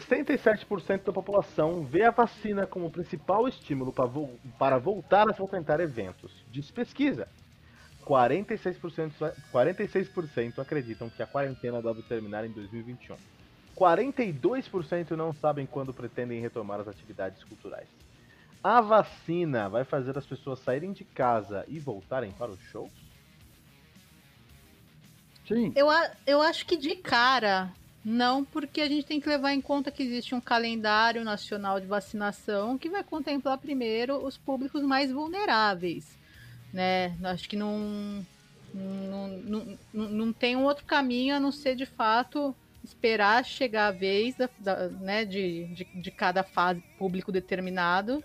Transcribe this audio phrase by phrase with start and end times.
[0.00, 5.32] 67% da população vê a vacina como o principal estímulo para, vo para voltar a
[5.32, 6.32] frequentar eventos.
[6.50, 7.28] Diz pesquisa.
[8.04, 13.16] 46%, 46% acreditam que a quarentena deve terminar em 2021.
[13.76, 17.88] 42% não sabem quando pretendem retomar as atividades culturais.
[18.62, 22.92] A vacina vai fazer as pessoas saírem de casa e voltarem para os shows?
[25.46, 25.72] Sim.
[25.74, 25.88] Eu,
[26.26, 27.72] eu acho que de cara
[28.04, 31.86] não, porque a gente tem que levar em conta que existe um calendário nacional de
[31.86, 36.18] vacinação que vai contemplar primeiro os públicos mais vulneráveis,
[36.72, 37.16] né?
[37.22, 38.26] Acho que não,
[38.74, 43.92] não, não, não, tem um outro caminho a não ser de fato esperar chegar a
[43.92, 48.24] vez da, da, né, de, de, de, cada fase público determinado.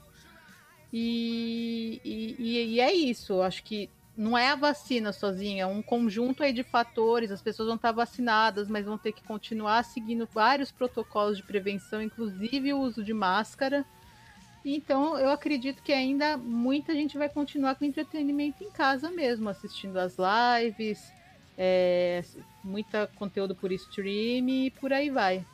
[0.92, 3.42] E, e, e é isso.
[3.44, 7.32] Acho que não é a vacina sozinha, é um conjunto aí de fatores.
[7.32, 12.02] As pessoas vão estar vacinadas, mas vão ter que continuar seguindo vários protocolos de prevenção,
[12.02, 13.86] inclusive o uso de máscara.
[14.66, 19.98] Então, eu acredito que ainda muita gente vai continuar com entretenimento em casa mesmo, assistindo
[19.98, 21.14] as lives,
[21.56, 22.24] é,
[22.64, 25.46] muita conteúdo por stream e por aí vai.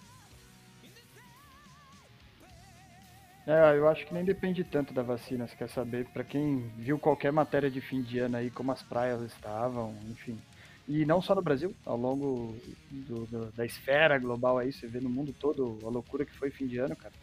[3.46, 6.98] É, eu acho que nem depende tanto da vacina, você quer saber, para quem viu
[6.98, 10.40] qualquer matéria de fim de ano aí, como as praias estavam, enfim.
[10.88, 12.56] E não só no Brasil, ao longo
[12.90, 16.52] do, do, da esfera global aí, você vê no mundo todo a loucura que foi
[16.52, 17.14] fim de ano, cara.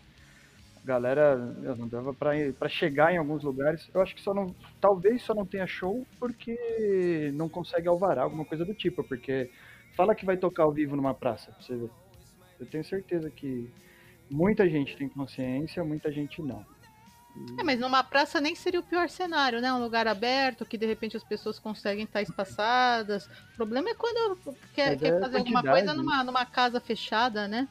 [0.83, 1.37] A galera
[1.77, 3.91] não dava para chegar em alguns lugares.
[3.93, 4.55] Eu acho que só não.
[4.81, 9.51] Talvez só não tenha show porque não consegue alvarar, alguma coisa do tipo, porque
[9.95, 11.91] fala que vai tocar ao vivo numa praça, pra você ver.
[12.59, 13.71] Eu tenho certeza que
[14.31, 16.65] muita gente tem consciência, muita gente não.
[17.59, 19.73] É, mas numa praça nem seria o pior cenário, né?
[19.73, 23.27] Um lugar aberto que de repente as pessoas conseguem estar espaçadas.
[23.27, 24.37] O problema é quando
[24.75, 27.69] quer, quer é fazer alguma coisa numa, numa casa fechada, né?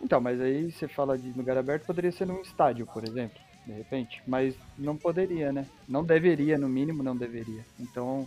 [0.00, 3.72] Então, mas aí você fala de lugar aberto, poderia ser num estádio, por exemplo, de
[3.72, 4.22] repente.
[4.26, 5.66] Mas não poderia, né?
[5.86, 7.64] Não deveria, no mínimo, não deveria.
[7.78, 8.26] Então,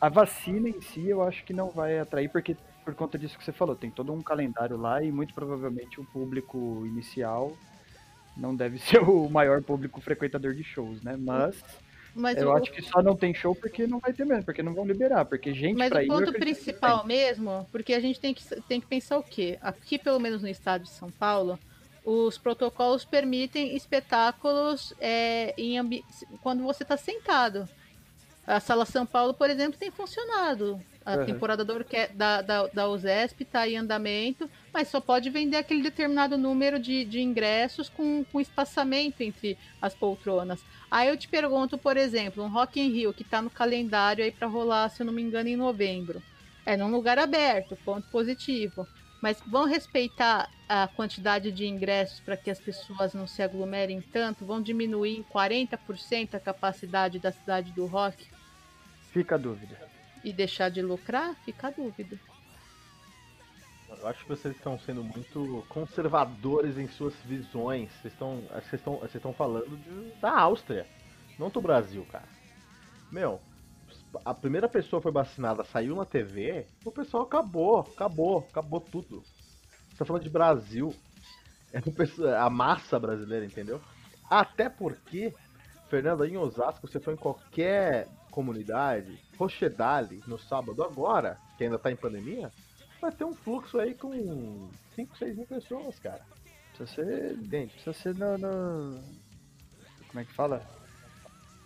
[0.00, 3.44] a vacina em si eu acho que não vai atrair, porque por conta disso que
[3.44, 7.56] você falou, tem todo um calendário lá e muito provavelmente o público inicial
[8.36, 11.16] não deve ser o maior público frequentador de shows, né?
[11.18, 11.62] Mas,
[12.14, 12.56] Mas eu o...
[12.56, 15.24] acho que só não tem show porque não vai ter mesmo, porque não vão liberar,
[15.24, 19.18] porque gente Mas o ponto principal mesmo, porque a gente tem que, tem que pensar
[19.18, 19.58] o quê?
[19.60, 21.58] Aqui, pelo menos no estado de São Paulo,
[22.04, 26.04] os protocolos permitem espetáculos é, em ambi...
[26.42, 27.68] quando você está sentado.
[28.46, 30.78] A Sala São Paulo, por exemplo, tem funcionado.
[31.04, 31.26] A uhum.
[31.26, 31.64] temporada
[32.14, 37.04] da, da, da USESP está em andamento, mas só pode vender aquele determinado número de,
[37.04, 40.64] de ingressos com, com espaçamento entre as poltronas.
[40.90, 44.30] Aí eu te pergunto, por exemplo, um Rock in Rio que está no calendário aí
[44.30, 46.22] para rolar, se eu não me engano, em novembro.
[46.64, 48.88] É num lugar aberto, ponto positivo.
[49.20, 54.44] Mas vão respeitar a quantidade de ingressos para que as pessoas não se aglomerem tanto?
[54.44, 58.26] Vão diminuir em 40% a capacidade da cidade do rock?
[59.12, 59.93] Fica a dúvida
[60.24, 62.18] e deixar de lucrar, fica a dúvida.
[63.88, 67.90] Eu acho que vocês estão sendo muito conservadores em suas visões.
[67.92, 70.86] Vocês estão, vocês estão, vocês estão falando de, da Áustria,
[71.38, 72.28] não do Brasil, cara.
[73.12, 73.40] Meu,
[74.24, 79.22] a primeira pessoa foi vacinada, saiu na TV, o pessoal acabou, acabou, acabou tudo.
[79.88, 80.94] Você tá falando de Brasil,
[81.72, 83.80] é a massa brasileira, entendeu?
[84.28, 85.34] Até porque,
[85.88, 91.92] Fernando, em Osasco, você foi em qualquer comunidade, Rochedale, no sábado agora, que ainda tá
[91.92, 92.50] em pandemia,
[93.00, 96.20] vai ter um fluxo aí com 5, 6 mil pessoas, cara.
[96.76, 97.32] Precisa ser.
[97.34, 97.72] Entende?
[97.72, 99.00] Precisa ser no, no.
[100.08, 100.66] Como é que fala?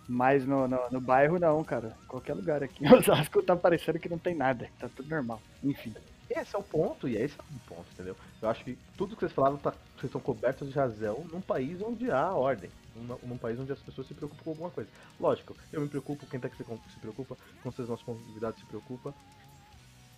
[0.07, 1.97] Mas no, no, no, bairro não, cara.
[2.07, 5.41] Qualquer lugar aqui em Osasco tá parecendo que não tem nada, tá tudo normal.
[5.63, 5.95] Enfim.
[6.29, 8.15] Esse é o ponto, e esse é o ponto, entendeu?
[8.39, 11.81] Eu acho que tudo que vocês falaram, tá, vocês estão cobertos de razão num país
[11.81, 14.89] onde há ordem num, num país onde as pessoas se preocupam com alguma coisa.
[15.19, 18.65] Lógico, eu me preocupo, quem tá que se, se preocupa, com os nossos convidados se
[18.65, 19.15] preocupa.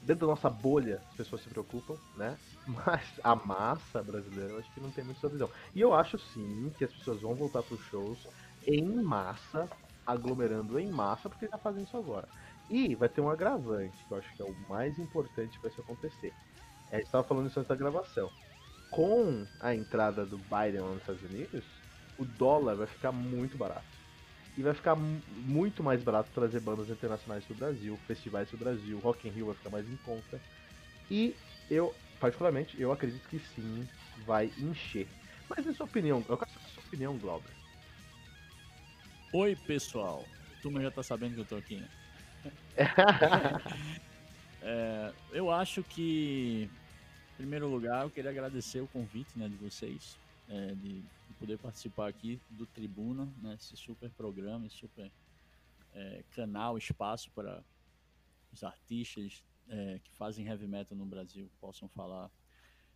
[0.03, 2.39] Dentro da nossa bolha, as pessoas se preocupam, né?
[2.65, 5.49] Mas a massa brasileira, eu acho que não tem muito essa visão.
[5.75, 8.27] E eu acho sim que as pessoas vão voltar para os shows
[8.65, 9.71] em massa,
[10.05, 12.27] aglomerando em massa, porque já fazem isso agora.
[12.69, 15.81] E vai ter um agravante, que eu acho que é o mais importante para isso
[15.81, 16.35] acontecer.
[16.91, 18.33] A gente estava falando isso antes da gravação.
[18.89, 21.80] com a entrada do Biden nos Estados Unidos,
[22.21, 23.83] o dólar vai ficar muito barato.
[24.55, 29.27] E vai ficar muito mais barato trazer bandas internacionais do Brasil, festivais do Brasil, Rock
[29.27, 30.39] in Rio vai ficar mais em conta.
[31.09, 31.35] E
[31.69, 33.87] eu, particularmente, eu acredito que sim,
[34.23, 35.07] vai encher.
[35.49, 37.49] Mas a sua opinião, eu quero saber a sua opinião, Glauber.
[39.33, 40.23] Oi, pessoal.
[40.61, 41.87] Tu já tá sabendo que eu tô aqui, né?
[44.61, 46.69] é, eu acho que,
[47.33, 51.57] em primeiro lugar, eu queria agradecer o convite né, de vocês, é, de, de, poder
[51.57, 55.11] participar aqui do Tribuna, né, esse super programa, esse super
[55.93, 57.63] é, canal, espaço para
[58.51, 62.29] os artistas é, que fazem heavy metal no Brasil possam falar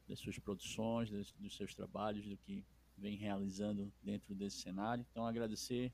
[0.08, 2.64] das suas produções, dos, dos seus trabalhos, do que
[2.98, 5.06] vem realizando dentro desse cenário.
[5.10, 5.92] Então, agradecer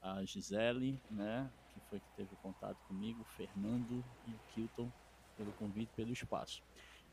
[0.00, 4.92] a Gisele, né, que foi que teve contato comigo, o Fernando e o Kilton
[5.36, 6.62] pelo convite, pelo espaço.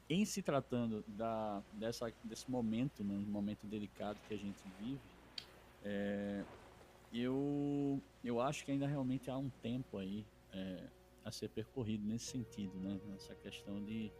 [0.07, 5.01] Em se tratando da, dessa, desse momento, né, um momento delicado que a gente vive,
[5.81, 6.45] é,
[7.11, 10.89] eu, eu acho que ainda realmente há um tempo aí é,
[11.23, 14.11] a ser percorrido nesse sentido, né, nessa questão de,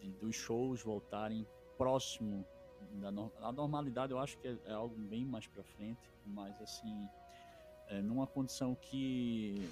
[0.00, 1.46] de dos shows voltarem
[1.78, 2.44] próximo
[3.00, 4.12] da no, a normalidade.
[4.12, 7.08] Eu acho que é, é algo bem mais para frente, mas assim
[7.88, 9.70] é, numa condição que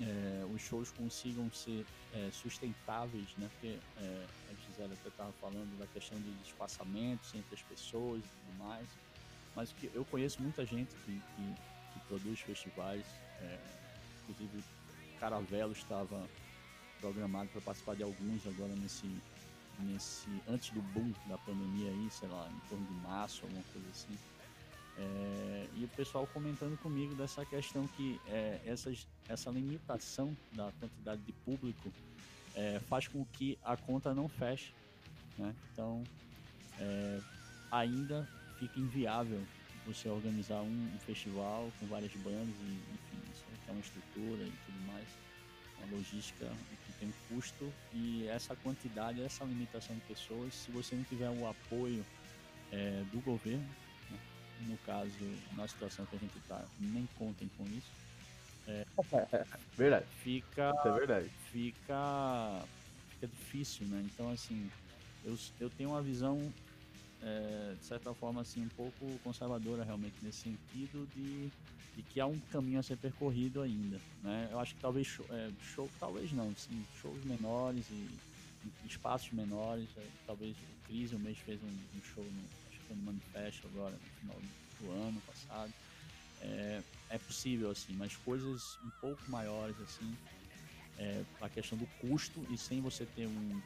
[0.00, 3.48] é, os shows consigam ser é, sustentáveis, né?
[3.52, 8.28] Porque é, a Gisela até estava falando da questão de espaçamentos entre as pessoas e
[8.28, 8.86] tudo mais,
[9.54, 11.54] mas que eu conheço muita gente que, que,
[11.92, 13.04] que produz festivais,
[13.40, 13.58] é,
[14.22, 14.62] inclusive
[15.18, 16.28] Caravelo estava
[17.00, 19.10] programado para participar de alguns agora nesse
[19.80, 23.88] nesse antes do boom da pandemia aí, sei lá, em torno de março, alguma coisa
[23.90, 24.18] assim.
[24.98, 31.22] É, e o pessoal comentando comigo dessa questão que é, essas, essa limitação da quantidade
[31.22, 31.92] de público
[32.54, 34.72] é, faz com que a conta não feche.
[35.38, 35.54] Né?
[35.72, 36.02] Então,
[36.78, 37.20] é,
[37.70, 38.26] ainda
[38.58, 39.42] fica inviável
[39.86, 44.52] você organizar um, um, festival com várias bandas e, enfim, isso é uma estrutura e
[44.64, 45.06] tudo mais,
[45.78, 46.46] uma logística
[46.86, 51.30] que tem um custo e essa quantidade, essa limitação de pessoas, se você não tiver
[51.30, 52.04] o apoio
[52.72, 53.68] é, do governo,
[54.66, 55.10] no caso,
[55.54, 57.92] na situação que a gente está, nem contem com isso.
[58.66, 58.84] É,
[59.76, 60.08] verdade.
[60.14, 61.30] Fica, isso é verdade.
[61.36, 62.68] Fica,
[63.08, 64.02] fica difícil, né?
[64.02, 64.72] Então, assim,
[65.22, 66.54] eu, eu tenho uma visão,
[67.20, 71.52] é, de certa forma, assim, um pouco conservadora realmente nesse sentido de,
[71.94, 74.48] de que há um caminho a ser percorrido ainda, né?
[74.52, 78.22] Eu acho que talvez show, é, show talvez não, sim, shows menores e
[78.82, 82.50] espaços menores, é, talvez o Cris um mês fez um, um show no
[82.88, 84.40] no manifesto agora, no final
[84.78, 85.74] do ano passado.
[86.38, 90.16] É, é possível, assim, mas coisas um pouco maiores, assim,
[90.98, 93.62] é, a questão do custo e sem você ter um,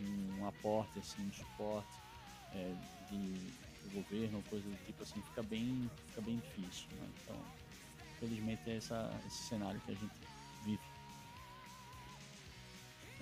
[0.00, 1.88] um aporte, assim, um suporte
[2.54, 2.74] é,
[3.10, 3.18] de,
[3.84, 6.86] do governo, coisa do tipo assim, fica bem, fica bem difícil.
[6.92, 7.08] Né?
[7.22, 7.36] Então,
[8.16, 10.12] infelizmente é essa, esse cenário que a gente
[10.64, 10.80] vive.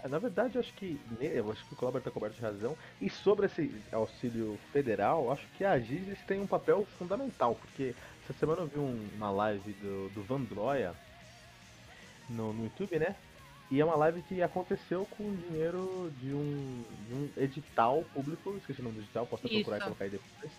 [0.03, 2.77] É, na verdade, eu acho que eu acho que o Cláudio está coberto de razão.
[3.01, 7.95] E sobre esse auxílio federal, acho que a Giz tem um papel fundamental, porque
[8.29, 10.47] essa semana eu vi um, uma live do, do Van
[12.29, 13.17] no, no YouTube, né?
[13.71, 18.81] E é uma live que aconteceu com dinheiro de um, de um edital público, esqueci
[18.81, 20.53] o nome do edital, posso procurar e colocar aí depois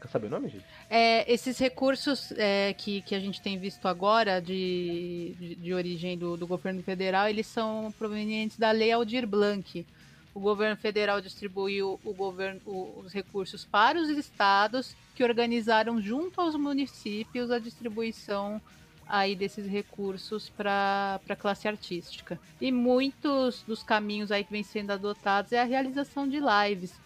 [0.00, 0.64] Quer saber o nome, gente?
[0.90, 6.18] É, esses recursos é, que, que a gente tem visto agora de, de, de origem
[6.18, 9.86] do, do, governo federal, eles são provenientes da Lei Aldir Blanc.
[10.34, 16.56] O governo federal distribuiu o governo, os recursos para os estados que organizaram junto aos
[16.56, 18.60] municípios a distribuição
[19.06, 22.40] aí desses recursos para a classe artística.
[22.60, 26.98] E muitos dos caminhos aí que vêm sendo adotados é a realização de lives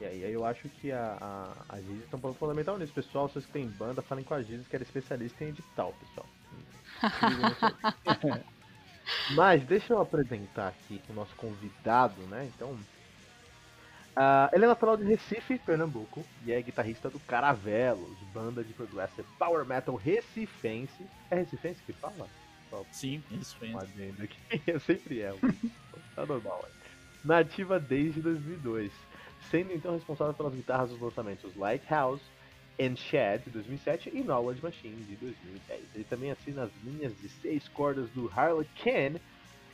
[0.00, 2.92] e aí eu acho que a, a, a Giz está um ponto fundamental nisso.
[2.92, 5.94] Pessoal, vocês que tem banda, falem com a Giz que ela é especialista em edital,
[6.00, 6.26] pessoal.
[9.30, 12.50] Mas deixa eu apresentar aqui o nosso convidado, né?
[12.54, 12.76] Então.
[14.10, 19.26] Uh, ele é natural de Recife, Pernambuco, e é guitarrista do Caravelos, banda de progressive
[19.38, 21.06] power metal recifense.
[21.30, 22.28] É recifense que fala?
[22.90, 23.86] Sim, recifense.
[24.22, 24.78] Aqui.
[24.80, 25.32] sempre é.
[26.14, 26.60] tá normal.
[26.64, 26.70] Né?
[27.24, 28.92] Nativa desde 2002
[29.50, 32.22] sendo então responsável pelas guitarras dos lançamentos Lighthouse
[32.80, 35.80] and Shed de 2007 e Knowledge Machine de 2010.
[35.94, 39.20] Ele também assina as linhas de seis cordas do Harlequin,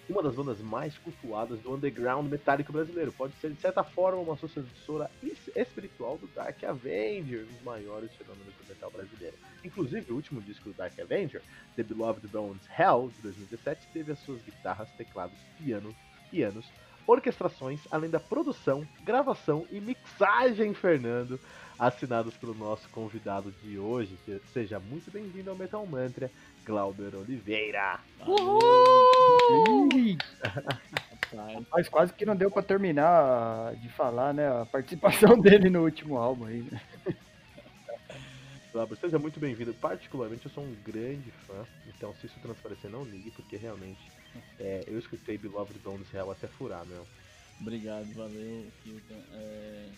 [0.09, 3.13] uma das bandas mais cultuadas do underground metálico brasileiro.
[3.13, 5.11] Pode ser, de certa forma, uma sucessora
[5.55, 9.37] espiritual do Dark Avenger, um dos maiores fenômenos do metal brasileiro.
[9.65, 11.43] Inclusive, o último disco do Dark Avenger,
[11.75, 15.95] The Beloved Bones Hell, de 2017, teve as suas guitarras, teclados, piano
[16.31, 16.67] pianos,
[17.07, 21.41] orquestrações, além da produção, gravação e mixagem, Fernando,
[21.79, 24.17] assinados pelo nosso convidado de hoje.
[24.25, 26.31] Que seja muito bem-vindo ao Metal Mantra,
[26.65, 28.01] Glauber Oliveira.
[28.27, 30.19] Uhul!
[31.35, 34.49] Rapaz, quase que não deu para terminar de falar, né?
[34.49, 36.63] A participação dele no último álbum aí.
[36.63, 36.81] Né?
[38.73, 39.75] Glauber, seja muito bem-vindo.
[39.75, 44.01] Particularmente, eu sou um grande fã, então se isso transparecer, não ligue, porque realmente
[44.59, 47.07] é, eu escutei Beloved Bones Real até furar, meu.
[47.61, 49.23] Obrigado, valeu, Kilton.
[49.33, 49.89] É,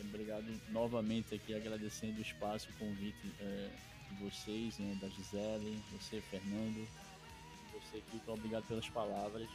[0.00, 3.70] obrigado novamente aqui, agradecendo o espaço, o convite é,
[4.10, 6.86] de vocês, né, da Gisele, você, Fernando,
[7.72, 9.48] você, Kilton, obrigado pelas palavras.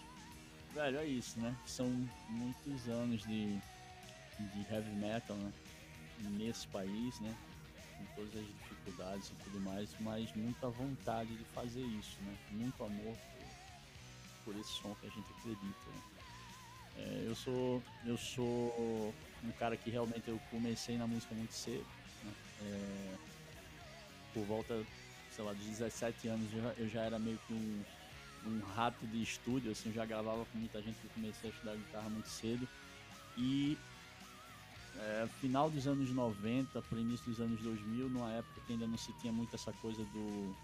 [0.73, 1.55] Velho, é isso, né?
[1.65, 1.87] São
[2.29, 3.57] muitos anos de,
[4.39, 5.51] de heavy metal, né?
[6.37, 7.35] Nesse país, né?
[7.97, 12.37] Com todas as dificuldades e tudo mais, mas muita vontade de fazer isso, né?
[12.51, 13.17] Muito amor
[14.43, 15.89] por, por esse som que a gente acredita.
[15.89, 16.01] Né?
[16.97, 21.87] É, eu sou eu sou um cara que realmente eu comecei na música muito cedo,
[22.21, 22.33] né?
[22.59, 23.19] é,
[24.33, 24.85] por volta,
[25.29, 27.83] sei lá, de 17 anos eu já, eu já era meio que um,
[28.45, 32.09] um rato de estúdio, assim, já gravava com muita gente que comecei a estudar guitarra
[32.09, 32.67] muito cedo
[33.35, 33.79] e
[34.95, 38.97] é, final dos anos 90 para início dos anos 2000, numa época que ainda não
[38.97, 40.55] se tinha muito essa coisa do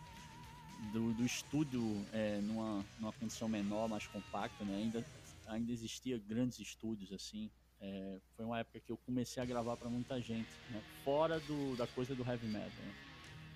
[0.79, 4.75] do, do estúdio é, numa, numa condição menor, mais compacta, né?
[4.77, 5.03] ainda
[5.47, 7.49] ainda existia grandes estúdios assim.
[7.79, 10.81] É, foi uma época que eu comecei a gravar para muita gente, né?
[11.03, 12.83] fora do, da coisa do heavy metal.
[12.83, 12.93] Né?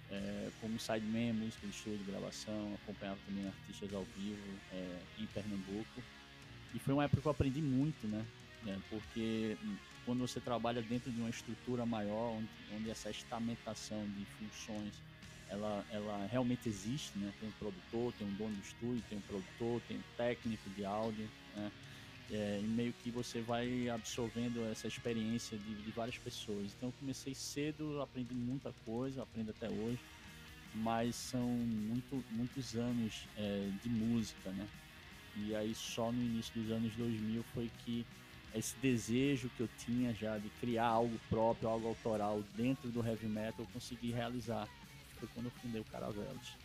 [0.09, 6.03] É, como sideman, música de estúdio, gravação, acompanhava também artistas ao vivo é, em Pernambuco.
[6.73, 8.25] E foi uma época que eu aprendi muito, né?
[8.67, 9.57] É, porque
[10.05, 15.01] quando você trabalha dentro de uma estrutura maior, onde, onde essa estamentação de funções
[15.49, 17.33] ela, ela realmente existe, né?
[17.39, 20.85] Tem um produtor, tem um dono do estúdio, tem um produtor, tem um técnico de
[20.85, 21.71] áudio, né?
[22.31, 26.73] É, e meio que você vai absorvendo essa experiência de, de, várias pessoas.
[26.77, 29.99] Então eu comecei cedo, aprendi muita coisa, aprendo até hoje,
[30.73, 34.65] mas são muito, muitos anos é, de música, né?
[35.35, 38.05] E aí só no início dos anos 2000 foi que
[38.55, 43.27] esse desejo que eu tinha já de criar algo próprio, algo autoral dentro do heavy
[43.27, 44.69] metal, eu consegui realizar
[45.21, 46.57] foi quando eu fundei o Caravelos.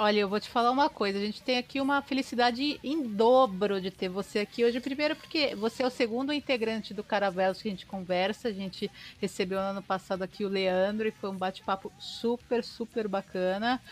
[0.00, 1.18] Olha, eu vou te falar uma coisa.
[1.18, 4.78] A gente tem aqui uma felicidade em dobro de ter você aqui hoje.
[4.78, 8.46] Primeiro, porque você é o segundo integrante do Caravelos que a gente conversa.
[8.46, 8.88] A gente
[9.20, 13.82] recebeu no ano passado aqui o Leandro e foi um bate-papo super, super bacana.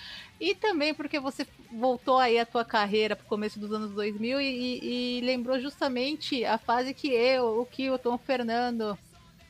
[0.41, 4.41] E também porque você voltou aí a tua carreira para o começo dos anos 2000
[4.41, 8.97] e, e, lembrou justamente a fase que eu, o Kilton, o Fernando,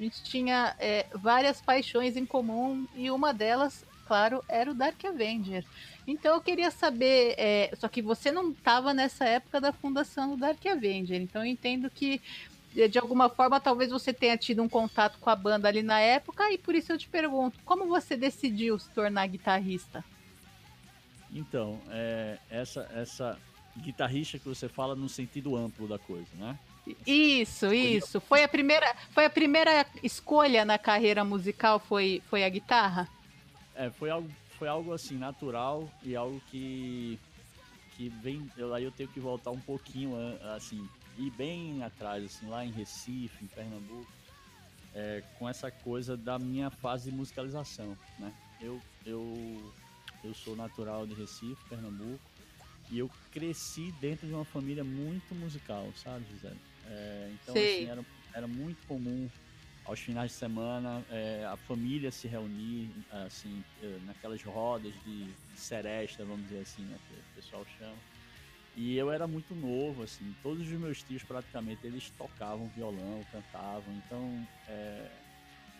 [0.01, 5.05] a gente tinha é, várias paixões em comum e uma delas claro, era o Dark
[5.05, 5.65] Avenger.
[6.07, 10.37] Então eu queria saber, é, só que você não estava nessa época da fundação do
[10.37, 12.21] Dark Avenger, então eu entendo que
[12.89, 16.53] de alguma forma talvez você tenha tido um contato com a banda ali na época
[16.53, 20.05] e por isso eu te pergunto, como você decidiu se tornar guitarrista?
[21.33, 23.39] Então, é, essa essa
[23.77, 26.57] guitarrista que você fala no sentido amplo da coisa, né?
[27.05, 28.21] Isso, isso.
[28.21, 33.09] Foi a primeira, foi a primeira escolha na carreira musical foi foi a guitarra?
[33.75, 37.19] É, foi algo, foi algo assim, natural e algo que.
[37.97, 38.51] que vem.
[38.57, 40.15] Eu, aí eu tenho que voltar um pouquinho,
[40.55, 44.11] assim, ir bem atrás, assim, lá em Recife, em Pernambuco,
[44.95, 48.33] é, com essa coisa da minha fase de musicalização, né?
[48.61, 49.73] Eu, eu,
[50.25, 52.21] eu sou natural de Recife, Pernambuco,
[52.91, 56.61] e eu cresci dentro de uma família muito musical, sabe, Gisele?
[56.85, 59.29] É, então, assim, era, era muito comum
[59.87, 66.25] aos finais de semana é, a família se reunir assim é, naquelas rodas de, seresta
[66.25, 67.97] vamos dizer assim né, que o pessoal chama.
[68.77, 73.95] E eu era muito novo assim todos os meus tios praticamente eles tocavam violão cantavam.
[74.05, 75.09] Então é,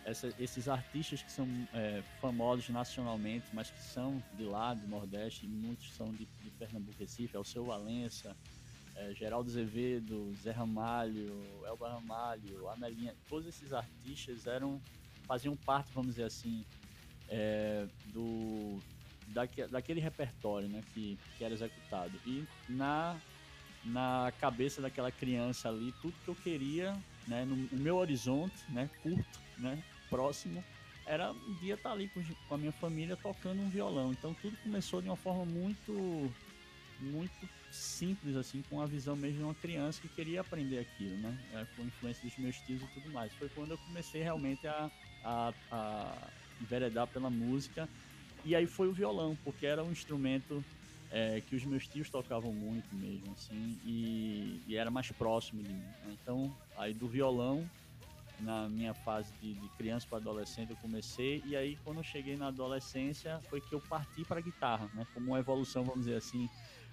[0.05, 5.45] essa, esses artistas que são é, famosos nacionalmente mas que são de lá do Nordeste
[5.45, 8.35] muitos são de, de Pernambuco Recife é o seu Valença
[8.97, 11.31] é, Geraldo Azevedo, Zé Ramalho,
[11.65, 14.81] Elba Ramalho, Amelinha, todos esses artistas eram
[15.27, 16.63] faziam parte, vamos dizer assim,
[17.29, 18.79] é, do
[19.27, 22.11] daque, daquele repertório, né, que, que era executado.
[22.25, 23.15] E na
[23.85, 28.89] na cabeça daquela criança ali, tudo que eu queria, né, no, no meu horizonte, né,
[29.01, 30.61] curto, né, próximo,
[31.05, 34.11] era um dia estar ali com, com a minha família tocando um violão.
[34.11, 36.29] Então tudo começou de uma forma muito
[36.99, 41.37] muito simples, assim, com a visão mesmo de uma criança que queria aprender aquilo, né?
[41.51, 43.33] É, com influência dos meus tios e tudo mais.
[43.35, 44.91] Foi quando eu comecei realmente a,
[45.23, 47.89] a, a enveredar pela música.
[48.43, 50.65] E aí foi o violão, porque era um instrumento
[51.09, 55.73] é, que os meus tios tocavam muito mesmo, assim, e, e era mais próximo de
[55.73, 55.93] mim.
[56.03, 56.17] Né?
[56.21, 57.69] Então, aí do violão,
[58.39, 62.37] na minha fase de, de criança para adolescente, eu comecei, e aí quando eu cheguei
[62.37, 65.05] na adolescência, foi que eu parti para a guitarra, né?
[65.13, 66.49] Como uma evolução, vamos dizer assim,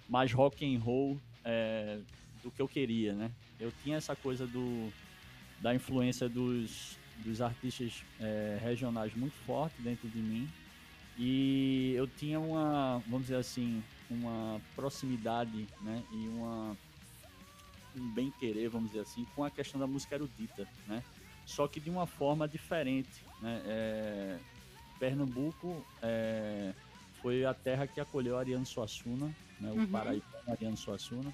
[0.08, 1.98] mais rock and roll é,
[2.42, 3.30] do que eu queria, né?
[3.58, 4.92] Eu tinha essa coisa do,
[5.60, 10.48] da influência dos, dos artistas é, regionais muito forte dentro de mim,
[11.16, 16.76] e eu tinha uma, vamos dizer assim, uma proximidade né, e uma,
[17.96, 21.02] um bem querer, vamos dizer assim, com a questão da música erudita, né?
[21.46, 23.62] Só que de uma forma diferente, né?
[23.66, 24.38] É,
[24.98, 26.72] Pernambuco é,
[27.20, 29.86] foi a terra que acolheu Ariano Suassuna, né, o uhum.
[29.86, 31.32] Paraíba Ariano Suassuna,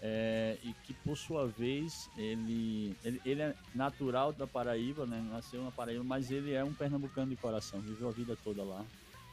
[0.00, 5.62] é, e que por sua vez ele, ele, ele, é natural da Paraíba, né, nasceu
[5.62, 8.84] na Paraíba, mas ele é um pernambucano de coração, viveu a vida toda lá.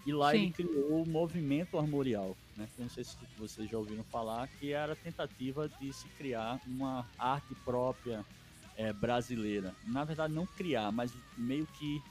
[0.06, 0.38] E lá Sim.
[0.38, 2.68] ele criou o movimento armorial, né?
[2.78, 7.10] não sei se vocês já ouviram falar, que era a tentativa de se criar uma
[7.18, 8.24] arte própria
[8.78, 9.76] é, brasileira.
[9.88, 12.04] Na verdade, não criar, mas meio que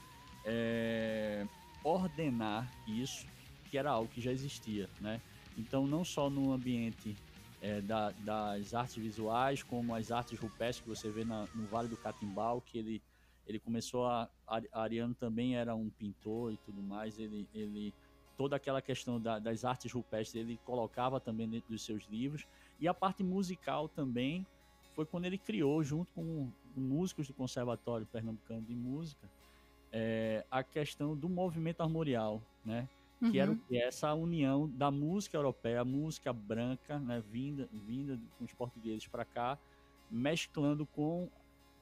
[0.43, 1.47] é,
[1.85, 3.25] ordenar isso,
[3.71, 4.89] que era algo que já existia.
[4.99, 5.21] Né?
[5.57, 7.15] Então, não só no ambiente
[7.61, 11.87] é, da, das artes visuais, como as artes rupestres que você vê na, no Vale
[11.87, 13.01] do Catimbau, que ele
[13.47, 17.93] ele começou a, a Ariano também era um pintor e tudo mais ele, ele
[18.35, 22.45] toda aquela questão da, das artes rupestres ele colocava também dentro dos seus livros.
[22.79, 24.45] E a parte musical também
[24.95, 29.29] foi quando ele criou junto com músicos do Conservatório Pernambucano de Música
[29.91, 32.87] é, a questão do movimento armorial né
[33.25, 33.31] uhum.
[33.31, 33.59] que era uhum.
[33.71, 39.59] essa união da música europeia música branca né vinda vinda com os portugueses para cá
[40.09, 41.29] mesclando com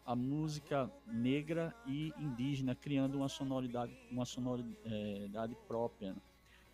[0.06, 6.12] a música negra e indígena, criando uma sonoridade, uma sonoridade própria.
[6.14, 6.22] Né?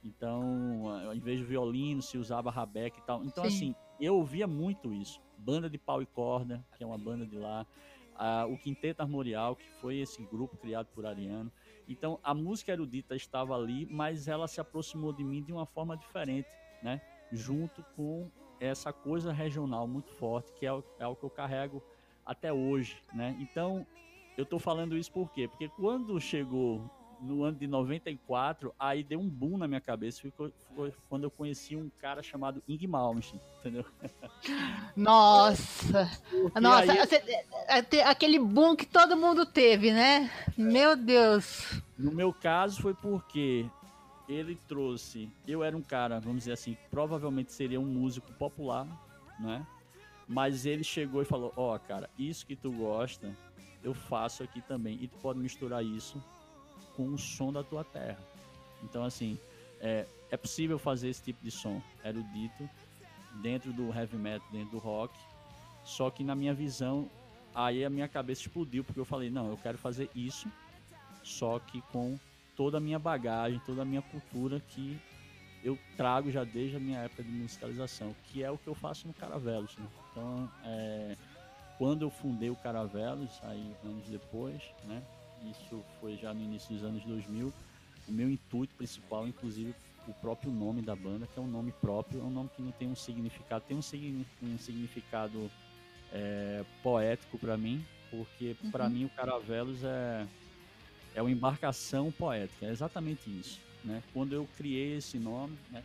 [0.03, 3.23] Então, ao invés de violino, se usava rabeca e tal.
[3.23, 3.49] Então, Sim.
[3.49, 5.21] assim, eu ouvia muito isso.
[5.37, 7.65] Banda de pau e corda, que é uma banda de lá.
[8.49, 11.51] o Quinteto Armorial, que foi esse grupo criado por Ariano.
[11.89, 15.97] Então, a música erudita estava ali, mas ela se aproximou de mim de uma forma
[15.97, 16.47] diferente,
[16.83, 17.01] né?
[17.31, 21.83] Junto com essa coisa regional muito forte, que é o, é o que eu carrego
[22.23, 23.35] até hoje, né?
[23.39, 23.87] Então,
[24.37, 25.47] eu tô falando isso por quê?
[25.47, 26.89] Porque quando chegou
[27.21, 30.21] no ano de 94, aí deu um boom na minha cabeça.
[30.75, 33.85] Foi, quando eu conheci um cara chamado Ing Malmsteen, entendeu?
[34.95, 36.09] Nossa!
[36.29, 36.99] Porque Nossa, aí...
[37.67, 40.31] É, é, aquele boom que todo mundo teve, né?
[40.57, 41.81] Meu Deus!
[41.97, 43.65] No meu caso foi porque
[44.27, 45.29] ele trouxe.
[45.47, 48.87] Eu era um cara, vamos dizer assim, provavelmente seria um músico popular,
[49.39, 49.65] né?
[50.27, 53.35] Mas ele chegou e falou: Ó, oh, cara, isso que tu gosta,
[53.83, 54.97] eu faço aqui também.
[55.01, 56.23] E tu pode misturar isso
[56.99, 58.19] com o som da tua terra.
[58.83, 59.39] Então, assim,
[59.79, 62.69] é, é possível fazer esse tipo de som erudito
[63.41, 65.17] dentro do heavy metal, dentro do rock.
[65.85, 67.09] Só que na minha visão,
[67.55, 70.51] aí a minha cabeça explodiu, porque eu falei: não, eu quero fazer isso,
[71.23, 72.19] só que com
[72.53, 74.99] toda a minha bagagem, toda a minha cultura que
[75.63, 79.07] eu trago já desde a minha época de musicalização, que é o que eu faço
[79.07, 79.77] no Caravelos.
[79.77, 79.87] Né?
[80.11, 81.15] Então, é,
[81.77, 85.01] quando eu fundei o Caravelos, aí anos depois, né?
[85.43, 87.53] Isso foi já no início dos anos 2000.
[88.07, 89.73] O meu intuito principal, inclusive,
[90.07, 92.71] o próprio nome da banda, que é um nome próprio, é um nome que não
[92.71, 95.51] tem um significado, tem um, um significado
[96.11, 98.71] é, poético para mim, porque uhum.
[98.71, 100.25] para mim o Caravelos é
[101.15, 103.59] é uma embarcação poética, é exatamente isso.
[103.83, 104.03] Né?
[104.13, 105.83] Quando eu criei esse nome, né?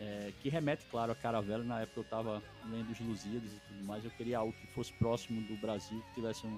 [0.00, 1.64] É, que remete, claro, a Caravela.
[1.64, 4.04] Na época eu estava lendo os Lusíadas e tudo mais.
[4.04, 6.56] Eu queria algo que fosse próximo do Brasil, que tivesse um,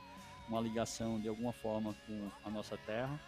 [0.51, 3.19] uma ligação de alguma forma com a nossa terra.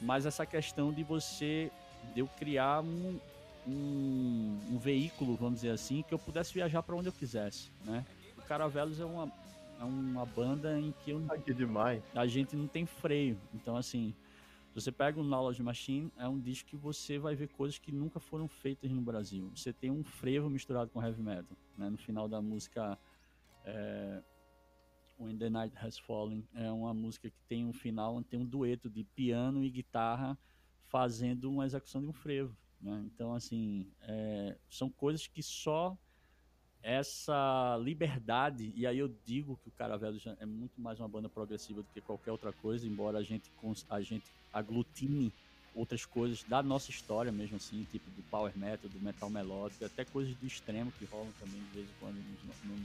[0.00, 1.70] Mas essa questão de você,
[2.12, 3.18] de eu criar um,
[3.66, 8.04] um, um veículo, vamos dizer assim, que eu pudesse viajar para onde eu quisesse, né?
[8.36, 9.32] O Caravelos é uma,
[9.80, 12.02] é uma banda em que eu, ah, que demais.
[12.14, 13.38] a gente não tem freio.
[13.54, 14.14] Então, assim,
[14.74, 18.20] você pega o Knowledge Machine, é um disco que você vai ver coisas que nunca
[18.20, 19.50] foram feitas no Brasil.
[19.54, 21.88] Você tem um frevo misturado com heavy metal, né?
[21.88, 22.98] No final da música
[23.64, 24.20] é,
[25.18, 28.90] When the Night Has Fallen, é uma música que tem um final, tem um dueto
[28.90, 30.38] de piano e guitarra
[30.84, 33.02] fazendo uma execução de um frevo, né?
[33.06, 35.98] Então, assim, é, são coisas que só
[36.82, 41.82] essa liberdade, e aí eu digo que o Caravelo é muito mais uma banda progressiva
[41.82, 43.50] do que qualquer outra coisa, embora a gente,
[43.88, 45.34] a gente aglutine
[45.74, 50.04] outras coisas da nossa história mesmo assim, tipo do power metal, do metal melódico, até
[50.04, 52.24] coisas do extremo que rolam também de vez em quando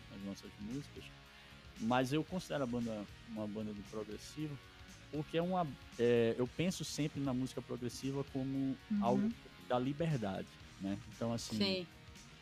[0.09, 1.05] nas nossas músicas.
[1.81, 4.57] Mas eu considero a banda uma banda do progressivo
[5.11, 5.67] porque é uma,
[5.99, 8.99] é, eu penso sempre na música progressiva como uhum.
[9.01, 9.29] algo
[9.67, 10.47] da liberdade,
[10.79, 10.97] né?
[11.13, 11.87] Então assim, Sim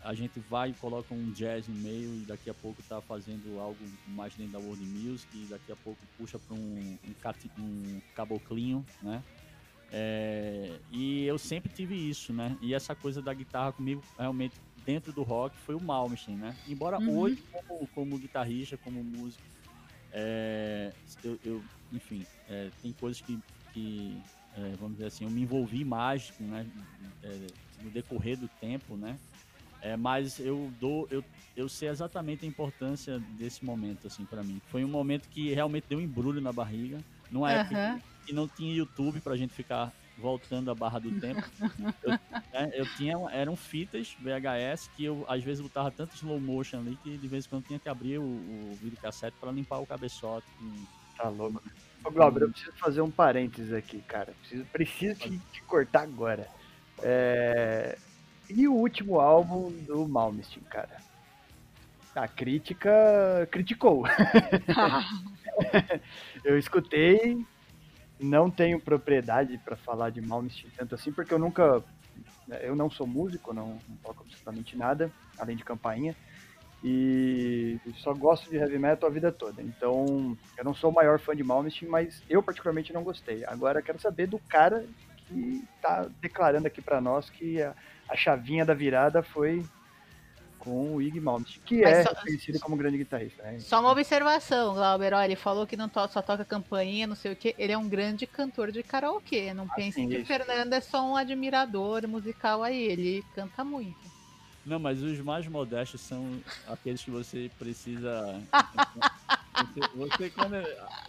[0.01, 3.59] a gente vai e coloca um jazz no meio e daqui a pouco tá fazendo
[3.59, 8.01] algo mais dentro da world music e daqui a pouco puxa para um, um, um
[8.15, 9.23] caboclinho, né?
[9.91, 12.55] É, e eu sempre tive isso, né?
[12.61, 14.55] E essa coisa da guitarra comigo, realmente,
[14.89, 16.55] dentro do rock, foi o Malmsteen, né?
[16.67, 17.15] Embora uhum.
[17.15, 19.43] hoje, como, como, guitarrista, como músico,
[20.11, 20.91] é,
[21.23, 23.37] eu, eu, enfim, é, tem coisas que,
[23.71, 24.19] que
[24.57, 26.65] é, vamos dizer assim, eu me envolvi mais né,
[27.21, 27.47] é,
[27.83, 29.15] no decorrer do tempo, né?
[29.79, 31.23] É, mas eu dou, eu,
[31.55, 34.59] eu sei exatamente a importância desse momento, assim, para mim.
[34.69, 36.99] Foi um momento que realmente deu um embrulho na barriga.
[37.29, 37.53] Numa uhum.
[37.53, 41.41] época que não tinha YouTube pra gente ficar voltando a barra do tempo.
[42.03, 46.79] eu, né, eu, tinha, eram fitas VHS que eu às vezes botava tanto slow motion
[46.79, 49.87] ali que de vez em quando tinha que abrir o, o videocassete para limpar o
[49.87, 50.47] cabeçote.
[51.17, 51.61] Tá louco.
[52.03, 54.33] Ô, Glauber, eu preciso fazer um parênteses aqui, cara.
[54.41, 56.47] Preciso, preciso te, te cortar agora.
[57.01, 57.97] É...
[58.49, 60.97] E o último álbum do Malmsteen, cara?
[62.15, 64.03] A crítica criticou.
[66.43, 67.45] eu escutei,
[68.19, 71.83] não tenho propriedade para falar de Malmsteen tanto assim, porque eu nunca.
[72.61, 76.15] Eu não sou músico, não, não toco absolutamente nada, além de campainha.
[76.83, 79.61] E só gosto de heavy metal a vida toda.
[79.61, 83.45] Então, eu não sou o maior fã de Malmsteen, mas eu particularmente não gostei.
[83.45, 84.85] Agora, quero saber do cara
[85.27, 87.75] que tá declarando aqui para nós que a,
[88.07, 89.63] a chavinha da virada foi
[90.59, 93.41] com o Ig Malmsteen, que Mas é só, conhecido como grande guitarrista.
[93.43, 93.59] Né?
[93.59, 97.31] Só uma observação, Glauber, olha, ele falou que não to só toca campainha, não sei
[97.31, 100.73] o que, ele é um grande cantor de karaokê, não ah, pense que o Fernando
[100.73, 104.09] é só um admirador musical aí, ele canta muito.
[104.65, 108.39] Não, mas os mais modestos são aqueles que você precisa
[109.59, 110.55] Você, você quando,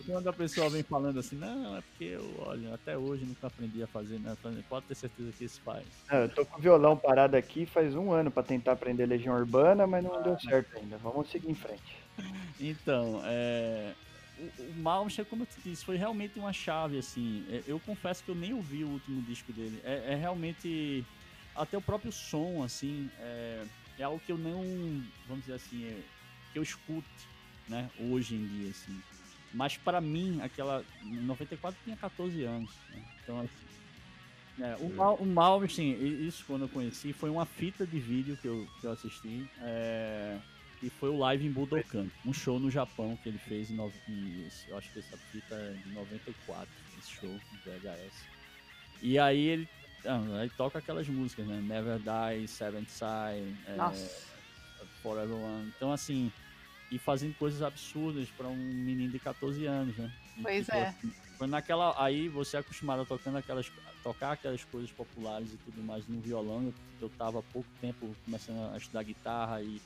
[0.07, 3.83] quando, a pessoa vem falando assim, não, é porque eu, olha, até hoje nunca aprendi
[3.83, 4.37] a fazer, né?
[4.69, 5.87] Pode ter certeza que isso faz.
[6.11, 9.87] eu tô com o violão parado aqui faz um ano para tentar aprender Legião Urbana,
[9.87, 10.99] mas não ah, deu certo ainda.
[10.99, 12.01] Vamos seguir em frente.
[12.61, 13.95] Então, é,
[14.39, 17.47] o, o Malmsteen, como eu te disse, foi realmente uma chave, assim.
[17.49, 19.81] É, eu confesso que eu nem ouvi o último disco dele.
[19.83, 21.05] É, é realmente.
[21.57, 23.65] Até o próprio som, assim, é,
[23.99, 24.63] é algo que eu não.
[25.27, 25.87] Vamos dizer assim.
[25.87, 25.97] É,
[26.53, 27.09] que eu escuto
[27.71, 27.89] né?
[27.99, 29.01] Hoje em dia, assim.
[29.55, 30.85] Mas para mim, aquela.
[31.03, 32.71] 94 tinha 14 anos.
[32.91, 33.03] Né?
[33.23, 34.63] Então, assim.
[34.63, 34.95] É, o, é.
[34.95, 35.93] Mal, o Mal, assim,
[36.27, 39.49] isso quando eu conheci, foi uma fita de vídeo que eu, que eu assisti.
[39.61, 40.39] É,
[40.81, 42.09] que foi o live em Budokan.
[42.27, 43.75] Um show no Japão que ele fez em.
[43.75, 43.93] No,
[44.69, 48.25] eu acho que essa fita é de 94, esse show do VHS.
[49.01, 49.69] E aí ele.
[50.05, 51.61] Ah, ele toca aquelas músicas, né?
[51.61, 53.77] Never Die, Seventh Side, é,
[55.03, 55.71] Forever One.
[55.77, 56.33] Então, assim
[56.91, 60.13] e fazendo coisas absurdas para um menino de 14 anos, né?
[60.43, 60.89] Pois tipo, é.
[60.89, 63.71] Assim, foi naquela aí você é acostumado a tocando aquelas
[64.03, 66.65] tocar aquelas coisas populares e tudo mais no violão.
[66.65, 69.81] Eu, eu tava há pouco tempo começando a estudar guitarra e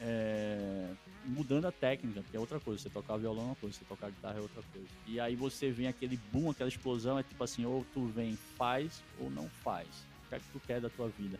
[0.00, 0.88] é,
[1.24, 2.82] mudando a técnica, que é outra coisa.
[2.82, 4.88] Você tocar violão é uma coisa, você tocar guitarra é outra coisa.
[5.06, 9.02] E aí você vem aquele boom, aquela explosão, é tipo assim, ou tu vem, faz
[9.20, 9.86] ou não faz.
[10.26, 11.38] O que é que tu quer da tua vida?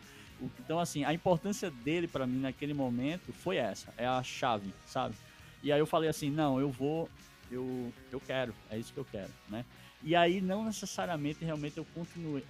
[0.59, 5.15] Então, assim, a importância dele para mim naquele momento foi essa, é a chave, sabe?
[5.61, 7.09] E aí eu falei assim, não, eu vou,
[7.51, 9.65] eu, eu quero, é isso que eu quero, né?
[10.01, 12.43] E aí não necessariamente realmente eu continuei,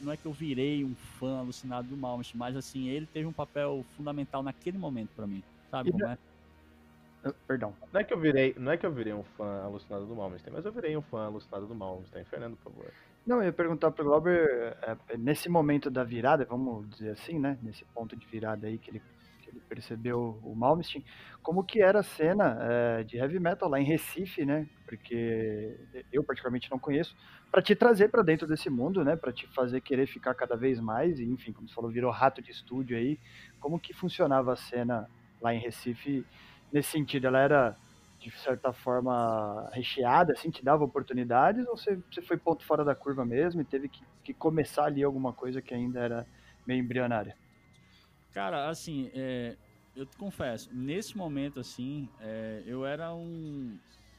[0.00, 3.32] não é que eu virei um fã alucinado do Malmsteen, mas assim, ele teve um
[3.32, 6.16] papel fundamental naquele momento para mim, sabe como é?
[7.24, 7.74] Ah, perdão.
[7.92, 10.54] Não é que eu virei, não é que eu virei um fã alucinado do Malmsteen,
[10.54, 12.24] mas eu virei um fã alucinado do Malmsteen.
[12.24, 12.92] Fernando, por favor.
[13.26, 17.38] Não, eu ia perguntar para o Glauber, é, nesse momento da virada, vamos dizer assim,
[17.38, 17.58] né?
[17.62, 19.02] Nesse ponto de virada aí que ele,
[19.40, 21.02] que ele percebeu o Malmsteen,
[21.42, 24.66] como que era a cena é, de heavy metal lá em Recife, né?
[24.86, 25.74] Porque
[26.12, 27.16] eu particularmente não conheço,
[27.50, 29.16] para te trazer para dentro desse mundo, né?
[29.16, 32.42] Para te fazer querer ficar cada vez mais, e enfim, como você falou, virou rato
[32.42, 33.18] de estúdio aí.
[33.58, 35.08] Como que funcionava a cena
[35.40, 36.26] lá em Recife
[36.70, 37.26] nesse sentido?
[37.26, 37.76] Ela era
[38.30, 42.94] de certa forma recheada, assim, te dava oportunidades, ou você, você foi ponto fora da
[42.94, 46.26] curva mesmo e teve que, que começar ali alguma coisa que ainda era
[46.66, 47.36] meio embrionária?
[48.32, 49.56] Cara, assim, é,
[49.94, 53.78] eu te confesso, nesse momento, assim, é, eu era um.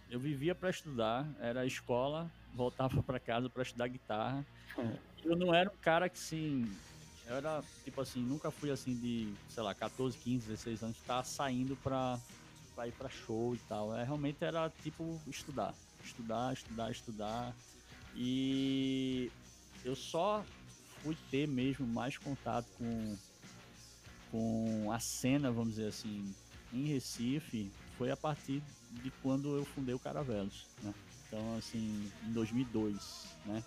[0.09, 4.45] Eu vivia para estudar, era escola, voltava para casa para estudar guitarra.
[5.25, 6.63] Eu não era um cara que, sim.
[7.25, 11.17] Eu era, tipo assim, nunca fui assim de, sei lá, 14, 15, 16 anos, estar
[11.17, 12.19] tá saindo para
[12.75, 13.95] pra ir pra show e tal.
[13.95, 15.73] É, realmente era tipo estudar.
[16.03, 17.55] Estudar, estudar, estudar.
[18.15, 19.31] E
[19.83, 20.43] eu só
[21.01, 23.17] fui ter mesmo mais contato com,
[24.31, 26.33] com a cena, vamos dizer assim,
[26.73, 28.61] em Recife, foi a partir
[28.91, 30.93] de quando eu fundei o Caravelos, né?
[31.27, 33.63] Então, assim, em 2002, né?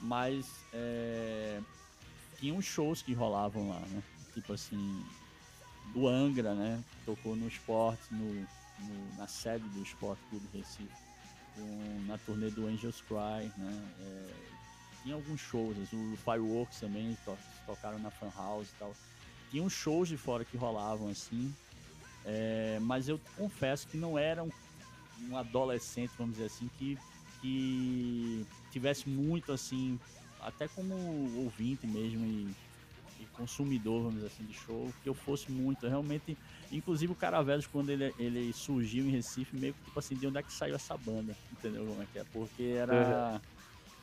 [0.00, 1.60] Mas é,
[2.38, 4.02] tinha uns shows que rolavam lá, né?
[4.34, 5.04] tipo assim,
[5.92, 6.82] do Angra, né?
[7.04, 10.88] Tocou no esporte, no, no, na sede do Esporte Clube Recife,
[12.06, 13.88] na turnê do Angels Cry, né?
[14.00, 14.30] É,
[15.02, 18.94] tinha alguns shows, o Fireworks também to, tocaram na Fan House e tal.
[19.50, 21.52] Tinha uns shows de fora que rolavam assim,
[22.24, 24.50] é, mas eu confesso que não era um,
[25.28, 26.98] um adolescente, vamos dizer assim, que,
[27.40, 29.98] que tivesse muito assim,
[30.40, 30.94] até como
[31.42, 32.54] ouvinte mesmo e
[33.40, 35.88] consumidor, vamos dizer assim, de show, que eu fosse muito.
[35.88, 36.36] realmente,
[36.70, 40.38] inclusive o Caravelos, quando ele, ele surgiu em Recife, meio que tipo assim, de onde
[40.38, 41.34] é que saiu essa banda?
[41.50, 42.24] Entendeu como é que é?
[42.24, 43.32] Porque era.
[43.32, 43.40] Uhum.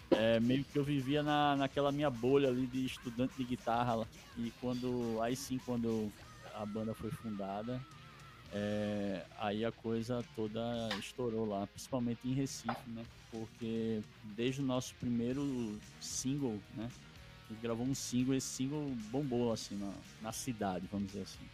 [0.10, 4.08] É, meio que eu vivia na, naquela minha bolha ali de estudante de guitarra.
[4.36, 5.22] E quando.
[5.22, 6.12] Aí sim, quando
[6.56, 7.80] a banda foi fundada,
[8.52, 13.06] é, aí a coisa toda estourou lá, principalmente em Recife, né?
[13.30, 16.90] Porque desde o nosso primeiro single, né?
[17.54, 21.46] Gente gravou um single, esse single bombou assim na, na cidade, vamos dizer assim.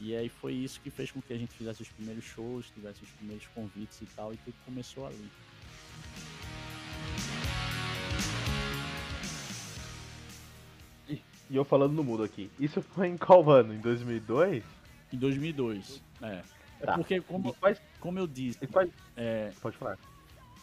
[0.00, 3.02] E aí foi isso que fez com que a gente fizesse os primeiros shows, tivesse
[3.02, 5.28] os primeiros convites e tal, e tudo começou ali.
[11.50, 13.72] E eu falando no mudo aqui, isso foi em qual ano?
[13.72, 14.62] Em 2002?
[15.12, 16.26] Em 2002, é.
[16.26, 16.42] é
[16.84, 16.92] tá.
[16.92, 17.56] É porque, como,
[17.98, 18.58] como eu disse,
[19.16, 19.98] é, pode falar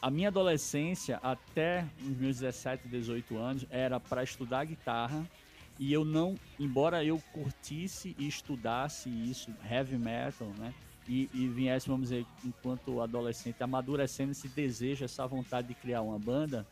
[0.02, 5.26] a minha adolescência, até os meus 17, 18 anos, era para estudar guitarra.
[5.78, 10.74] E eu não, embora eu curtisse e estudasse isso, heavy metal, né?
[11.08, 16.18] E, e viesse, vamos dizer, enquanto adolescente, amadurecendo esse desejo, essa vontade de criar uma
[16.18, 16.66] banda,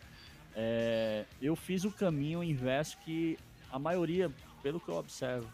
[0.56, 3.38] é, eu fiz o caminho inverso que
[3.72, 4.32] a maioria,
[4.62, 5.48] pelo que eu observo,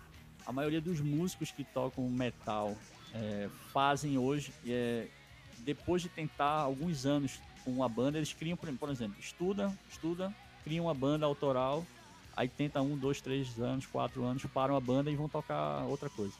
[0.46, 2.76] a maioria dos músicos que tocam metal
[3.14, 5.08] é, fazem hoje, é,
[5.60, 10.86] depois de tentar alguns anos com uma banda, eles criam, por exemplo, estuda, estuda, criam
[10.86, 11.86] uma banda autoral,
[12.36, 16.10] aí tenta um, dois, três anos, quatro anos, param a banda e vão tocar outra
[16.10, 16.34] coisa.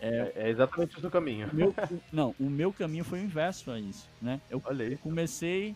[0.00, 1.48] É, é exatamente o seu caminho.
[1.52, 1.74] Meu,
[2.12, 4.40] não, o meu caminho foi o inverso a isso, né?
[4.50, 4.96] Eu Olhei.
[4.98, 5.74] comecei,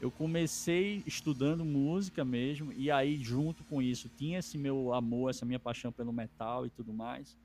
[0.00, 5.46] eu comecei estudando música mesmo e aí junto com isso tinha esse meu amor, essa
[5.46, 7.36] minha paixão pelo metal e tudo mais.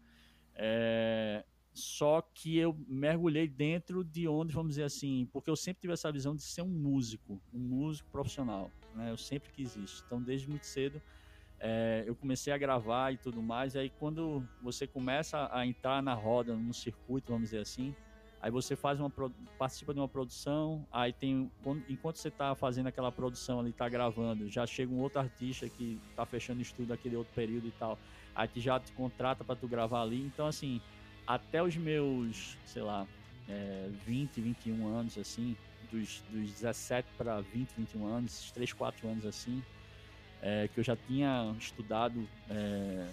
[0.54, 1.46] É,
[1.78, 6.12] só que eu mergulhei dentro de onde, vamos dizer assim, porque eu sempre tive essa
[6.12, 9.12] visão de ser um músico, um músico profissional, né?
[9.12, 10.04] Eu sempre quis isso.
[10.06, 11.02] Então, desde muito cedo,
[11.60, 13.76] é, eu comecei a gravar e tudo mais.
[13.76, 17.96] E aí, quando você começa a entrar na roda, no circuito, vamos dizer assim,
[18.42, 19.12] aí você faz uma
[19.58, 21.52] participa de uma produção, aí tem
[21.88, 26.00] enquanto você está fazendo aquela produção ali, está gravando, já chega um outro artista que
[26.10, 27.98] está fechando estudo aquele outro período e tal,
[28.36, 30.24] aí já te contrata para tu gravar ali.
[30.26, 30.82] Então, assim
[31.28, 33.06] até os meus, sei lá,
[33.50, 35.56] é, 20, 21 anos, assim,
[35.92, 39.62] dos, dos 17 para 20, 21 anos, esses 3, 4 anos assim,
[40.42, 43.08] é, que eu já tinha estudado, é,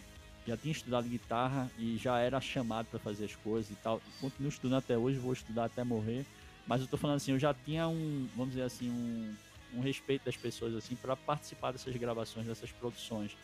[0.47, 4.01] já tinha estudado guitarra e já era chamado para fazer as coisas e tal.
[4.21, 6.25] Continuo estudando até hoje, vou estudar até morrer,
[6.67, 9.35] mas eu tô falando assim, eu já tinha um, vamos dizer assim, um,
[9.75, 13.37] um respeito das pessoas assim para participar dessas gravações, dessas produções.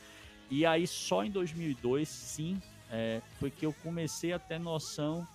[0.50, 5.26] E aí só em 2002, sim, é, foi que eu comecei a ter noção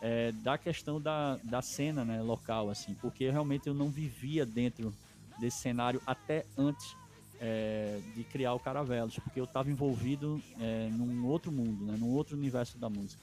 [0.00, 4.94] é, da questão da, da cena né, local, assim, porque realmente eu não vivia dentro
[5.38, 6.96] desse cenário até antes
[7.40, 12.10] é, de criar o Caravelos, porque eu estava envolvido é, num outro mundo, né, num
[12.10, 13.22] outro universo da música.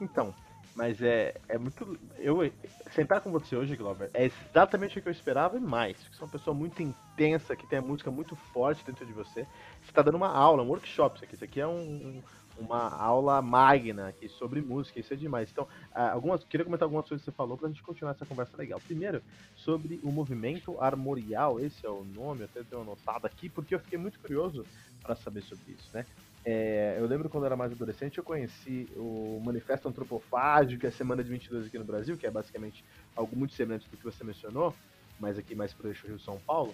[0.00, 0.34] Então,
[0.76, 1.98] mas é, é muito.
[2.18, 2.52] Eu
[2.92, 5.96] sentar com você hoje, Glauber, é exatamente o que eu esperava e mais.
[5.96, 9.44] Você é uma pessoa muito intensa, que tem a música muito forte dentro de você.
[9.80, 11.34] Você está dando uma aula, um workshop isso aqui.
[11.34, 12.22] Isso aqui é um,
[12.58, 15.50] uma aula magna aqui sobre música, isso é demais.
[15.50, 18.54] Então, algumas, queria comentar algumas coisas que você falou para a gente continuar essa conversa
[18.58, 18.78] legal.
[18.78, 19.22] Primeiro,
[19.56, 23.80] sobre o movimento armorial, esse é o nome, eu até tenho anotado aqui, porque eu
[23.80, 24.66] fiquei muito curioso
[25.02, 26.04] para saber sobre isso, né?
[26.48, 30.90] É, eu lembro quando eu era mais adolescente, eu conheci o Manifesto Antropofágico, que é
[30.90, 32.84] a Semana de 22 aqui no Brasil, que é basicamente
[33.16, 34.72] algo muito semelhante do que você mencionou,
[35.18, 36.72] mas aqui mais pro eixo Rio-São Paulo.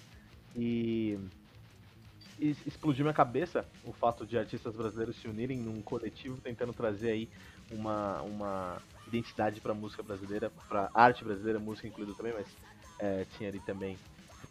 [0.55, 1.19] E,
[2.67, 7.29] explodiu minha cabeça o fato de artistas brasileiros se unirem num coletivo tentando trazer aí
[7.71, 12.47] uma, uma identidade para música brasileira, para arte brasileira, música incluída também, mas
[12.99, 13.97] é, tinha ali também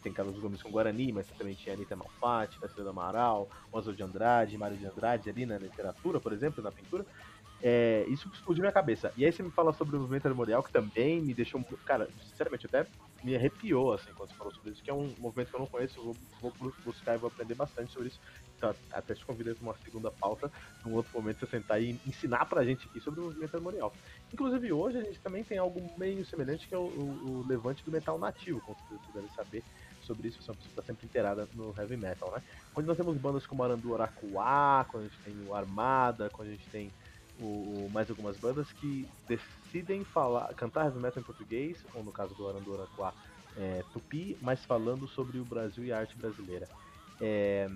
[0.02, 4.58] tem Carlos Gomes com Guarani, mas também tinha Anitta Malfatti, Tarsila Amaral, Oswald de Andrade,
[4.58, 7.06] Mário de Andrade ali na literatura, por exemplo, na pintura.
[7.64, 9.14] É, isso explodiu minha cabeça.
[9.16, 11.64] E aí você me fala sobre o movimento armorial, que também me deixou.
[11.86, 12.88] Cara, sinceramente, até
[13.24, 15.68] me arrepiou assim quando você falou sobre isso, que é um movimento que eu não
[15.68, 18.20] conheço, eu vou, vou buscar e vou aprender bastante sobre isso.
[18.58, 20.52] Então, até te convidei para uma segunda pauta,
[20.84, 23.94] num outro momento você sentar e ensinar pra gente aqui sobre o movimento armorial.
[24.34, 27.84] Inclusive hoje a gente também tem algo meio semelhante que é o, o, o levante
[27.84, 29.64] do metal nativo, como vocês devem saber
[30.12, 32.44] sobre isso, você está sempre inteirada no heavy metal, né?
[32.74, 36.52] Quando nós temos bandas como Arandu Aracuá, quando a gente tem o Armada, quando a
[36.52, 36.92] gente tem
[37.40, 42.12] o, o, mais algumas bandas que decidem falar, cantar heavy metal em português, ou no
[42.12, 43.14] caso do Arandu Aracuá,
[43.58, 46.68] é, tupi, mas falando sobre o Brasil e a arte brasileira.
[47.20, 47.70] É,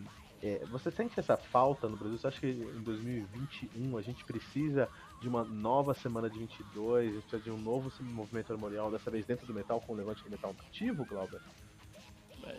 [0.43, 2.17] é, você sente essa falta no Brasil?
[2.17, 4.89] Você acha que em 2021 a gente precisa
[5.21, 9.09] de uma nova semana de 22, a gente precisa de um novo movimento armorial, dessa
[9.09, 11.41] vez dentro do metal, com um levante de metal ativo, Glauber?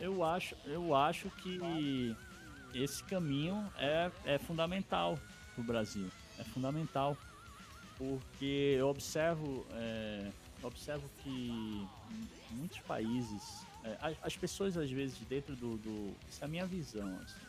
[0.01, 2.17] Eu acho, eu acho que
[2.75, 5.19] esse caminho é, é fundamental
[5.55, 6.09] para o Brasil.
[6.39, 7.17] É fundamental.
[7.97, 10.31] Porque eu observo, é,
[10.63, 11.87] observo que
[12.51, 16.15] muitos países, é, as, as, pessoas às vezes dentro do, do.
[16.29, 17.19] Essa é a minha visão.
[17.23, 17.41] Assim,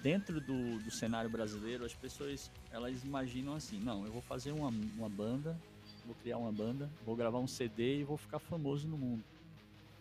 [0.00, 4.68] dentro do, do cenário brasileiro, as pessoas elas imaginam assim: não, eu vou fazer uma,
[4.68, 5.58] uma banda,
[6.06, 9.24] vou criar uma banda, vou gravar um CD e vou ficar famoso no mundo.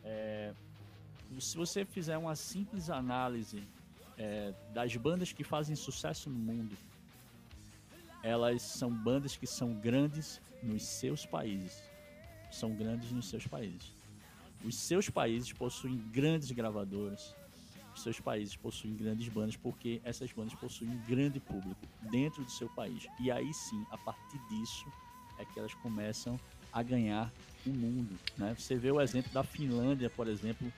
[0.04, 0.54] É,
[1.42, 3.64] se você fizer uma simples análise
[4.18, 6.76] é, das bandas que fazem sucesso no mundo,
[8.22, 11.84] elas são bandas que são grandes nos seus países.
[12.52, 13.92] São grandes nos seus países.
[14.64, 17.36] Os seus países possuem grandes gravadoras,
[17.96, 22.70] seus países possuem grandes bandas porque essas bandas possuem um grande público dentro do seu
[22.70, 23.06] país.
[23.20, 24.86] E aí sim, a partir disso,
[25.38, 26.40] é que elas começam
[26.72, 27.32] a ganhar
[27.66, 28.18] o mundo.
[28.38, 28.56] Né?
[28.58, 30.72] Você vê o exemplo da Finlândia, por exemplo,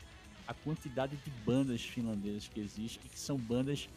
[0.48, 3.88] a quantidade de bandas finlandesas que existem e que são bandas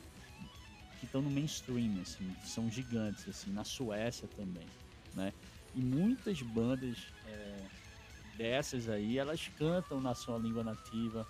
[0.99, 4.67] que estão no mainstream, assim, são gigantes, assim, na Suécia também,
[5.15, 5.33] né?
[5.75, 7.65] E muitas bandas é,
[8.37, 11.27] dessas aí, elas cantam na sua língua nativa,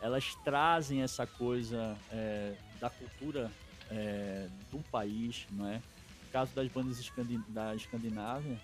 [0.00, 3.50] elas trazem essa coisa é, da cultura
[3.90, 5.76] é, do país, não é?
[5.76, 6.98] No caso das bandas
[7.48, 8.58] da Escandinávia,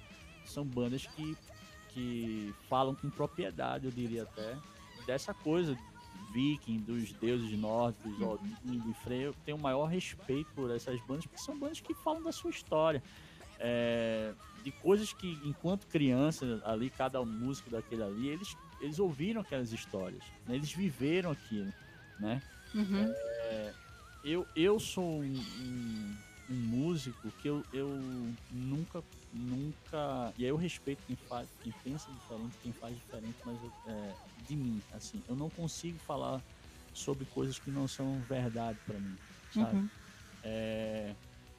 [0.44, 1.37] são bandas que,
[1.90, 4.57] que falam com propriedade, eu diria até,
[5.07, 5.77] dessa coisa
[6.30, 8.20] viking, dos deuses nórdicos.
[8.20, 9.26] Odin e Frey.
[9.26, 12.50] Eu tenho o maior respeito por essas bandas, porque são bandas que falam da sua
[12.50, 13.02] história.
[13.58, 19.72] É, de coisas que, enquanto criança, ali, cada músico daquele ali, eles eles ouviram aquelas
[19.72, 20.54] histórias, né?
[20.54, 21.72] eles viveram aquilo,
[22.18, 22.42] né?
[22.74, 23.12] Uhum.
[23.12, 23.72] É,
[24.24, 26.16] eu, eu sou um, um,
[26.50, 27.88] um, músico que eu, eu
[28.50, 33.62] nunca, nunca, e aí eu respeito quem faz, quem pensa diferente, quem faz diferente, mas
[33.84, 36.42] é, de mim, assim, eu não consigo falar
[36.92, 39.18] sobre coisas que não são verdade para mim,
[39.50, 39.78] sabe?
[39.78, 39.90] Uhum.
[40.42, 41.14] É,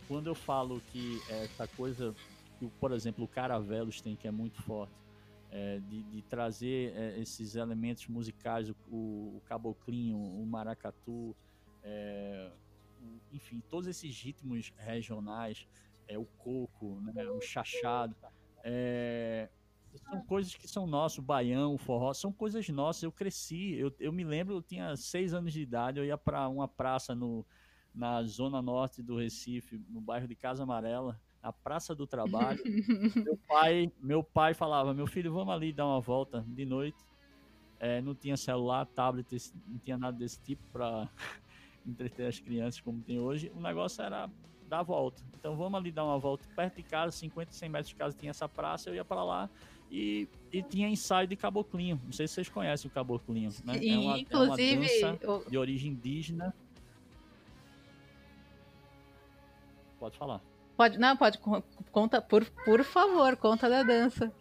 [0.08, 2.16] quando eu falo que essa coisa
[2.58, 4.94] que, por exemplo, o Caravelos tem que é muito forte,
[5.52, 11.36] é, de, de, trazer é, esses elementos musicais, o, o caboclinho, o maracatu,
[11.82, 12.52] é,
[13.32, 15.68] enfim, todos esses ritmos regionais,
[16.10, 18.16] é, o coco, né, o chachado,
[18.64, 19.48] é,
[20.10, 23.04] são coisas que são nossas, o baião, o forró, são coisas nossas.
[23.04, 26.48] Eu cresci, eu, eu me lembro, eu tinha seis anos de idade, eu ia para
[26.50, 27.46] uma praça no,
[27.94, 32.60] na zona norte do Recife, no bairro de Casa Amarela, na Praça do Trabalho.
[33.16, 36.98] meu pai, meu pai falava: "Meu filho, vamos ali dar uma volta de noite".
[37.80, 39.28] É, não tinha celular, tablet,
[39.66, 41.10] não tinha nada desse tipo para
[41.86, 43.50] entreter as crianças como tem hoje.
[43.56, 44.30] O negócio era
[44.70, 45.22] dar a volta.
[45.38, 48.30] Então vamos ali dar uma volta perto de casa, 50, 100 metros de casa tinha
[48.30, 49.50] essa praça, eu ia para lá
[49.92, 52.00] e, e tinha ensaio de caboclinho.
[52.06, 53.78] Não sei se vocês conhecem o caboclinho, né?
[53.78, 56.54] E, é uma, inclusive, é uma dança de origem indígena.
[60.00, 60.42] Pode falar.
[60.78, 61.40] Pode, não, pode,
[61.92, 64.32] conta, por, por favor, conta da dança.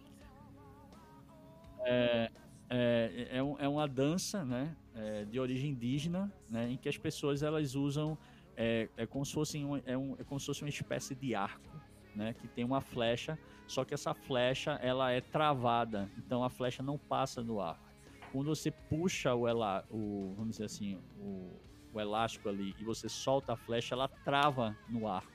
[1.80, 2.30] É,
[2.70, 7.42] é, é, é uma dança, né, é, de origem indígena, né, em que as pessoas
[7.42, 8.16] elas usam
[8.60, 11.32] é, é como se fosse um, é, um, é como se fosse uma espécie de
[11.32, 11.80] arco,
[12.12, 16.82] né, que tem uma flecha, só que essa flecha ela é travada, então a flecha
[16.82, 17.86] não passa no arco.
[18.32, 21.56] Quando você puxa o, ela, o vamos dizer assim, o,
[21.92, 25.32] o elástico ali e você solta a flecha, ela trava no arco.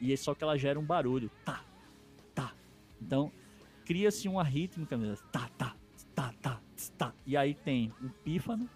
[0.00, 1.30] E é só que ela gera um barulho.
[1.44, 1.62] Tá,
[2.34, 2.54] tá.
[3.02, 3.30] Então,
[3.84, 4.96] cria-se uma rítmica,
[5.30, 5.76] tá, tá,
[6.14, 6.60] tá, tá,
[6.96, 7.14] tá.
[7.26, 8.70] E aí tem o pífano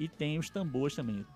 [0.00, 1.26] e tem os tambores também.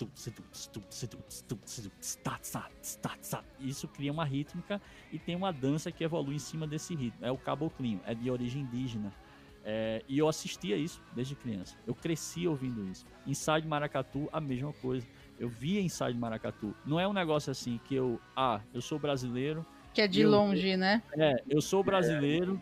[3.61, 4.81] Isso cria uma rítmica
[5.13, 7.27] e tem uma dança que evolui em cima desse ritmo.
[7.27, 9.13] É o caboclinho, é de origem indígena.
[9.67, 11.77] É, e eu assistia isso desde criança.
[11.87, 13.05] Eu cresci ouvindo isso.
[13.27, 15.07] Ensaio de Maracatu, a mesma coisa.
[15.39, 16.75] Eu via Inside Maracatu.
[16.87, 19.65] Não é um negócio assim que eu, ah, eu sou brasileiro.
[19.93, 21.03] Que é de eu, longe, né?
[21.19, 22.61] É, eu sou brasileiro.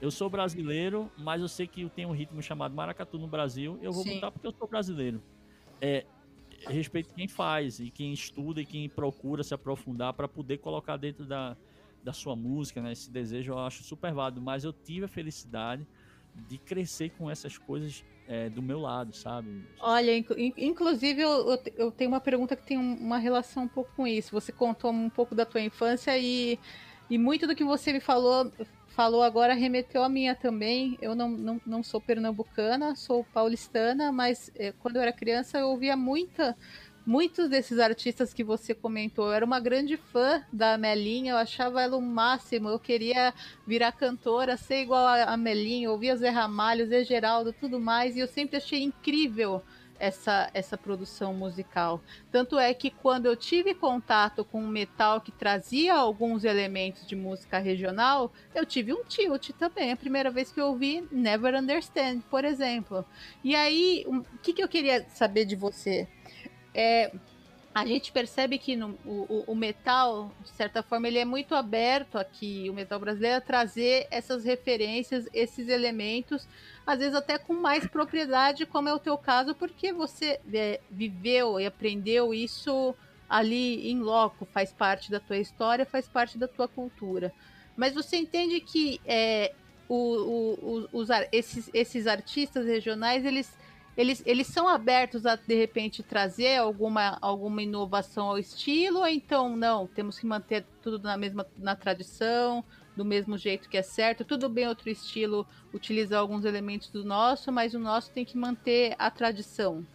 [0.00, 3.78] Eu sou brasileiro, mas eu sei que tem um ritmo chamado maracatu no Brasil.
[3.80, 4.14] Eu vou Sim.
[4.14, 5.22] botar porque eu sou brasileiro.
[5.84, 6.06] É,
[6.72, 11.26] respeito quem faz e quem estuda e quem procura se aprofundar para poder colocar dentro
[11.26, 11.54] da,
[12.02, 12.92] da sua música, né?
[12.92, 14.40] Esse desejo eu acho super válido.
[14.40, 15.86] Mas eu tive a felicidade
[16.48, 19.62] de crescer com essas coisas é, do meu lado, sabe?
[19.78, 24.06] Olha, inc inclusive eu, eu, tenho uma pergunta que tem uma relação um pouco com
[24.06, 24.32] isso.
[24.32, 26.58] Você contou um pouco da tua infância e,
[27.10, 28.50] e muito do que você me falou
[28.94, 30.96] falou agora remeteu a minha também.
[31.02, 35.68] Eu não, não, não sou pernambucana, sou paulistana, mas é, quando eu era criança eu
[35.68, 36.56] ouvia muita
[37.06, 39.26] muitos desses artistas que você comentou.
[39.26, 42.70] Eu era uma grande fã da Melinha, eu achava ela o máximo.
[42.70, 43.34] Eu queria
[43.66, 48.26] virar cantora, ser igual a Melinha, ouvia Zé Ramalho, Zé Geraldo, tudo mais, e eu
[48.26, 49.62] sempre achei incrível
[49.98, 52.00] essa, essa produção musical.
[52.30, 57.16] Tanto é que quando eu tive contato com um metal que trazia alguns elementos de
[57.16, 59.92] música regional, eu tive um tilt também.
[59.92, 63.04] A primeira vez que eu ouvi Never Understand, por exemplo.
[63.42, 66.08] E aí, o um, que, que eu queria saber de você?
[66.74, 67.12] é,
[67.74, 72.16] a gente percebe que no, o, o, metal, de certa forma, ele é muito aberto
[72.16, 76.46] aqui, o metal brasileiro, a trazer essas referências, esses elementos,
[76.86, 81.58] às vezes até com mais propriedade, como é o teu caso, porque você é, viveu
[81.58, 82.94] e aprendeu isso
[83.28, 87.32] ali em loco, faz parte da tua história, faz parte da tua cultura.
[87.76, 89.52] Mas você entende que é,
[89.88, 93.52] o, o, os, esses, esses artistas regionais, eles
[93.96, 99.56] eles, eles são abertos a de repente trazer alguma, alguma inovação ao estilo, ou então
[99.56, 102.64] não, temos que manter tudo na mesma na tradição,
[102.96, 104.24] do mesmo jeito que é certo.
[104.24, 108.94] Tudo bem outro estilo utilizar alguns elementos do nosso, mas o nosso tem que manter
[108.98, 109.86] a tradição.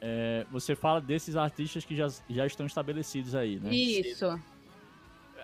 [0.00, 3.70] É, você fala desses artistas que já, já estão estabelecidos aí, né?
[3.70, 4.40] Isso.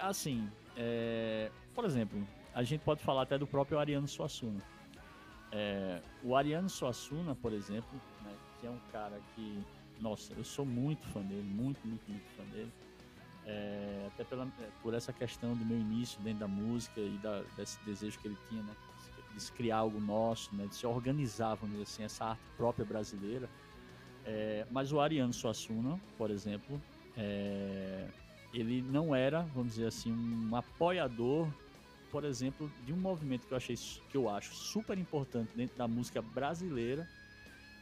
[0.01, 4.63] Assim, é, por exemplo, a gente pode falar até do próprio Ariano Suassuna.
[5.53, 9.63] É, o Ariano Suassuna, por exemplo, né, que é um cara que,
[10.01, 12.73] nossa, eu sou muito fã dele, muito, muito, muito fã dele.
[13.45, 17.43] É, até pela, é, por essa questão do meu início dentro da música e da,
[17.57, 18.75] desse desejo que ele tinha, né,
[19.33, 22.85] de se criar algo nosso, né, de se organizar, vamos dizer assim, essa arte própria
[22.85, 23.49] brasileira.
[24.25, 26.81] É, mas o Ariano Suassuna, por exemplo,
[27.17, 28.09] é,
[28.53, 31.49] ele não era, vamos dizer assim, um apoiador
[32.17, 35.87] por exemplo, de um movimento que eu achei que eu acho super importante dentro da
[35.87, 37.07] música brasileira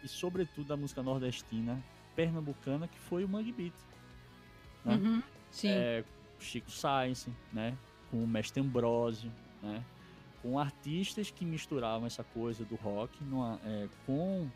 [0.03, 1.81] e sobretudo da música nordestina
[2.17, 3.73] pernambucana, que foi o Mangue Beat.
[4.85, 4.97] Né?
[4.97, 5.23] Uhum,
[5.53, 5.69] sim.
[5.69, 6.05] É,
[6.41, 7.79] Chico Sainz, né?
[8.11, 9.31] Com o Mestre Ambrosio,
[9.63, 9.85] né?
[10.43, 14.51] Com artistas que misturavam essa coisa do rock numa, é, com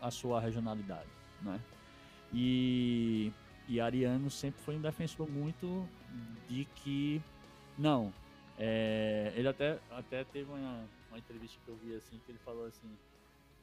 [0.00, 1.10] a sua regionalidade,
[1.42, 1.60] né?
[2.32, 3.30] E,
[3.68, 5.86] e Ariano sempre foi um defensor muito
[6.48, 7.20] de que
[7.78, 8.10] não,
[8.58, 12.66] é, ele até, até teve uma, uma entrevista que eu vi assim, que ele falou
[12.66, 12.88] assim,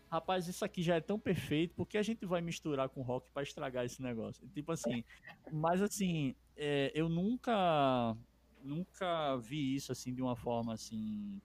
[0.10, 3.28] rapaz, isso aqui já é tão perfeito, por que a gente vai misturar com rock
[3.34, 4.48] para estragar esse negócio?
[4.54, 5.04] Tipo assim,
[5.52, 8.16] mas assim, é, eu nunca
[8.64, 11.40] nunca vi isso assim de uma forma assim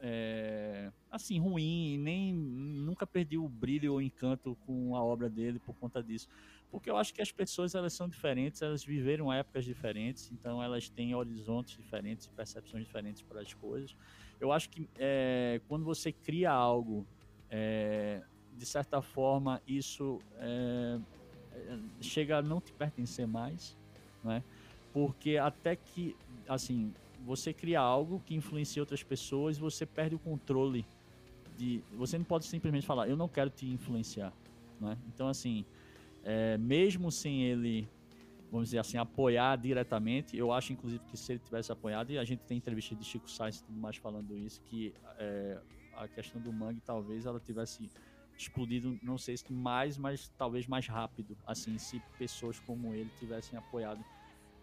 [0.00, 5.74] é, assim ruim, nem nunca perdi o brilho ou encanto com a obra dele por
[5.76, 6.28] conta disso
[6.74, 10.88] porque eu acho que as pessoas elas são diferentes, elas viveram épocas diferentes, então elas
[10.88, 13.96] têm horizontes diferentes, percepções diferentes para as coisas.
[14.40, 17.06] Eu acho que é, quando você cria algo,
[17.48, 18.20] é,
[18.58, 20.98] de certa forma isso é,
[22.00, 23.78] chega a não te pertencer mais,
[24.24, 24.42] né?
[24.92, 26.16] Porque até que,
[26.48, 26.92] assim,
[27.24, 30.84] você cria algo que influencia outras pessoas, você perde o controle
[31.56, 34.32] de, você não pode simplesmente falar, eu não quero te influenciar,
[34.80, 34.98] né?
[35.06, 35.64] Então assim
[36.24, 37.88] é, mesmo sem ele,
[38.50, 42.24] vamos dizer assim, apoiar diretamente, eu acho inclusive que se ele tivesse apoiado, e a
[42.24, 45.60] gente tem entrevista de Chico Sainz e tudo mais falando isso, que é,
[45.96, 47.90] a questão do Mangue talvez ela tivesse
[48.36, 53.56] explodido, não sei se mais, mas talvez mais rápido, assim, se pessoas como ele tivessem
[53.56, 54.04] apoiado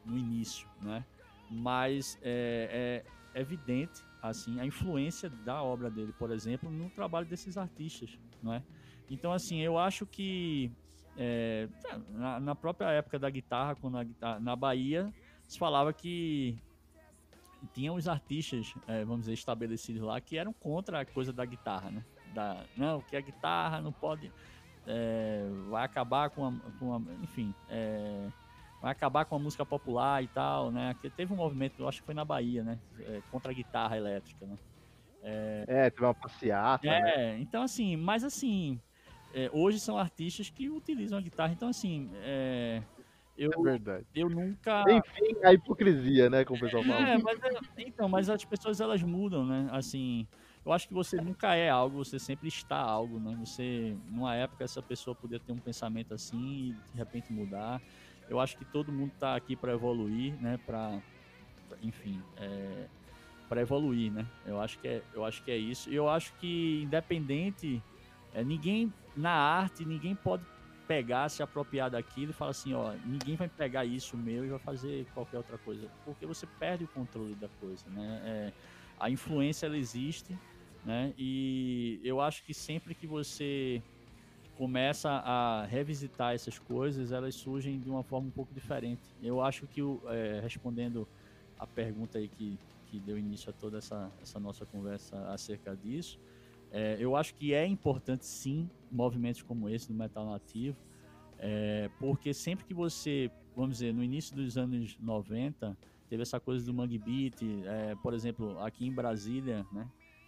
[0.06, 1.06] no início, né?
[1.50, 3.04] Mas é,
[3.34, 8.54] é evidente, assim, a influência da obra dele, por exemplo, no trabalho desses artistas, não
[8.54, 8.64] é?
[9.10, 10.72] Então, assim, eu acho que
[11.24, 11.68] é,
[12.10, 15.14] na, na, própria época da guitarra, quando a na Bahia,
[15.44, 16.58] se falava que
[17.76, 21.92] tinham os artistas, é, vamos dizer, estabelecidos lá, que eram contra a coisa da guitarra,
[21.92, 22.04] né?
[22.34, 24.32] Da, não, que a guitarra não pode.
[24.88, 26.54] É, vai acabar com a.
[26.80, 27.54] Com a enfim.
[27.70, 28.28] É,
[28.82, 30.96] vai acabar com a música popular e tal, né?
[31.00, 32.80] Que teve um movimento, eu acho que foi na Bahia, né?
[33.02, 34.58] É, contra a guitarra elétrica, né?
[35.22, 36.88] É, é teve uma passeata.
[36.88, 37.40] É, né?
[37.40, 38.82] então assim, mas assim,
[39.34, 41.54] é, hoje são artistas que utilizam a guitarra.
[41.54, 42.82] Então, assim, é,
[43.38, 44.06] eu, é verdade.
[44.14, 44.84] eu nunca.
[44.88, 46.46] Enfim, a hipocrisia, né?
[46.46, 47.10] Como o pessoal fala.
[47.10, 49.68] É, mas, é, então, mas as pessoas elas mudam, né?
[49.72, 50.28] Assim,
[50.66, 53.36] eu acho que você nunca é algo, você sempre está algo, né?
[53.40, 56.38] Você, numa época, essa pessoa podia ter um pensamento assim
[56.70, 57.82] e de repente mudar.
[58.30, 60.60] Eu acho que todo mundo está aqui para evoluir, né?
[60.66, 61.02] Para,
[61.82, 62.88] enfim, é,
[63.50, 64.28] para evoluir, né?
[64.46, 65.90] Eu acho que é, eu acho que é isso.
[65.90, 67.82] E eu acho que independente,
[68.34, 70.44] é, ninguém na arte, ninguém pode
[70.88, 74.60] pegar, se apropriar daquilo e falar assim, ó, ninguém vai pegar isso meu e vai
[74.60, 78.22] fazer qualquer outra coisa, porque você perde o controle da coisa, né?
[78.26, 78.54] É,
[79.00, 80.38] a influência ela existe,
[80.86, 81.14] né?
[81.18, 83.82] E eu acho que sempre que você
[84.58, 89.02] começa a revisitar essas coisas, elas surgem de uma forma um pouco diferente.
[89.22, 91.08] Eu acho que, é, respondendo
[91.58, 96.20] a pergunta aí que, que deu início a toda essa, essa nossa conversa acerca disso,
[96.72, 100.78] é, eu acho que é importante sim movimentos como esse do metal nativo,
[101.38, 105.78] é, porque sempre que você, vamos dizer, no início dos anos 90,
[106.10, 109.88] teve essa coisa do Mangue Beat, é, por exemplo, aqui em Brasília, né,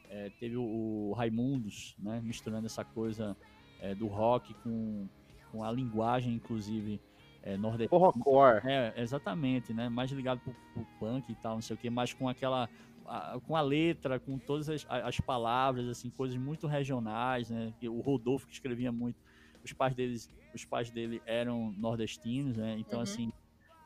[0.09, 0.63] é, teve o,
[1.09, 3.35] o Raimundos, né, misturando essa coisa
[3.79, 5.07] é, do rock com,
[5.51, 7.01] com a linguagem, inclusive,
[7.43, 7.99] é, nordestina.
[7.99, 8.61] Horrorcore.
[8.65, 9.89] É, exatamente, né?
[9.89, 12.69] Mais ligado pro, pro punk e tal, não sei o que, mas com aquela.
[13.05, 17.73] A, com a letra, com todas as, as, palavras, assim, coisas muito regionais, né?
[17.83, 19.17] O Rodolfo que escrevia muito,
[19.63, 22.75] os pais deles, os pais dele eram nordestinos, né?
[22.79, 23.03] Então, uhum.
[23.03, 23.33] assim,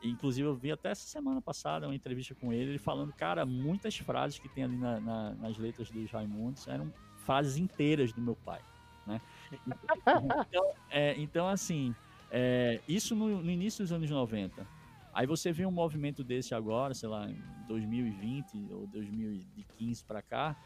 [0.02, 3.96] inclusive eu vi até essa semana passada uma entrevista com ele, ele falando, cara, muitas
[3.96, 6.92] frases que tem ali na, na, nas letras dos Raimundos eram
[7.24, 8.60] frases inteiras do meu pai,
[9.06, 9.20] né?
[9.66, 11.94] Então, é, então assim,
[12.30, 14.77] é, isso no, no, início dos anos 90.
[15.18, 20.56] Aí você vê um movimento desse agora, sei lá, em 2020 ou 2015 para cá,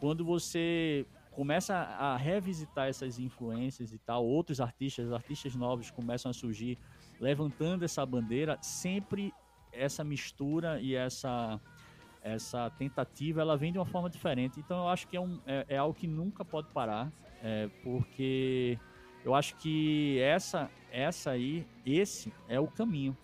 [0.00, 6.32] quando você começa a revisitar essas influências e tal, outros artistas, artistas novos começam a
[6.32, 6.78] surgir
[7.20, 9.34] levantando essa bandeira, sempre
[9.70, 11.60] essa mistura e essa
[12.22, 14.58] essa tentativa ela vem de uma forma diferente.
[14.60, 18.78] Então eu acho que é, um, é, é algo que nunca pode parar, é, porque
[19.22, 23.14] eu acho que essa, essa aí, esse é o caminho.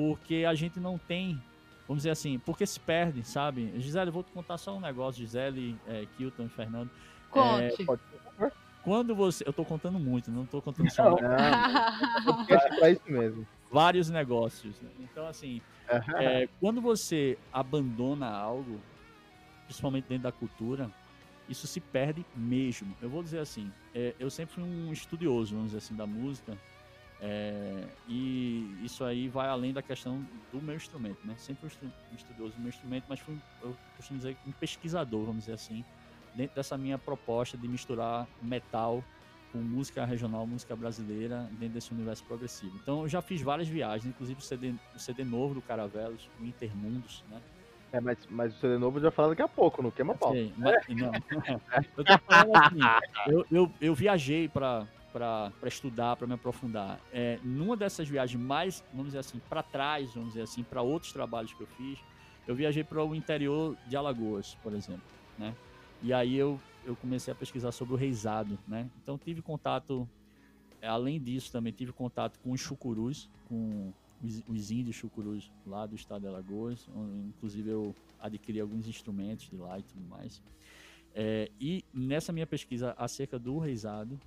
[0.00, 1.42] Porque a gente não tem,
[1.86, 3.70] vamos dizer assim, porque se perde, sabe?
[3.78, 6.90] Gisele, eu vou te contar só um negócio, Gisele, é, Kilton e Fernando.
[7.28, 7.82] Conte.
[7.82, 8.50] É,
[8.82, 9.44] quando você.
[9.46, 11.04] Eu tô contando muito, não tô contando só.
[11.04, 12.46] Não, não.
[12.82, 13.46] é isso mesmo.
[13.70, 14.80] Vários negócios.
[14.80, 14.88] Né?
[15.00, 15.60] Então, assim,
[16.18, 18.80] é, quando você abandona algo,
[19.66, 20.90] principalmente dentro da cultura,
[21.46, 22.96] isso se perde mesmo.
[23.02, 26.56] Eu vou dizer assim, é, eu sempre fui um estudioso, vamos dizer assim, da música,
[27.22, 31.36] é, e isso aí vai além da questão do meu instrumento, né?
[31.36, 35.44] Sempre fui um estudioso do meu instrumento, mas fui, eu costumo dizer, um pesquisador, vamos
[35.44, 35.84] dizer assim,
[36.34, 39.04] dentro dessa minha proposta de misturar metal
[39.52, 42.74] com música regional, música brasileira, dentro desse universo progressivo.
[42.82, 46.46] Então eu já fiz várias viagens, inclusive o CD, o CD novo do Caravelos, o
[46.46, 47.42] Intermundos, né?
[47.92, 50.32] É, mas, mas o CD novo eu já falar daqui a pouco, não queima pau.
[50.56, 51.10] Mas, não.
[51.98, 52.78] eu tô falando assim,
[53.26, 57.00] eu, eu, eu viajei para para estudar, para me aprofundar.
[57.12, 61.12] É, numa dessas viagens mais, vamos dizer assim, para trás, vamos dizer assim, para outros
[61.12, 61.98] trabalhos que eu fiz,
[62.46, 65.02] eu viajei para o interior de Alagoas, por exemplo,
[65.38, 65.54] né?
[66.02, 68.88] E aí eu, eu comecei a pesquisar sobre o reizado, né?
[69.02, 70.08] Então tive contato,
[70.82, 73.92] além disso também tive contato com os chucurus, com
[74.22, 79.48] os, os índios chucurus lá do estado de Alagoas, onde, inclusive eu adquiri alguns instrumentos
[79.48, 80.42] de lá e tudo mais.
[81.14, 84.18] É, e nessa minha pesquisa acerca do reizado,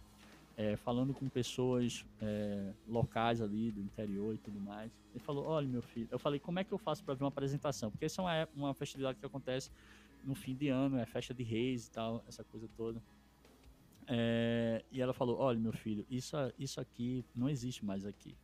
[0.56, 5.68] é, falando com pessoas é, locais ali do interior e tudo mais, ele falou: Olha,
[5.68, 7.89] meu filho, eu falei, como é que eu faço para ver uma apresentação?
[7.89, 9.72] Porque essa é uma, uma festividade que acontece
[10.24, 13.01] no fim de ano, é festa de reis e tal, essa coisa toda.
[14.08, 18.36] É, e ela falou: Olha, meu filho, isso, isso aqui não existe mais aqui.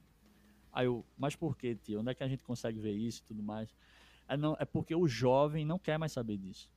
[0.71, 1.99] Aí eu, mas por que, tio?
[1.99, 3.75] Onde é que a gente consegue ver isso e tudo mais?
[4.27, 6.71] É, não, é porque o jovem não quer mais saber disso.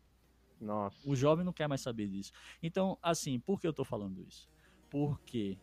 [0.61, 0.97] Nossa.
[1.09, 2.33] O jovem não quer mais saber disso.
[2.63, 4.49] Então, assim, por que eu estou falando isso?
[4.93, 5.57] Porque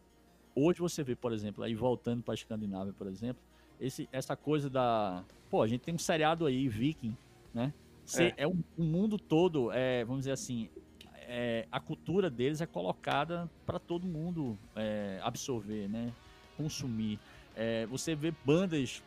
[0.56, 3.40] hoje você vê, por exemplo, aí voltando para a Escandinávia, por exemplo,
[3.80, 5.24] esse, essa coisa da.
[5.52, 7.16] Pô, a gente tem um seriado aí, Viking,
[7.54, 7.72] né?
[8.04, 8.34] Cê, é.
[8.38, 10.68] é o, o, mundo todo, é, vamos dizer assim,
[11.14, 16.12] é, a cultura deles é colocada para todo mundo é, absorver, né?
[16.58, 17.20] Consumir.
[17.56, 19.04] É, você vê bandas,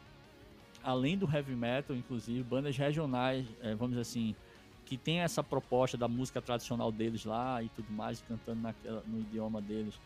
[0.85, 4.37] além do heavy metal, inclusive, bandas regionais, é, vamos dizer assim,
[4.87, 9.19] que tem essa proposta da música tradicional deles lá e tudo mais, cantando naquela, no
[9.19, 9.99] idioma deles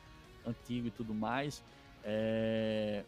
[0.46, 1.62] antigo e tudo mais.
[2.04, 3.04] É,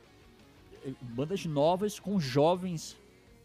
[1.01, 2.97] bandas novas com jovens,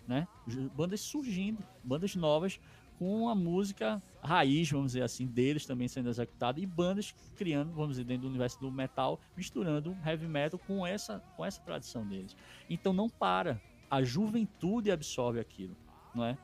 [0.08, 0.28] né?
[0.76, 2.60] Bandas surgindo, bandas novas
[2.98, 7.92] com a música raiz, vamos dizer assim, deles também sendo executada e bandas criando, vamos
[7.92, 12.36] dizer, dentro do universo do metal, misturando heavy metal com essa, com essa tradição deles.
[12.70, 13.62] Então não para.
[13.90, 15.76] A juventude absorve aquilo,
[16.16, 16.38] não é?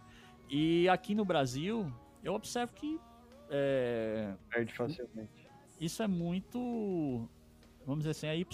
[0.49, 1.91] E aqui no Brasil,
[2.23, 2.99] eu observo que.
[3.49, 5.31] É, Perde facilmente.
[5.79, 7.27] Isso é muito.
[7.89, 8.45] Vamos dizer assim, é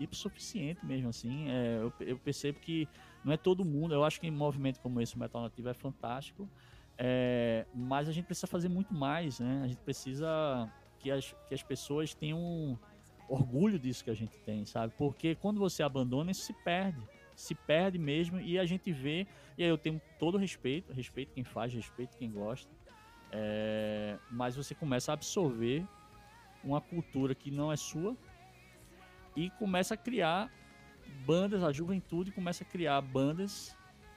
[0.00, 1.48] hipossuficiente mesmo, assim.
[1.48, 2.88] É, eu, eu percebo que
[3.24, 3.94] não é todo mundo.
[3.94, 6.48] Eu acho que em movimento como esse, o Metal Nativo, é fantástico
[6.98, 9.62] É, mas a gente precisa fazer muito mais, né?
[9.64, 10.28] A gente precisa
[10.98, 12.76] que as, que as pessoas tenham
[13.28, 14.92] orgulho disso que a gente tem, sabe?
[14.98, 17.00] Porque quando você abandona, isso se perde.
[17.36, 19.24] Se perde mesmo e a gente vê.
[19.56, 22.70] E aí eu tenho todo respeito, respeito quem faz, respeito quem gosta.
[23.30, 25.86] É, mas você começa a absorver
[26.62, 28.16] uma cultura que não é sua
[29.40, 30.50] e começa a criar
[31.24, 33.74] bandas, a juventude começa a criar bandas,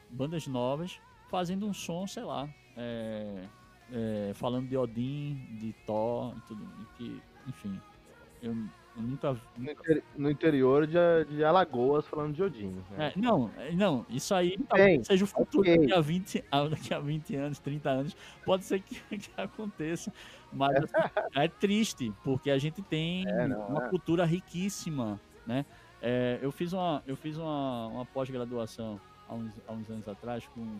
[0.09, 0.99] bandas novas,
[1.29, 3.45] fazendo um som, sei lá, é,
[3.91, 6.67] é, falando de Odin, de Thor, tudo,
[6.97, 7.79] que, enfim,
[8.41, 8.53] eu,
[8.95, 12.67] nunca no, inter, no, interior de, de, Alagoas falando de Odin.
[12.91, 13.11] Né?
[13.15, 14.57] É, não, é, não, isso aí
[15.03, 15.77] seja o futuro okay.
[15.79, 20.13] daqui, a 20, daqui a 20 anos, 30 anos, pode ser que, que aconteça,
[20.51, 20.93] mas assim,
[21.35, 23.89] é triste, porque a gente tem é, não, uma é.
[23.89, 25.65] cultura riquíssima, né?
[26.01, 30.45] É, eu fiz uma, eu fiz uma, uma pós-graduação há uns, há uns anos atrás
[30.53, 30.77] com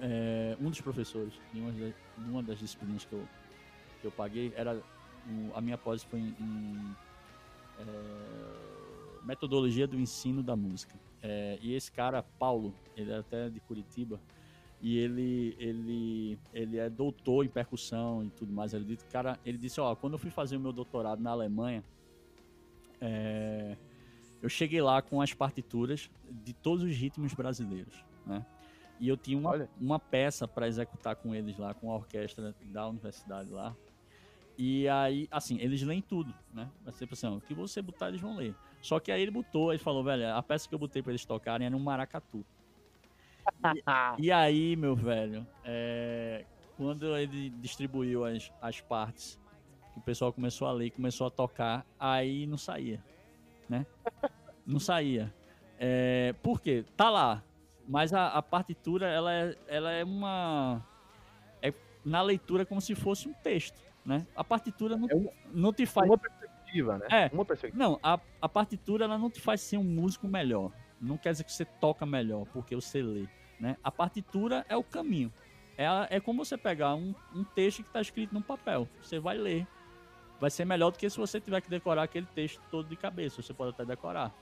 [0.00, 3.26] é, um dos professores de uma, de uma das disciplinas que eu,
[4.00, 4.82] que eu paguei era
[5.54, 6.96] a minha pós foi em, em
[7.78, 10.94] é, metodologia do ensino da música.
[11.22, 14.20] É, e esse cara Paulo ele é até de Curitiba
[14.80, 18.74] e ele ele ele é doutor em percussão e tudo mais.
[18.74, 21.84] Ele disse cara ele disse ó quando eu fui fazer o meu doutorado na Alemanha
[23.00, 23.76] é,
[24.40, 28.44] eu cheguei lá com as partituras de todos os ritmos brasileiros né?
[29.00, 32.88] E eu tinha uma, uma peça para executar com eles lá, com a orquestra da
[32.88, 33.74] universidade lá.
[34.56, 36.70] E aí, assim, eles leem tudo, né?
[36.84, 38.54] Vai ser assim, o que você botar, eles vão ler.
[38.80, 41.24] Só que aí ele botou, ele falou, velho, a peça que eu botei para eles
[41.24, 42.44] tocarem era um maracatu.
[43.74, 43.82] e,
[44.26, 46.44] e, aí, meu velho, é,
[46.76, 49.40] quando ele distribuiu as, as partes,
[49.92, 53.02] que o pessoal começou a ler, começou a tocar, aí não saía,
[53.68, 53.86] né?
[54.66, 55.32] Não saía.
[55.78, 56.84] É, por quê?
[56.96, 57.42] Tá lá,
[57.86, 60.84] mas a, a partitura, ela é, ela é uma.
[61.60, 61.72] É
[62.04, 64.26] na leitura como se fosse um texto, né?
[64.34, 66.08] A partitura não, é não te faz.
[66.08, 67.06] Uma perspectiva, né?
[67.10, 67.30] É.
[67.32, 67.82] Uma perspectiva.
[67.82, 70.72] Não, a, a partitura ela não te faz ser um músico melhor.
[71.00, 73.26] Não quer dizer que você toca melhor porque você lê,
[73.58, 73.76] né?
[73.82, 75.32] A partitura é o caminho.
[75.76, 75.86] É,
[76.16, 78.88] é como você pegar um, um texto que está escrito num papel.
[79.00, 79.66] Você vai ler.
[80.40, 83.40] Vai ser melhor do que se você tiver que decorar aquele texto todo de cabeça.
[83.40, 84.32] Você pode até decorar.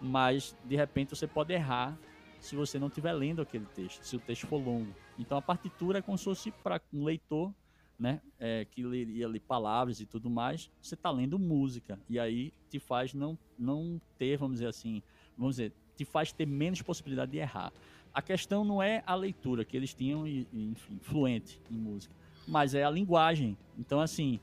[0.00, 1.98] Mas, de repente, você pode errar
[2.40, 4.94] se você não estiver lendo aquele texto, se o texto for longo.
[5.18, 7.52] Então a partitura é como se fosse para um leitor,
[7.98, 12.52] né, é, que leria ali palavras e tudo mais, você está lendo música e aí
[12.70, 15.02] te faz não não ter, vamos dizer assim,
[15.36, 17.72] vamos dizer, te faz ter menos possibilidade de errar.
[18.14, 22.14] A questão não é a leitura que eles tinham, enfim, fluente em música,
[22.46, 23.56] mas é a linguagem.
[23.76, 24.38] Então assim,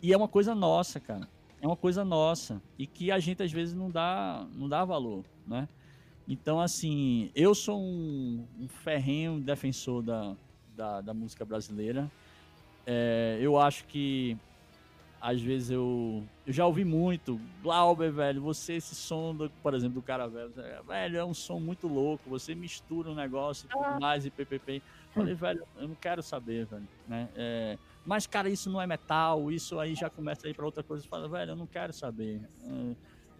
[0.00, 1.28] e é uma coisa nossa, cara.
[1.60, 5.24] É uma coisa nossa e que a gente às vezes não dá não dá valor,
[5.46, 5.68] né?
[6.26, 10.36] Então, assim, eu sou um, um ferrenho defensor da,
[10.74, 12.10] da, da música brasileira.
[12.86, 14.36] É, eu acho que
[15.20, 20.00] às vezes eu, eu já ouvi muito, Glauber, velho, você esse som, do, por exemplo,
[20.00, 20.52] do cara velho,
[20.84, 24.00] velho, é um som muito louco, você mistura um negócio e tudo ah.
[24.00, 24.82] mais e ppp.
[25.12, 27.28] Falei, velho, eu não quero saber, velho, né?
[27.36, 30.82] É, mas, cara, isso não é metal, isso aí já começa a ir pra outra
[30.82, 31.06] coisa.
[31.06, 32.40] Fala, velho, eu não quero saber.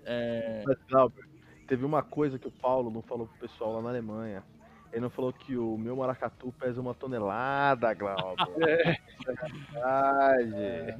[0.04, 0.62] É...
[0.64, 1.28] Mas, Glauber,
[1.66, 4.44] teve uma coisa que o Paulo não falou pro pessoal lá na Alemanha.
[4.92, 8.36] Ele não falou que o meu maracatu pesa uma tonelada, Glauber.
[8.60, 10.54] é verdade.
[10.54, 10.98] É.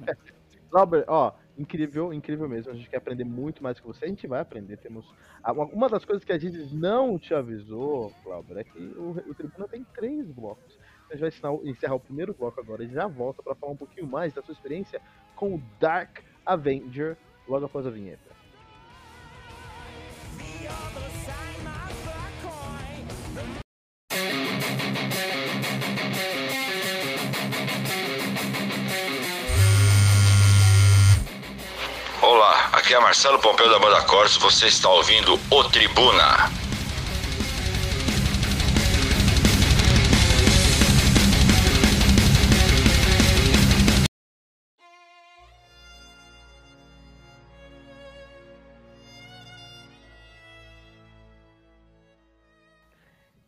[0.71, 2.73] Glauber, ó, incrível, incrível mesmo.
[2.73, 4.07] A gente quer aprender muito mais que você.
[4.07, 4.79] A gente vai aprender.
[4.79, 5.07] Temos
[5.73, 9.69] uma das coisas que a gente não te avisou, Glauber, é que o, o Tribuna
[9.69, 10.79] tem três blocos.
[11.11, 13.77] A gente vai ensinar, encerrar o primeiro bloco agora e já volta para falar um
[13.77, 14.99] pouquinho mais da sua experiência
[15.37, 18.33] com o Dark Avenger logo após a vinheta.
[20.65, 21.12] Olá,
[32.83, 36.51] aqui é Marcelo Pompeu da Banda Cortes, você está ouvindo o Tribuna.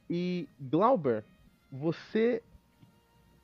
[0.09, 1.25] E Glauber,
[1.73, 2.41] você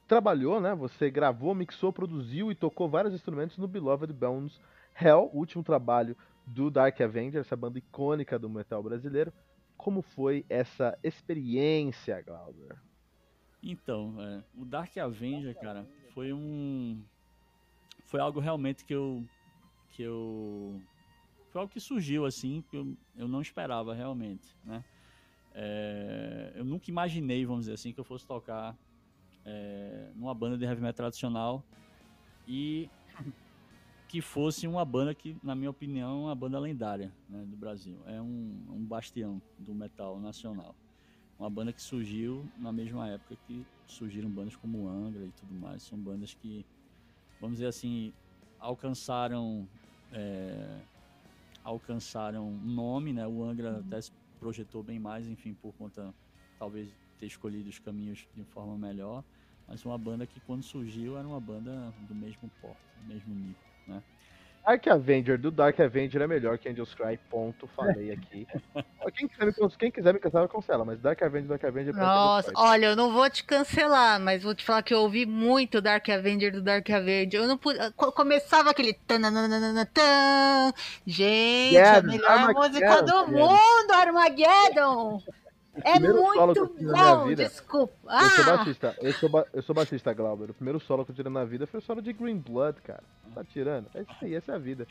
[0.07, 0.73] trabalhou, né?
[0.77, 4.61] Você gravou, mixou, produziu e tocou vários instrumentos no Beloved Bones
[5.01, 9.33] Hell, o último trabalho do Dark Avenger, essa banda icônica do metal brasileiro.
[9.77, 12.79] Como foi essa experiência, Glauber?
[13.63, 17.03] Então, é, o Dark Avenger, cara, foi um
[18.05, 19.25] foi algo realmente que eu
[19.91, 20.81] que eu
[21.51, 24.83] foi algo que surgiu assim que eu, eu não esperava realmente, né?
[25.53, 28.77] É, eu nunca imaginei, vamos dizer assim, que eu fosse tocar
[29.45, 31.65] é, numa banda de heavy metal tradicional
[32.47, 32.89] e
[34.11, 37.97] que fosse uma banda que, na minha opinião, é uma banda lendária né, do Brasil.
[38.07, 40.75] É um, um bastião do metal nacional.
[41.39, 45.85] Uma banda que surgiu na mesma época que surgiram bandas como Angra e tudo mais.
[45.85, 46.67] São bandas que,
[47.41, 48.13] vamos dizer assim,
[48.59, 49.69] alcançaram
[50.13, 50.81] é,
[51.63, 53.29] alcançaram nome, né?
[53.29, 53.79] O Angra uhum.
[53.79, 56.13] até se projetou bem mais, enfim, por conta
[56.59, 59.23] talvez ter escolhido os caminhos de forma melhor,
[59.69, 63.70] mas uma banda que quando surgiu era uma banda do mesmo porte, do mesmo nível,
[63.91, 64.03] né?
[64.65, 68.47] Dark Avenger do Dark Avenger é melhor que Angels Cry, ponto, falei aqui.
[69.17, 71.97] quem, quiser me, quem quiser me cancelar, cancela, mas Dark Avenger, Dark Avenger...
[71.97, 75.81] Nossa, olha, eu não vou te cancelar, mas vou te falar que eu ouvi muito
[75.81, 77.41] Dark Avenger do Dark Avenger.
[77.41, 77.79] Eu não pude...
[77.95, 78.97] Começava aquele...
[81.07, 85.23] Gente, yeah, a melhor música do mundo, Armageddon!
[85.85, 87.95] É muito bom, desculpa.
[88.07, 88.23] Ah!
[88.23, 88.57] Eu sou ah!
[88.57, 90.51] baixista, eu sou, ba eu sou baixista, Glauber.
[90.51, 93.03] O primeiro solo que eu tirei na vida foi o solo de Green Blood, cara.
[93.35, 93.87] Tá tirando?
[93.95, 94.87] É isso aí, essa é a vida.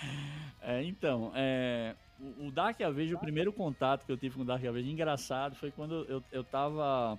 [0.61, 1.95] É, então, é,
[2.39, 5.71] o Dark Avenger, o primeiro contato que eu tive com o Dark Avenger, engraçado, foi
[5.71, 7.17] quando eu, eu tava.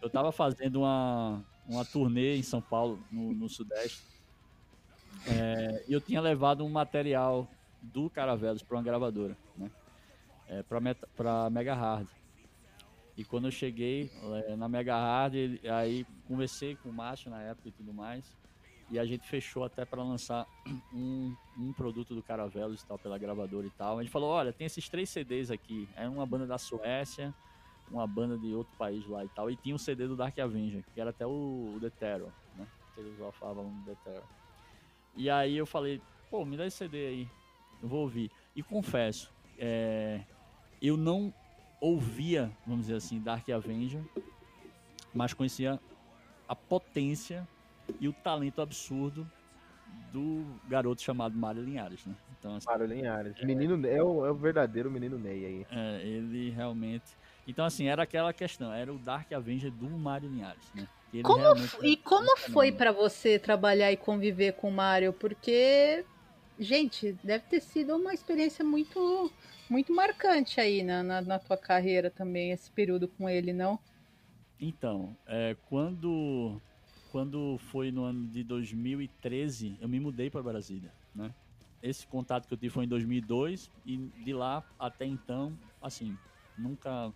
[0.00, 4.02] Eu tava fazendo uma, uma turnê em São Paulo, no, no Sudeste.
[5.26, 7.48] É, e eu tinha levado um material
[7.80, 9.70] do Caravelos para uma gravadora, né?
[10.48, 12.06] É, para Mega Hard.
[13.16, 14.10] E quando eu cheguei
[14.46, 15.34] é, na Mega Hard,
[15.70, 18.24] aí conversei com o Márcio na época e tudo mais.
[18.90, 20.46] E a gente fechou até para lançar
[20.92, 23.98] um, um produto do Caravelos e tal, pela gravadora e tal.
[23.98, 25.88] A gente falou: olha, tem esses três CDs aqui.
[25.96, 27.32] É uma banda da Suécia,
[27.90, 29.50] uma banda de outro país lá e tal.
[29.50, 32.66] E tinha um CD do Dark Avenger, que era até o, o The Terror, né?
[32.94, 34.24] Que eles lá falavam no The Terror.
[35.16, 37.28] E aí eu falei: pô, me dá esse CD aí.
[37.80, 38.30] Eu vou ouvir.
[38.56, 40.20] E confesso, é,
[40.80, 41.32] eu não
[41.84, 44.02] ouvia, vamos dizer assim, Dark Avenger,
[45.12, 45.78] mas conhecia
[46.48, 47.46] a potência
[48.00, 49.30] e o talento absurdo
[50.10, 52.14] do garoto chamado Mário Linhares, né?
[52.38, 53.34] Então, assim, Mário Linhares.
[53.38, 55.66] É, menino, é, o, é o verdadeiro menino Ney aí.
[55.70, 57.16] É, ele realmente...
[57.46, 60.88] Então, assim, era aquela questão, era o Dark Avenger do Mário Linhares, né?
[61.22, 61.44] Como,
[61.82, 65.12] e como foi para você trabalhar e conviver com o Mário?
[65.12, 66.04] Porque,
[66.58, 69.30] gente, deve ter sido uma experiência muito
[69.68, 73.78] muito marcante aí na, na, na, tua carreira também, esse período com ele, não?
[74.60, 76.60] Então, é, quando,
[77.10, 81.34] quando foi no ano de 2013, eu me mudei para Brasília, né?
[81.82, 86.16] Esse contato que eu tive foi em 2002 e de lá até então, assim,
[86.56, 87.12] nunca...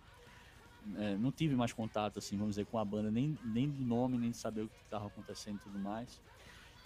[0.95, 4.17] É, não tive mais contato, assim, vamos dizer, com a banda, nem, nem de nome,
[4.17, 6.21] nem de saber o que estava acontecendo e tudo mais.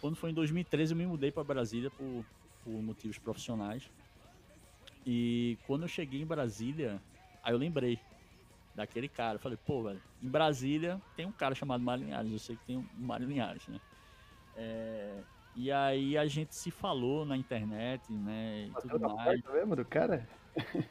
[0.01, 2.25] Quando foi em 2013, eu me mudei para Brasília por,
[2.63, 3.89] por motivos profissionais.
[5.05, 7.01] E quando eu cheguei em Brasília,
[7.43, 7.99] aí eu lembrei
[8.73, 9.35] daquele cara.
[9.35, 12.31] Eu falei, pô, velho, em Brasília tem um cara chamado Mário Linhares.
[12.31, 13.79] Eu sei que tem um Mário Linhares, né?
[14.55, 15.23] É,
[15.55, 18.67] e aí a gente se falou na internet, né?
[18.67, 19.41] E tudo mais.
[19.43, 20.27] mesmo do cara?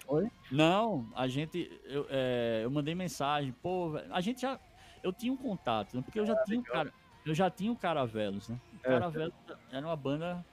[0.09, 0.31] Oi?
[0.51, 1.71] Não, a gente.
[1.85, 4.59] Eu, é, eu mandei mensagem, pô, a gente já.
[5.03, 6.03] Eu tinha um contato, né?
[6.03, 6.93] Porque eu já ah, tinha um cara.
[7.25, 8.61] Eu já tinha o Caravelos, né?
[8.73, 8.91] O é.
[8.91, 9.35] Caravelos
[9.71, 10.45] era uma banda.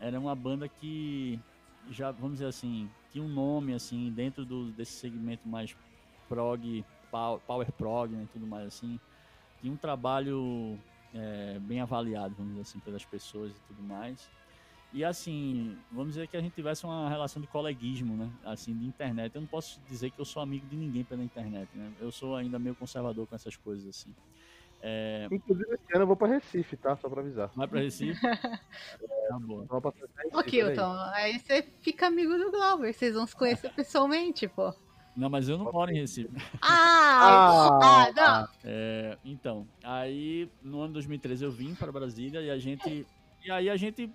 [0.00, 1.38] Era uma banda que
[1.90, 5.76] já, vamos dizer assim, tinha um nome, assim, dentro do, desse segmento mais
[6.28, 6.84] prog,
[7.46, 8.98] power prog, né, tudo mais, assim.
[9.60, 10.78] Tinha um trabalho
[11.14, 14.28] é, bem avaliado, vamos dizer assim, pelas pessoas e tudo mais.
[14.92, 18.28] E assim, vamos dizer que a gente tivesse uma relação de coleguismo, né?
[18.44, 19.32] Assim, de internet.
[19.34, 21.92] Eu não posso dizer que eu sou amigo de ninguém pela internet, né?
[22.00, 24.12] Eu sou ainda meio conservador com essas coisas, assim.
[24.82, 25.28] É...
[25.30, 26.96] Inclusive, esse ano eu vou pra Recife, tá?
[26.96, 27.50] Só pra avisar.
[27.54, 28.18] Vai pra Recife?
[28.26, 28.36] é,
[29.28, 29.66] tá bom.
[30.32, 31.32] Ô, Kilton, aí.
[31.32, 32.92] aí você fica amigo do Glauber.
[32.92, 34.74] Vocês vão se conhecer pessoalmente, pô.
[35.16, 36.30] Não, mas eu não moro em Recife.
[36.62, 38.48] Ah, ah, ah não.
[38.64, 43.06] É, então, aí no ano 2013 eu vim para Brasília e a gente.
[43.44, 44.10] E aí a gente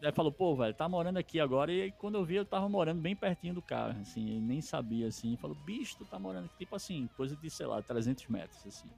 [0.00, 1.72] é, falou, pô, velho, tá morando aqui agora.
[1.72, 5.08] E aí, quando eu vi, eu tava morando bem pertinho do carro, assim, nem sabia,
[5.08, 5.36] assim.
[5.36, 8.88] Falou, bicho, tu tá morando aqui, tipo assim, coisa de, sei lá, 300 metros, assim.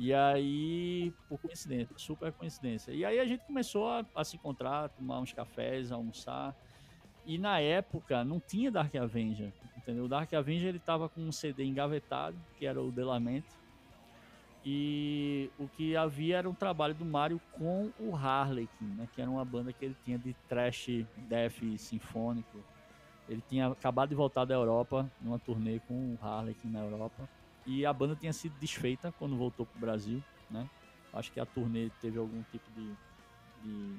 [0.00, 2.92] E aí, por coincidência, super coincidência.
[2.92, 6.54] E aí a gente começou a, a se encontrar, tomar uns cafés, almoçar.
[7.26, 10.04] E na época não tinha Dark Avenger, entendeu?
[10.04, 13.52] O Dark Avenger ele tava com um CD engavetado, que era o Delamento.
[14.64, 19.08] E o que havia era um trabalho do Mario com o Harlequin, né?
[19.12, 22.62] Que era uma banda que ele tinha de trash death sinfônico.
[23.28, 27.28] Ele tinha acabado de voltar da Europa, numa turnê com o Harlequin na Europa.
[27.68, 30.66] E a banda tinha sido desfeita quando voltou pro Brasil, né?
[31.12, 33.94] Acho que a turnê teve algum tipo de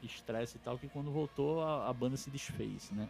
[0.00, 3.08] estresse e tal, que quando voltou a, a banda se desfez, né?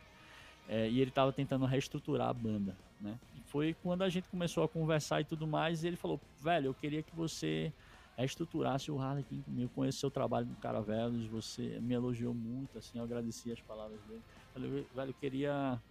[0.67, 3.19] É, e ele estava tentando reestruturar a banda, né?
[3.35, 6.69] E foi quando a gente começou a conversar e tudo mais, e ele falou, velho,
[6.69, 7.71] eu queria que você
[8.17, 9.71] reestruturasse o Harlequin comigo.
[9.75, 14.23] Conheço seu trabalho no Caravelos, você me elogiou muito, assim, eu agradeci as palavras dele.
[14.53, 15.83] Falei, velho, eu queria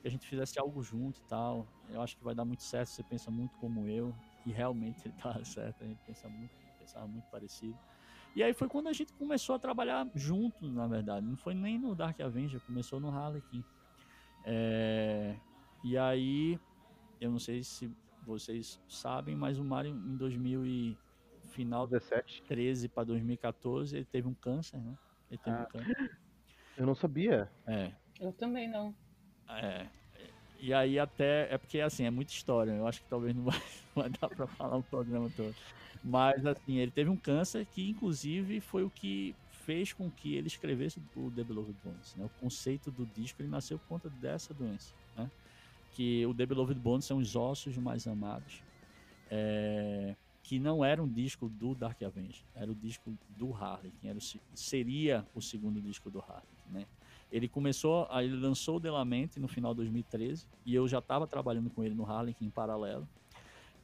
[0.00, 1.66] que a gente fizesse algo junto e tal.
[1.88, 4.14] Eu acho que vai dar muito certo, você pensa muito como eu,
[4.46, 7.78] e realmente ele tá certo, a gente pensa muito, pensava muito parecido.
[8.36, 11.26] E aí foi quando a gente começou a trabalhar junto, na verdade.
[11.26, 13.64] Não foi nem no Dark Avenger, começou no Harlequin.
[14.44, 15.36] É...
[15.82, 16.58] E aí,
[17.20, 17.90] eu não sei se
[18.24, 20.98] vocês sabem, mas o Mario em 2000 e
[21.46, 22.42] final 17.
[22.42, 24.96] 13 para 2014 ele teve um câncer, né?
[25.30, 25.62] Ele teve Ah.
[25.62, 26.18] um câncer.
[26.76, 27.50] Eu não sabia.
[27.66, 27.92] É.
[28.20, 28.94] Eu também não.
[29.48, 29.86] É.
[30.60, 31.52] E aí até.
[31.52, 32.72] É porque assim, é muita história.
[32.72, 33.62] Eu acho que talvez não vai,
[33.94, 35.54] vai dar pra falar o programa todo.
[36.02, 40.46] Mas assim, ele teve um câncer que inclusive foi o que fez com que ele
[40.46, 42.14] escrevesse o The Beloved Bones.
[42.16, 42.24] Né?
[42.24, 44.94] O conceito do disco ele nasceu por conta dessa doença.
[45.16, 45.30] Né?
[45.92, 48.62] Que o The Beloved Bones são os ossos mais amados.
[49.30, 54.08] É, que não era um disco do Dark Avenger, era o disco do Harley, que
[54.08, 56.86] era o, se- seria o segundo disco do Harley, né?
[57.30, 61.68] Ele começou, ele lançou o Delamente no final de 2013 e eu já estava trabalhando
[61.70, 63.06] com ele no Harley em paralelo.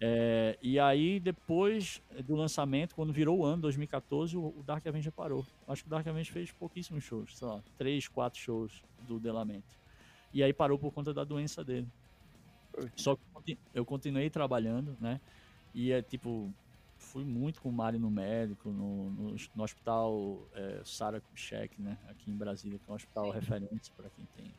[0.01, 5.47] É, e aí depois do lançamento, quando virou o ano 2014, o, Dark Avenger parou.
[5.69, 9.79] Acho que o Dark Avenger fez pouquíssimos shows, sei lá, três, quatro shows do Delamente.
[10.33, 11.87] E aí parou por conta da doença dele.
[12.97, 15.21] Só que eu continuei trabalhando, né?
[15.73, 16.53] E é tipo,
[17.15, 21.97] fui muito com o Mário no médico, no, no, no hospital é, Sara Kubitschek, né?
[22.09, 24.53] Aqui em Brasília, que é um hospital referente para quem tem.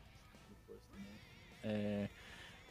[1.61, 2.09] É,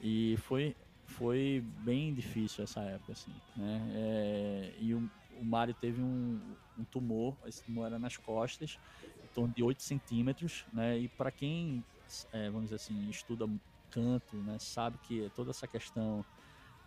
[0.01, 0.75] e foi,
[1.05, 3.93] foi bem difícil essa época, assim, né?
[3.95, 6.41] É, e o, o Mário teve um,
[6.79, 8.79] um tumor, esse tumor era nas costas,
[9.23, 10.97] em torno de 8 centímetros, né?
[10.97, 11.85] E para quem,
[12.33, 13.47] é, vamos dizer assim, estuda
[13.91, 14.57] canto, né?
[14.59, 16.25] Sabe que toda essa questão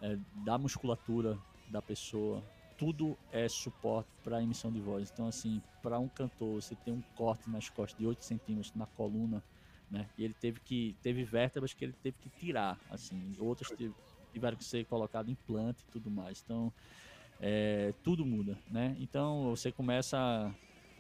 [0.01, 1.37] é, da musculatura
[1.69, 2.43] da pessoa,
[2.77, 5.09] tudo é suporte para emissão de voz.
[5.11, 8.85] Então, assim, para um cantor, você tem um corte nas costas de 8 centímetros na
[8.85, 9.43] coluna,
[9.89, 10.07] né?
[10.17, 13.69] E ele teve que teve vértebras que ele teve que tirar, assim, outras
[14.31, 16.41] tiveram que ser colocado implante e tudo mais.
[16.43, 16.71] Então,
[17.39, 18.95] é, tudo muda, né?
[18.99, 20.17] Então, você começa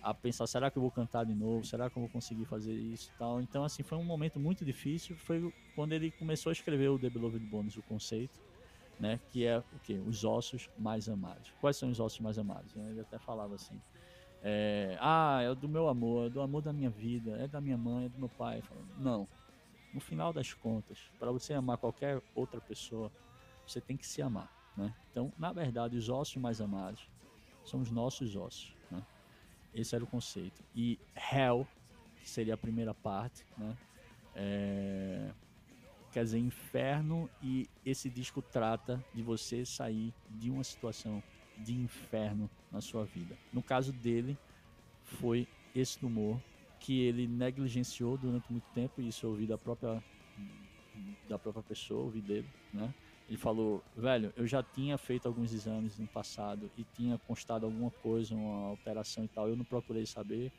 [0.01, 1.65] a, a pensar, será que eu vou cantar de novo?
[1.65, 3.41] Será que eu vou conseguir fazer isso tal?
[3.41, 5.15] Então, assim, foi um momento muito difícil.
[5.17, 8.39] Foi quando ele começou a escrever o The Beloved Bones, o conceito,
[8.99, 9.19] né?
[9.29, 10.01] Que é o quê?
[10.05, 11.53] Os ossos mais amados.
[11.61, 12.75] Quais são os ossos mais amados?
[12.75, 13.79] Ele até falava assim.
[14.43, 17.77] é, ah, é do meu amor, é do amor da minha vida, é da minha
[17.77, 18.61] mãe, é do meu pai.
[18.61, 19.27] Falo, Não.
[19.93, 23.11] No final das contas, para você amar qualquer outra pessoa,
[23.65, 24.93] você tem que se amar, né?
[25.11, 27.09] Então, na verdade, os ossos mais amados
[27.65, 29.03] são os nossos ossos, né?
[29.73, 30.63] Esse era o conceito.
[30.75, 31.67] E Hell,
[32.21, 33.77] que seria a primeira parte, né?
[34.35, 35.31] É,
[36.17, 41.21] quer dizer, inferno, e esse disco trata de você sair de uma situação
[41.55, 43.37] de inferno na sua vida.
[43.53, 44.35] No caso dele,
[45.03, 46.41] foi esse tumor
[46.79, 50.03] que ele negligenciou durante muito tempo, e isso eu ouvi da própria
[51.29, 52.91] da própria pessoa, ouvi dele, né?
[53.27, 57.91] Ele falou, velho, eu já tinha feito alguns exames no passado e tinha constado alguma
[57.91, 60.51] coisa, uma alteração e tal, eu não procurei saber.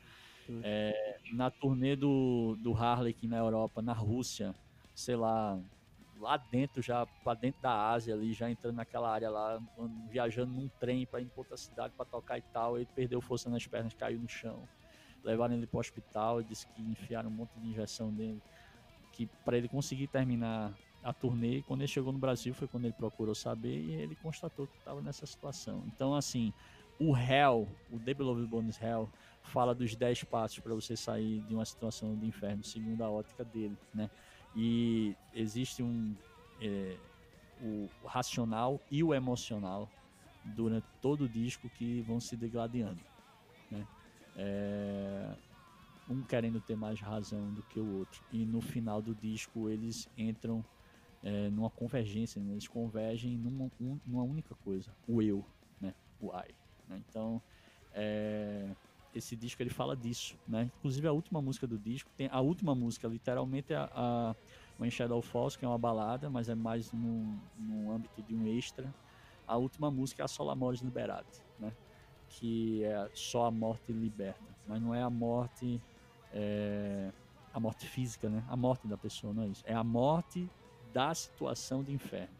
[0.63, 4.55] É, na turnê do, do Harley aqui na Europa, na Rússia,
[4.99, 5.59] sei lá,
[6.17, 9.61] lá dentro, já para dentro da Ásia ali, já entrando naquela área lá,
[10.09, 13.65] viajando num trem para ir outra cidade para tocar e tal, ele perdeu força nas
[13.65, 14.67] pernas, caiu no chão.
[15.23, 18.41] Levaram ele pro hospital, disse que enfiaram um monte de injeção nele,
[19.13, 22.93] que para ele conseguir terminar a turnê, quando ele chegou no Brasil foi quando ele
[22.93, 25.83] procurou saber e ele constatou que estava nessa situação.
[25.87, 26.53] Então, assim,
[26.99, 29.09] o Hell, o The Beloved Bones Hell,
[29.41, 33.45] fala dos 10 passos para você sair de uma situação de inferno, segundo a ótica
[33.45, 34.09] dele, né?
[34.53, 36.17] E existe um
[36.57, 37.01] é,
[37.57, 39.93] o racional e o emocional
[40.43, 43.05] durante todo o disco que vão se degladiando,
[43.69, 43.87] né?
[44.35, 45.37] É,
[46.07, 50.09] um querendo ter mais razão do que o outro e no final do disco eles
[50.17, 50.65] entram
[51.21, 52.51] é, numa convergência, né?
[52.53, 55.45] eles convergem numa, um- numa única coisa, o eu,
[55.79, 55.95] né?
[56.19, 56.55] O I.
[56.87, 57.03] né?
[57.07, 57.43] Então,
[57.91, 58.75] é,
[59.13, 60.69] esse disco ele fala disso, né?
[60.77, 64.35] Inclusive a última música do disco tem a última música literalmente é a, a
[64.79, 68.47] When Shadow Falls, que é uma balada, mas é mais no, no âmbito de um
[68.47, 68.93] extra.
[69.47, 71.73] A última música é a Solamores Liberate, né?
[72.29, 75.81] Que é só a morte liberta, mas não é a morte
[76.31, 77.11] é,
[77.53, 78.43] a morte física, né?
[78.47, 79.63] A morte da pessoa, não é isso.
[79.65, 80.49] É a morte
[80.93, 82.33] da situação de inferno.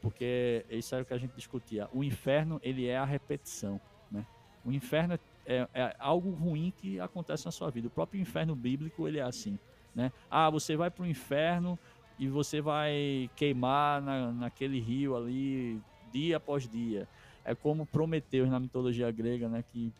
[0.00, 1.88] Porque isso era o que a gente discutia.
[1.92, 4.26] O inferno, ele é a repetição, né?
[4.64, 7.88] O inferno é, é algo ruim que acontece na sua vida.
[7.88, 9.58] O próprio inferno bíblico, ele é assim,
[9.94, 10.12] né?
[10.30, 11.78] Ah, você vai para o inferno
[12.18, 15.80] e você vai queimar na, naquele rio ali
[16.12, 17.08] dia após dia.
[17.44, 19.62] É como Prometeus na mitologia grega, né?
[19.62, 19.92] Que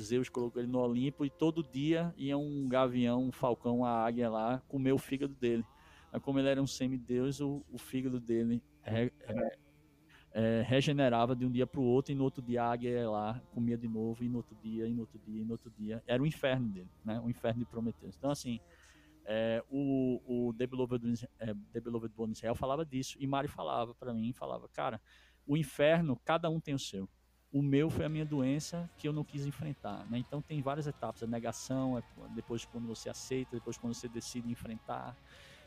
[0.00, 4.28] Zeus colocou ele no Olimpo e todo dia ia um gavião, um falcão, uma águia
[4.28, 5.64] lá comer o fígado dele.
[6.22, 9.58] Como ele era um semideus, o, o fígado dele é, é,
[10.38, 13.10] é, regenerava de um dia para o outro e no outro dia a águia ia
[13.10, 15.72] lá, comia de novo e no outro dia, e no outro dia, e no outro
[15.76, 16.00] dia.
[16.06, 17.18] Era o inferno dele, né?
[17.18, 18.14] O inferno de Prometeus.
[18.16, 18.60] Então, assim,
[19.24, 23.96] é, o, o The Beloved, é, The Beloved Born Israel falava disso e Mário falava
[23.96, 25.00] para mim, falava, cara,
[25.44, 27.08] o inferno, cada um tem o seu.
[27.50, 30.18] O meu foi a minha doença que eu não quis enfrentar, né?
[30.18, 32.02] Então tem várias etapas, a negação, é
[32.36, 35.16] depois quando você aceita, depois quando você decide enfrentar,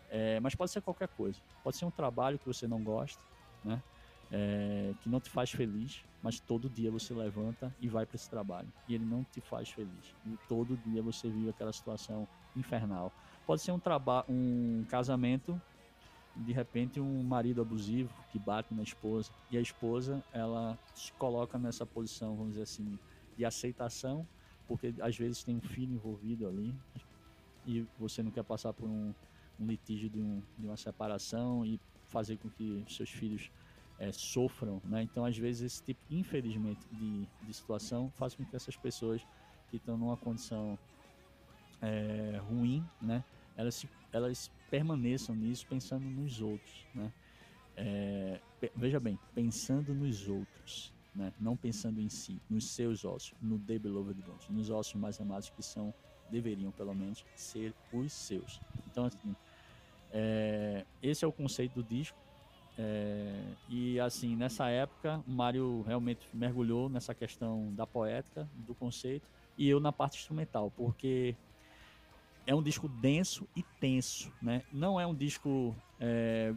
[0.10, 1.42] é, mas pode ser qualquer coisa.
[1.62, 3.22] Pode ser um trabalho que você não gosta,
[3.66, 3.84] né?
[4.34, 8.30] É, que não te faz feliz, mas todo dia você levanta e vai para esse
[8.30, 10.16] trabalho e ele não te faz feliz.
[10.26, 12.26] E todo dia você vive aquela situação
[12.56, 13.12] infernal.
[13.46, 15.62] Pode ser um trabalho, um casamento,
[16.36, 21.60] de repente um marido abusivo que bate na esposa e a esposa ela se coloca
[21.60, 22.98] nessa posição, vamos dizer assim,
[23.36, 24.26] de aceitação,
[24.68, 26.74] porque às vezes tem um filho envolvido ali
[27.66, 29.14] e você não quer passar por um,
[29.60, 33.52] um litígio de, um, de, uma separação e fazer com que seus filhos
[34.02, 35.04] é, sofram, né?
[35.04, 39.22] Então, às vezes, esse tipo, infelizmente, de, de situação faz com que essas pessoas
[39.70, 40.78] que estão numa condição
[41.80, 43.24] é, ruim, né?
[43.56, 47.14] Elas, elas permaneçam nisso pensando nos outros, né?
[47.78, 48.42] É,
[48.76, 51.32] veja bem, pensando nos outros, né?
[51.40, 55.52] Não pensando em si, nos seus ossos, no The Beloved Ones, nos ossos mais amados
[55.52, 55.94] que são
[56.28, 58.60] deveriam pelo menos ser os seus.
[58.88, 59.36] Então assim,
[60.10, 62.18] é, esse é o conceito do disco.
[62.84, 69.28] É, e assim, nessa época, o Mário realmente mergulhou nessa questão da poética, do conceito,
[69.56, 71.36] e eu na parte instrumental, porque
[72.48, 74.64] é um disco denso e tenso, né?
[74.74, 76.56] Não é um disco, é,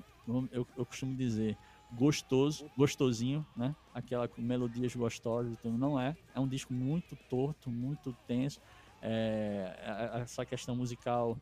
[0.50, 1.58] eu, eu, costumo dizer,
[1.92, 3.76] gostoso, gostosinho, né?
[3.92, 6.16] Aquela com melodias gostosas, então não é.
[6.34, 8.60] É um disco muito torto, muito tenso.
[9.02, 9.76] É,
[10.22, 11.36] essa questão musical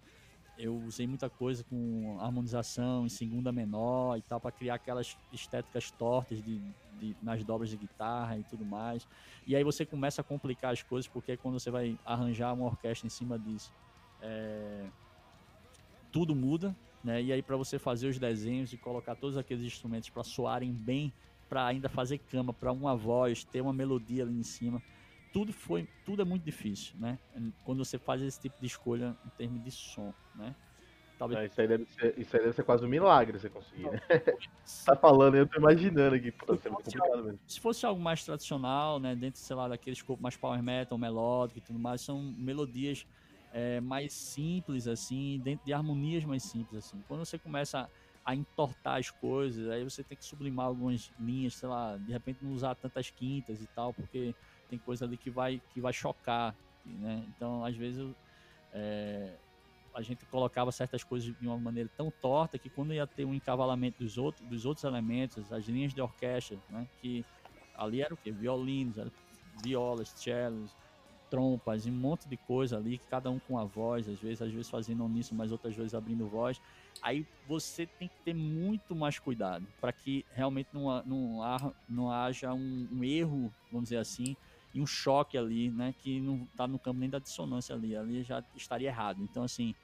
[0.57, 5.90] eu usei muita coisa com harmonização em segunda menor e tal para criar aquelas estéticas
[5.90, 6.61] tortas de,
[6.98, 9.07] de, nas dobras de guitarra e tudo mais.
[9.46, 12.66] E aí você começa a complicar as coisas porque é quando você vai arranjar uma
[12.66, 13.72] orquestra em cima disso,
[14.20, 14.90] é,
[16.11, 17.22] tudo muda, né?
[17.22, 21.12] E aí para você fazer os desenhos e colocar todos aqueles instrumentos para soarem bem,
[21.48, 24.82] para ainda fazer cama para uma voz, ter uma melodia ali em cima
[25.33, 27.18] tudo foi, tudo é muito difícil, né?
[27.64, 30.55] Quando você faz esse tipo de escolha em termos de som, né?
[31.18, 31.39] Talvez...
[31.39, 34.01] Não, isso, aí deve ser, isso aí deve ser quase um milagre você conseguir, né?
[34.85, 37.39] tá falando, eu tô imaginando aqui, pô, ser muito complicado mesmo.
[37.47, 41.59] Se fosse algo mais tradicional, né, dentro, sei lá, daquele escopo mais power metal, melódico
[41.59, 43.07] e tudo mais, são melodias
[43.53, 47.03] é, mais simples, assim, dentro de harmonias mais simples, assim.
[47.07, 47.89] Quando você começa
[48.24, 52.43] a entortar as coisas, aí você tem que sublimar algumas linhas, sei lá, de repente
[52.43, 54.35] não usar tantas quintas e tal, porque
[54.73, 57.27] tem coisa ali que vai, que vai chocar, né?
[57.29, 58.01] Então, às vezes,
[58.73, 59.39] é,
[59.95, 63.35] a gente colocava certas coisas de uma maneira tão torta que quando ia ter um
[63.35, 66.89] encavalamento dos outros, dos outros elementos, as linhas de orquestra, né?
[66.97, 67.27] Que
[67.75, 68.33] ali era o quê?
[68.33, 69.12] Violinos, era
[69.62, 70.75] violas, cellos,
[71.29, 74.70] trompas, um monte de coisa ali, cada um com a voz, às vezes, às vezes
[74.70, 76.59] fazendo nisso, mas outras vezes abrindo voz.
[77.01, 82.55] Aí você tem que ter muito mais cuidado para que realmente não, não, não haja
[82.55, 84.37] um, um erro, vamos dizer assim,
[84.75, 85.95] e um choque ali, né?
[85.99, 89.23] Que não tá no campo nem da dissonância ali, ali já estaria errado.
[89.23, 89.75] Então, assim,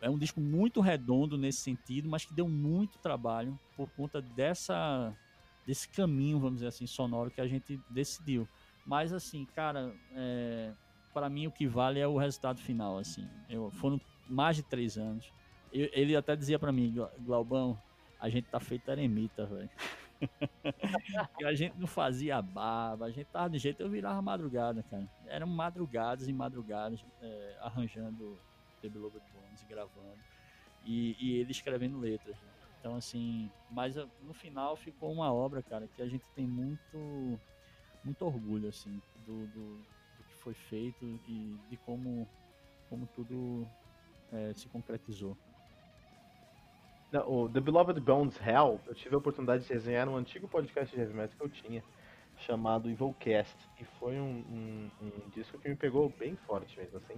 [0.00, 5.14] é um disco muito redondo nesse sentido, mas que deu muito trabalho por conta dessa
[5.66, 8.46] desse caminho, vamos dizer assim, sonoro que a gente decidiu.
[8.86, 10.74] Mas, assim, cara, é,
[11.12, 13.26] para mim o que vale é o resultado final, assim.
[13.48, 13.98] Eu, foram
[14.28, 15.32] mais de três anos.
[15.72, 17.80] Eu, ele até dizia para mim, Glaubão,
[18.20, 19.70] a gente tá feito eremita, velho.
[21.44, 25.08] a gente não fazia barba, a gente tava de jeito, eu virava madrugada, cara.
[25.26, 28.38] Eram madrugadas e madrugadas é, arranjando
[28.80, 30.18] The Beloved Bones e gravando.
[30.84, 32.36] E, e ele escrevendo letras.
[32.36, 32.48] Né?
[32.80, 37.40] Então, assim, mas ah, no final ficou uma obra, cara, que a gente tem muito,
[38.04, 42.28] muito orgulho, assim, do, do, do que foi feito e de como,
[42.90, 43.66] como tudo
[44.30, 45.34] é, se concretizou.
[47.22, 51.00] O The Beloved Bones Hell, eu tive a oportunidade de resenhar um antigo podcast de
[51.00, 51.84] heavy metal que eu tinha,
[52.38, 53.56] chamado Evilcast.
[53.80, 57.14] E foi um, um, um disco que me pegou bem forte mesmo, assim.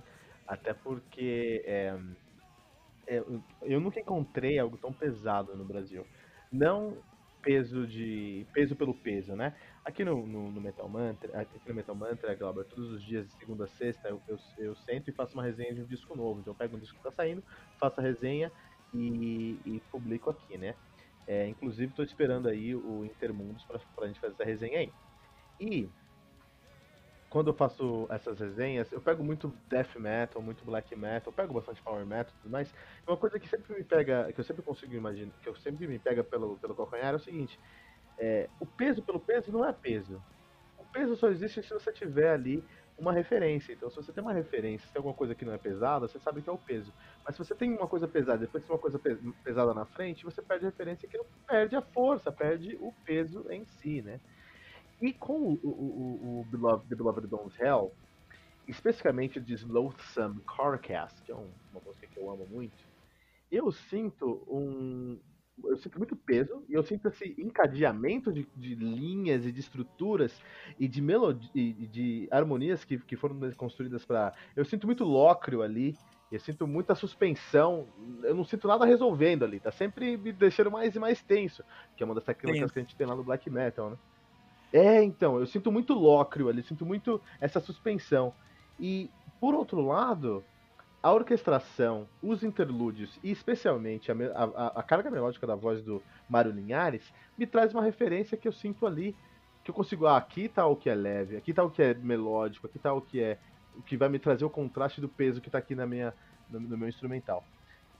[0.46, 1.98] Até porque é,
[3.06, 3.24] é,
[3.62, 6.06] eu nunca encontrei algo tão pesado no Brasil.
[6.52, 6.98] Não
[7.46, 8.44] peso de.
[8.52, 9.54] peso pelo peso, né?
[9.84, 13.32] Aqui no, no, no Metal Mantra, aqui no Metal Mantra, Glauber, todos os dias, de
[13.34, 16.40] segunda a sexta, eu, eu, eu sento e faço uma resenha de um disco novo.
[16.40, 17.42] Então eu pego um disco que tá saindo,
[17.78, 18.50] faço a resenha
[18.96, 20.74] e, e publico aqui, né?
[21.26, 24.92] É, inclusive estou esperando aí o Intermundos para a gente fazer essa resenha aí.
[25.60, 25.88] E
[27.28, 31.82] quando eu faço essas resenhas, eu pego muito death metal, muito black metal, pego bastante
[31.82, 32.72] power metal e tudo mais.
[33.06, 35.98] Uma coisa que sempre me pega, que eu sempre consigo imaginar, que eu sempre me
[35.98, 37.58] pega pelo, pelo calcanhar é o seguinte:
[38.18, 40.22] é, o peso pelo peso não é peso.
[40.78, 42.64] O peso só existe se você tiver ali
[42.98, 43.72] uma referência.
[43.72, 46.18] Então, se você tem uma referência, se tem alguma coisa que não é pesada, você
[46.18, 46.92] sabe que é o peso.
[47.24, 48.98] Mas se você tem uma coisa pesada depois tem uma coisa
[49.44, 53.44] pesada na frente, você perde a referência que não perde a força, perde o peso
[53.50, 54.20] em si, né?
[55.00, 57.92] E com o, o, o, Beloved, The Beloved Bones Hell,
[58.66, 62.76] especificamente de Loathsome Carcast, que é um, uma música que eu amo muito,
[63.52, 65.18] eu sinto um,
[65.64, 70.40] eu sinto muito peso e eu sinto esse encadeamento de, de linhas e de estruturas
[70.78, 75.62] e de melodia e de harmonias que, que foram construídas para eu sinto muito lócrio
[75.62, 75.96] ali
[76.30, 77.86] eu sinto muita suspensão
[78.22, 81.64] eu não sinto nada resolvendo ali tá sempre me deixando mais e mais tenso
[81.96, 83.96] que é uma das técnicas que a gente tem lá no black metal né?
[84.72, 88.34] É então eu sinto muito lócrio ali sinto muito essa suspensão.
[88.78, 90.44] E por outro lado
[91.06, 96.50] a orquestração, os interlúdios e especialmente a, a, a, carga melódica da voz do Mário
[96.50, 99.14] Linhares me traz uma referência que eu sinto ali,
[99.62, 101.94] que eu consigo, ah, aqui tá o que é leve, aqui tá o que é
[101.94, 103.38] melódico, aqui tá o que é
[103.76, 106.12] o que vai me trazer o contraste do peso que tá aqui na minha,
[106.50, 107.44] no, no meu instrumental.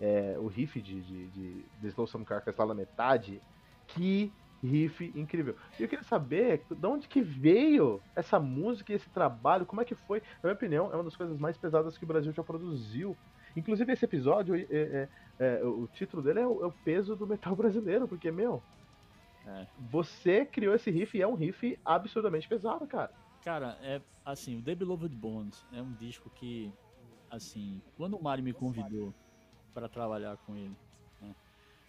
[0.01, 3.41] É, o riff de, de, de, de Slow Some Carcass lá na metade,
[3.87, 4.33] que
[4.67, 5.57] riff incrível.
[5.79, 9.85] E eu queria saber de onde que veio essa música e esse trabalho, como é
[9.85, 10.21] que foi?
[10.43, 13.17] Na minha opinião, é uma das coisas mais pesadas que o Brasil já produziu.
[13.57, 15.09] Inclusive esse episódio, é, é,
[15.39, 18.63] é, o título dele é o, é o, peso do metal brasileiro, porque, meu,
[19.47, 19.67] é.
[19.91, 23.11] você criou esse riff e é um riff absurdamente pesado, cara.
[23.43, 26.71] Cara, é assim, o The Beloved Bones é um disco que,
[27.31, 29.15] assim, quando o Mário me convidou
[29.73, 30.77] para trabalhar com ele,
[31.21, 31.35] né,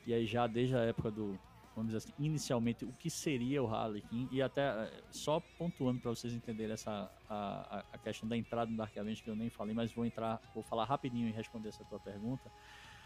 [0.05, 1.37] e aí já desde a época do
[1.77, 6.09] vamos dizer assim, inicialmente o que seria o Harlequin e até eh, só pontuando para
[6.09, 9.75] vocês entenderem essa a, a questão da entrada no Dark Avenger que eu nem falei,
[9.75, 12.51] mas vou entrar, vou falar rapidinho e responder essa tua pergunta.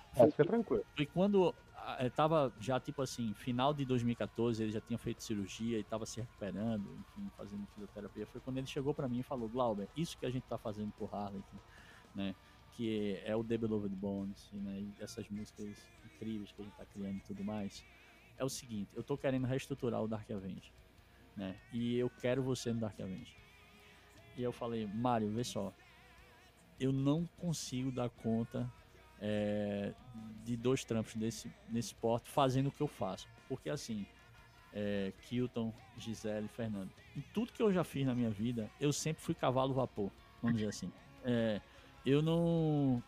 [0.09, 0.85] Foi, fica tranquilo.
[0.95, 1.53] Foi quando
[1.99, 6.21] estava já tipo assim, final de 2014, ele já tinha feito cirurgia e estava se
[6.21, 8.25] recuperando, enfim, fazendo fisioterapia.
[8.27, 10.93] Foi quando ele chegou para mim e falou: "Glauber, isso que a gente está fazendo
[10.93, 11.61] por Harlequin,
[12.15, 12.35] né?
[12.71, 14.93] Que é o The Beloved Bones, né?
[14.97, 17.85] Essas músicas incríveis que a gente está criando e tudo mais."
[18.37, 20.71] É o seguinte, eu tô querendo reestruturar o Dark Avenger,
[21.35, 21.55] né?
[21.71, 23.35] E eu quero você no Dark Avenger.
[24.37, 25.73] E eu falei, Mário, vê só,
[26.79, 28.71] eu não consigo dar conta
[29.19, 29.93] é,
[30.43, 33.27] de dois trampos desse, nesse porto fazendo o que eu faço.
[33.47, 34.05] Porque assim,
[34.73, 39.21] é, Kilton, Gisele, Fernando, em tudo que eu já fiz na minha vida, eu sempre
[39.21, 40.11] fui cavalo vapor,
[40.41, 40.91] vamos dizer assim.
[41.23, 41.61] É,
[42.05, 43.03] eu não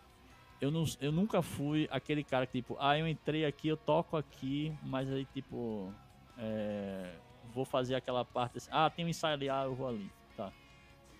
[0.64, 4.16] eu, não, eu nunca fui aquele cara que, tipo, ah, eu entrei aqui, eu toco
[4.16, 5.94] aqui, mas aí, tipo,
[6.38, 7.16] é,
[7.54, 10.54] vou fazer aquela parte assim, ah, tem um ensaio ali, ah, eu vou ali, tá.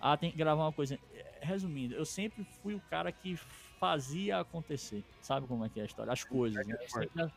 [0.00, 0.98] Ah, tem que gravar uma coisa.
[1.42, 3.36] Resumindo, eu sempre fui o cara que
[3.78, 6.10] fazia acontecer, sabe como é que é a história?
[6.10, 6.74] As coisas, né?
[6.80, 7.32] Eu sempre,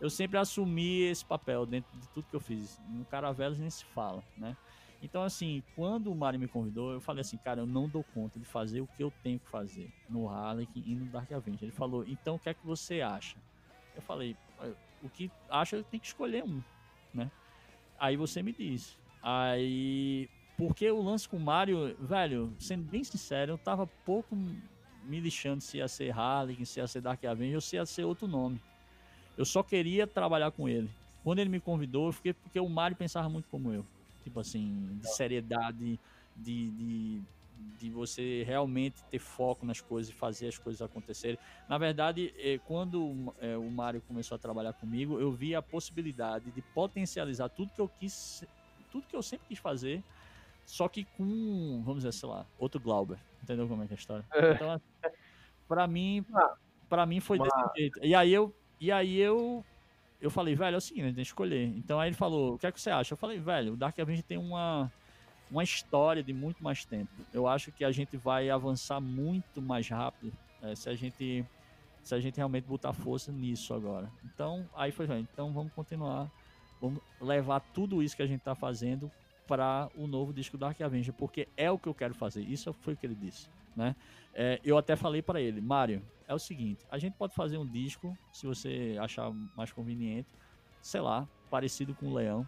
[0.00, 2.76] eu sempre assumi esse papel dentro de tudo que eu fiz.
[2.88, 4.56] No Caravelas nem se fala, né?
[5.02, 8.38] Então, assim, quando o Mario me convidou, eu falei assim, cara, eu não dou conta
[8.38, 11.64] de fazer o que eu tenho que fazer no Harlequin e no Dark Avenger.
[11.64, 13.36] Ele falou, então o que é que você acha?
[13.96, 14.36] Eu falei,
[15.02, 16.62] o que acha eu tenho que escolher um,
[17.12, 17.28] né?
[17.98, 18.96] Aí você me diz.
[19.20, 25.18] Aí, porque o lance com o Mario, velho, sendo bem sincero, eu tava pouco me
[25.18, 28.28] lixando se ia ser Harlequin, se ia ser Dark Avenger ou se ia ser outro
[28.28, 28.62] nome.
[29.36, 30.88] Eu só queria trabalhar com ele.
[31.24, 33.84] Quando ele me convidou, eu fiquei porque o Mario pensava muito como eu
[34.22, 35.98] tipo assim, de seriedade,
[36.36, 37.22] de, de,
[37.78, 41.38] de você realmente ter foco nas coisas e fazer as coisas acontecerem.
[41.68, 46.50] Na verdade, é, quando é, o Mário começou a trabalhar comigo, eu vi a possibilidade
[46.50, 48.44] de potencializar tudo que eu quis,
[48.90, 50.02] tudo que eu sempre quis fazer,
[50.64, 53.18] só que com, vamos dizer, sei lá, outro Glauber.
[53.42, 54.24] Entendeu como é que é a história?
[54.32, 54.52] É.
[54.52, 54.80] Então,
[55.66, 56.54] para mim, ah,
[56.88, 57.98] para mim foi desse jeito.
[58.04, 59.64] E aí eu, e aí eu
[60.22, 61.66] eu falei, velho, é o seguinte, a gente tem que escolher.
[61.76, 63.12] Então aí ele falou, o que é que você acha?
[63.12, 64.90] Eu falei, velho, o Dark Avenger tem uma,
[65.50, 67.10] uma história de muito mais tempo.
[67.34, 70.32] Eu acho que a gente vai avançar muito mais rápido
[70.62, 71.44] é, se a gente
[72.04, 74.10] se a gente realmente botar força nisso agora.
[74.24, 76.28] Então, aí foi, então vamos continuar,
[76.80, 79.08] vamos levar tudo isso que a gente está fazendo
[79.46, 82.42] para o novo disco Dark Avenger, porque é o que eu quero fazer.
[82.42, 83.94] Isso foi o que ele disse, né?
[84.34, 86.02] É, eu até falei para ele, Mário,
[86.32, 90.28] é o seguinte: a gente pode fazer um disco, se você achar mais conveniente,
[90.80, 92.46] sei lá, parecido com o Leão,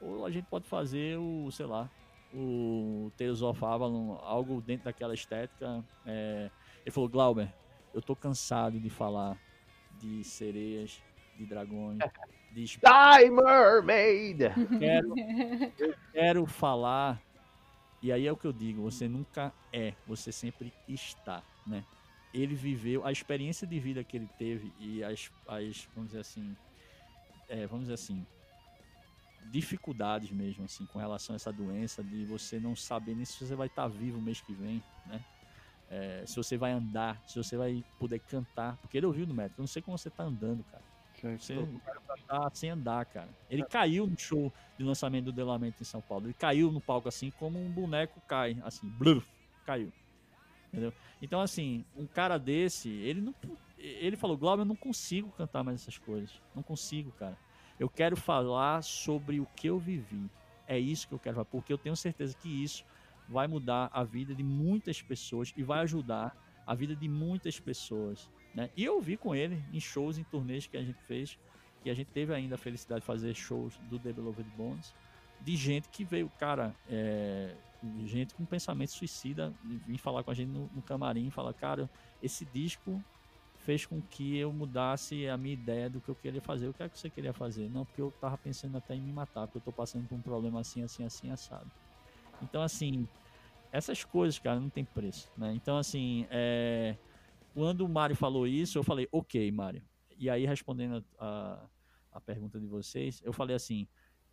[0.00, 1.90] ou a gente pode fazer o, sei lá,
[2.34, 5.84] o Tales of Avalon, algo dentro daquela estética.
[6.04, 6.50] É...
[6.84, 7.52] Ele falou: Glauber,
[7.94, 9.38] eu tô cansado de falar
[9.98, 11.02] de sereias,
[11.36, 11.98] de dragões,
[12.52, 14.42] de Die Mermaid!
[14.42, 15.14] Eu quero,
[15.78, 17.20] eu quero falar
[18.00, 21.84] E aí é o que eu digo, você nunca é, você sempre está, né?
[22.32, 26.54] Ele viveu, a experiência de vida que ele teve e as, as vamos dizer assim,
[27.48, 28.26] é, vamos dizer assim,
[29.50, 33.54] dificuldades mesmo, assim, com relação a essa doença, de você não saber nem se você
[33.54, 35.24] vai estar vivo o mês que vem, né?
[35.90, 39.60] É, se você vai andar, se você vai poder cantar, porque ele ouviu no médico,
[39.60, 40.84] eu não sei como você tá andando, cara.
[41.38, 43.28] Você tá sem andar, cara.
[43.48, 46.26] Ele caiu no show de lançamento do Delamento em São Paulo.
[46.26, 49.26] Ele caiu no palco assim, como um boneco cai, assim, bluf,
[49.64, 49.90] caiu.
[50.68, 50.92] Entendeu?
[51.20, 53.34] Então, assim, um cara desse, ele não.
[53.78, 56.42] Ele falou, Glauber, eu não consigo cantar mais essas coisas.
[56.54, 57.38] Não consigo, cara.
[57.78, 60.28] Eu quero falar sobre o que eu vivi.
[60.66, 62.84] É isso que eu quero falar, porque eu tenho certeza que isso
[63.28, 66.36] vai mudar a vida de muitas pessoas e vai ajudar
[66.66, 68.28] a vida de muitas pessoas.
[68.54, 68.70] Né?
[68.76, 71.38] E eu vi com ele em shows, em turnês que a gente fez,
[71.82, 74.94] que a gente teve ainda a felicidade de fazer shows do The Beloved Bones,
[75.40, 77.54] de gente que veio, cara, é,
[78.06, 79.54] gente com pensamento suicida,
[79.86, 81.88] vir falar com a gente no, no camarim, falar, cara,
[82.22, 83.02] esse disco
[83.58, 86.68] fez com que eu mudasse a minha ideia do que eu queria fazer.
[86.68, 87.68] O que é que você queria fazer?
[87.68, 90.22] Não, porque eu tava pensando até em me matar, porque eu tô passando por um
[90.22, 91.70] problema assim, assim, assim, assado.
[92.40, 93.06] Então, assim,
[93.70, 95.52] essas coisas, cara, não tem preço, né?
[95.54, 96.96] Então, assim, é...
[97.52, 99.82] quando o Mário falou isso, eu falei, ok, Mário.
[100.18, 101.60] E aí, respondendo a,
[102.12, 103.86] a pergunta de vocês, eu falei assim,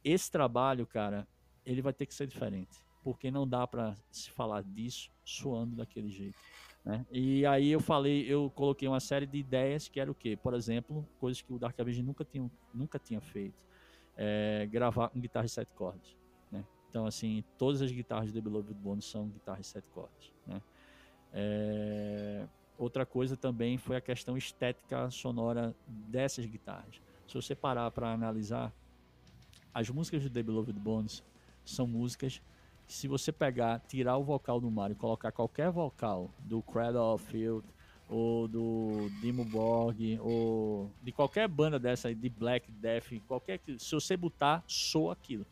[0.03, 1.27] esse trabalho, cara,
[1.65, 6.09] ele vai ter que ser diferente, porque não dá para se falar disso suando daquele
[6.09, 6.39] jeito.
[6.83, 7.05] Né?
[7.11, 10.35] E aí eu falei, eu coloquei uma série de ideias que era o quê?
[10.35, 13.63] Por exemplo, coisas que o Dark Avenger nunca tinha, nunca tinha feito.
[14.17, 16.17] É, gravar com guitarra de sete cordas.
[16.51, 16.65] Né?
[16.89, 20.33] Então, assim, todas as guitarras de The Beloved Bones são guitarras de sete cordas.
[20.47, 20.59] Né?
[21.31, 26.99] É, outra coisa também foi a questão estética sonora dessas guitarras.
[27.27, 28.73] Se você parar para analisar,
[29.71, 31.23] as músicas de The Beloved Bones
[31.63, 32.41] são músicas
[32.87, 37.65] se você pegar, tirar o vocal do Mario, colocar qualquer vocal do Cradle of Field
[38.07, 43.91] ou do Dimo Borg ou de qualquer banda dessa aí, de Black Death, qualquer se
[43.95, 45.45] você botar, soa aquilo.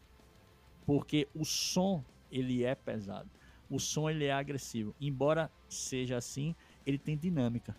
[0.86, 3.30] Porque o som ele é pesado.
[3.70, 4.94] O som ele é agressivo.
[5.00, 6.56] Embora seja assim,
[6.86, 7.76] ele tem dinâmica.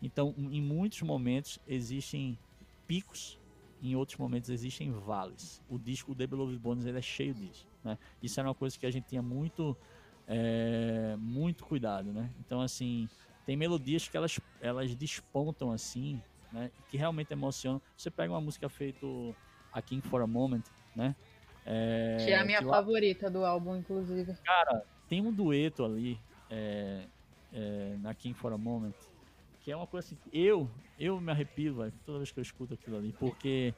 [0.00, 2.38] Então, em muitos momentos existem
[2.86, 3.38] picos,
[3.82, 5.62] em outros momentos existem vales.
[5.68, 7.66] O disco The Beloved Bones ele é cheio disso.
[7.86, 7.98] Né?
[8.22, 9.76] Isso era uma coisa que a gente tinha muito,
[10.26, 12.30] é, muito cuidado, né?
[12.40, 13.08] Então, assim,
[13.46, 16.20] tem melodias que elas, elas despontam assim,
[16.52, 16.70] né?
[16.90, 17.80] Que realmente emocionam.
[17.96, 19.06] Você pega uma música feita
[19.72, 20.64] aqui em For a Moment,
[20.94, 21.14] né?
[21.64, 24.34] É, que é a minha favorita do álbum, inclusive.
[24.44, 26.18] Cara, tem um dueto ali
[26.50, 27.06] é,
[27.52, 28.94] é, na King for a Moment
[29.66, 30.16] que é uma coisa assim.
[30.32, 33.74] Eu, eu me arrepio véio, toda vez que eu escuto aquilo ali, porque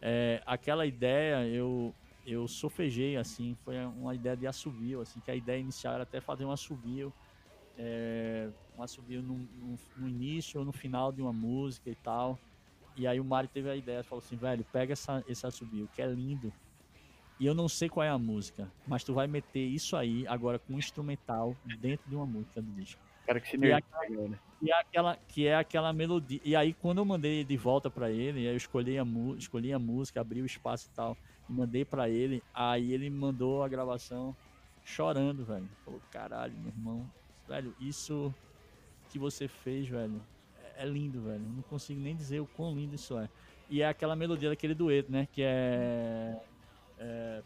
[0.00, 1.92] é, aquela ideia eu,
[2.26, 6.20] eu sofejei, assim, foi uma ideia de assobio, assim, que a ideia inicial era até
[6.20, 7.12] fazer um assobio,
[7.76, 12.38] é, um assobio no, no, no, início ou no final de uma música e tal.
[12.96, 16.00] E aí o Mário teve a ideia, falou assim, velho, pega essa, esse assobio, que
[16.00, 16.52] é lindo.
[17.40, 20.58] E eu não sei qual é a música, mas tu vai meter isso aí agora
[20.58, 23.00] com um instrumental dentro de uma música do disco.
[23.26, 24.38] Cara, que aquela, né?
[24.60, 26.40] e é aquela que é aquela melodia.
[26.44, 29.04] E aí quando eu mandei de volta para ele, eu escolhi a,
[29.38, 31.16] escolhi a música, abri o espaço e tal
[31.48, 34.34] mandei para ele, aí ele mandou a gravação
[34.84, 35.68] chorando, velho.
[35.84, 37.10] Falou, caralho, meu irmão,
[37.48, 38.34] velho, isso
[39.10, 40.20] que você fez, velho,
[40.76, 41.44] é, lindo, velho.
[41.44, 43.28] Não consigo nem dizer o quão lindo isso é.
[43.68, 45.26] E é aquela melodia daquele dueto, né?
[45.32, 46.40] Que é.
[46.98, 47.42] É.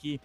[0.00, 0.20] Que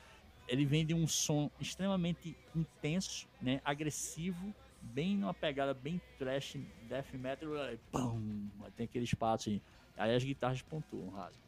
[0.47, 3.61] ele vem de um som extremamente intenso, né?
[3.63, 6.57] Agressivo, bem numa pegada bem trash,
[6.87, 9.61] death metal, aí, pum, tem aquele espaço aí.
[9.97, 11.45] Aí as guitarras pontuam, rasgam.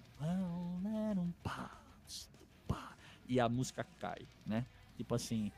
[3.27, 4.65] E a música cai, né?
[4.95, 5.51] Tipo assim,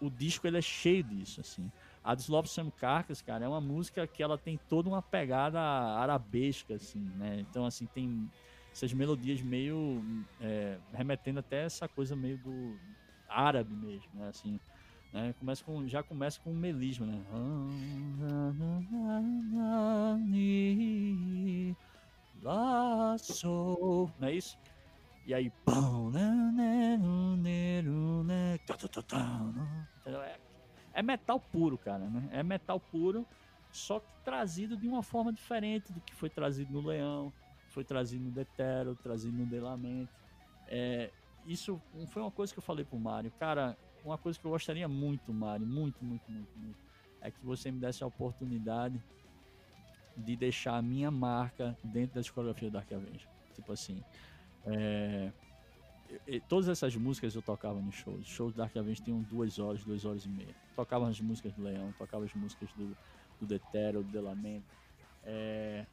[0.00, 1.70] o disco ele é cheio disso, assim.
[2.02, 5.60] A dos Lobos Sam Carcas, cara, é uma música que ela tem toda uma pegada
[5.60, 7.40] arabesca, assim, né?
[7.40, 8.30] Então, assim, tem
[8.76, 10.04] essas melodias meio
[10.38, 12.78] é, remetendo até essa coisa meio do
[13.26, 14.28] árabe mesmo, né?
[14.28, 14.60] Assim,
[15.10, 15.34] né?
[15.38, 17.18] Começa com, já começa com um melisma, né?
[22.42, 24.58] Laço, não é isso?
[25.26, 25.50] E aí?
[30.04, 30.36] É
[30.92, 32.28] é metal puro, cara, né?
[32.30, 33.26] É metal puro,
[33.72, 37.32] só que trazido de uma forma diferente do que foi trazido no Leão,
[37.76, 40.10] foi trazido no Detero, trazido no Delamente.
[40.66, 41.10] É,
[41.44, 41.78] isso
[42.08, 43.30] foi uma coisa que eu falei pro Mário.
[43.38, 46.78] Cara, uma coisa que eu gostaria muito, Mário, muito, muito, muito, muito,
[47.20, 48.98] é que você me desse a oportunidade
[50.16, 53.28] de deixar a minha marca dentro da discografia da Dark Avenger.
[53.54, 54.02] Tipo assim,
[54.64, 55.30] é,
[56.48, 58.22] todas essas músicas eu tocava nos shows.
[58.22, 60.56] Os shows da Dark Avenger tinham duas horas, duas horas e meia.
[60.74, 62.96] Tocava as músicas do Leão, tocava as músicas do,
[63.38, 64.64] do Detero, do Delamento.
[65.22, 65.84] É,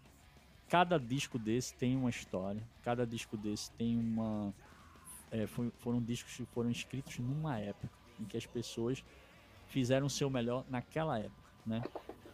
[0.73, 4.51] cada disco desse tem uma história, cada disco desse tem uma.
[5.29, 9.05] É, foi, foram discos que foram escritos numa época em que as pessoas
[9.67, 11.83] fizeram o seu melhor naquela época, né?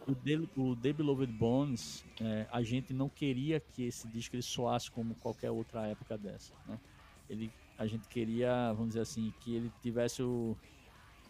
[0.08, 4.42] O The, o The Beloved Bones, é, a gente não queria que esse disco ele
[4.42, 6.80] soasse como qualquer outra época dessa, né?
[7.28, 10.56] Ele, a gente queria, vamos dizer assim, que ele tivesse o,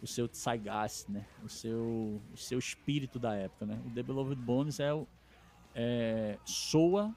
[0.01, 1.25] o seu zeitgeist, né?
[1.43, 3.81] O seu, o seu espírito da época, né?
[3.85, 5.05] O The Beloved Bones é o,
[5.75, 7.15] é, soa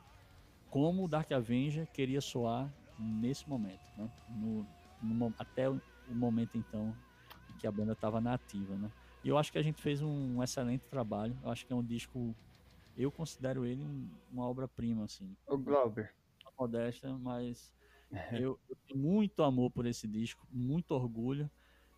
[0.70, 2.68] como o Dark Avenger queria soar
[2.98, 4.10] nesse momento, né?
[4.28, 4.66] No,
[5.02, 6.94] no, até o, momento então
[7.59, 8.90] que a banda estava nativa, né?
[9.22, 11.36] E eu acho que a gente fez um excelente trabalho.
[11.43, 12.35] Eu acho que é um disco,
[12.97, 15.35] eu considero ele um, uma obra-prima, assim.
[15.47, 16.12] O Glauber.
[16.59, 17.72] Modesta, mas
[18.32, 21.51] eu, eu, tenho muito amor por esse disco, muito orgulho.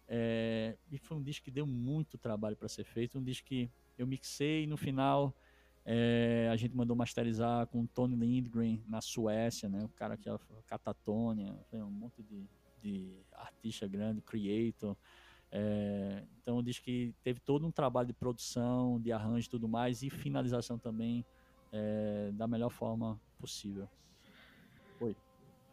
[0.08, 3.18] É, e foi um disco que deu muito trabalho para ser feito.
[3.18, 5.34] Um disco que eu mixei no final.
[5.88, 9.84] É, a gente mandou masterizar com Tony Lindgren na Suécia, né?
[9.84, 10.36] O cara que é
[10.66, 12.44] Catatonia, um monte de,
[12.82, 14.96] de artista grande, creator.
[15.52, 20.02] É, então diz que teve todo um trabalho de produção, de arranjo e tudo mais,
[20.02, 21.24] e finalização também
[21.72, 23.88] é, da melhor forma possível.
[25.00, 25.14] Oi.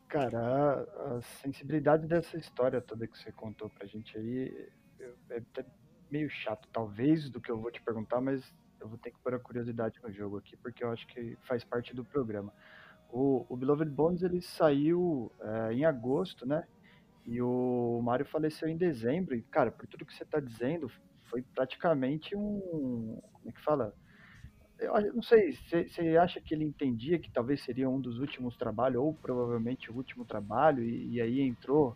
[0.07, 4.69] Cara, a, a, sensibilidade dessa história toda que você contou pra gente aí
[5.31, 5.65] é até
[6.11, 8.53] meio chato, talvez, do que eu vou te perguntar, mas
[8.84, 11.64] eu vou ter que pôr a curiosidade no jogo aqui, porque eu acho que faz
[11.64, 12.53] parte do programa.
[13.10, 16.68] O, o Beloved Bones ele saiu é, em agosto, né?
[17.26, 19.35] E o Mário faleceu em dezembro.
[19.35, 20.91] E, cara, por tudo que você está dizendo,
[21.30, 23.22] foi praticamente um.
[23.31, 23.93] Como é que fala?
[24.80, 29.01] Eu não sei, você acha que ele entendia que talvez seria um dos últimos trabalhos,
[29.01, 31.95] ou provavelmente o último trabalho, e, e aí entrou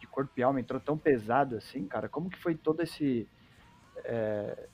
[0.00, 2.08] de corpo e alma, entrou tão pesado assim, cara?
[2.08, 3.28] Como que foi todo esse.
[4.04, 4.68] É,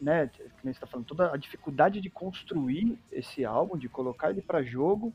[0.00, 4.40] né, que você está falando, toda a dificuldade de construir esse álbum, de colocar ele
[4.40, 5.12] para jogo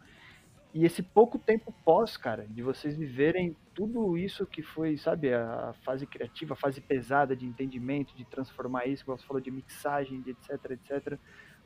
[0.75, 5.73] e esse pouco tempo pós, cara, de vocês viverem tudo isso que foi, sabe, a
[5.85, 10.21] fase criativa, a fase pesada de entendimento, de transformar isso, como você falou, de mixagem,
[10.21, 11.17] de etc, etc.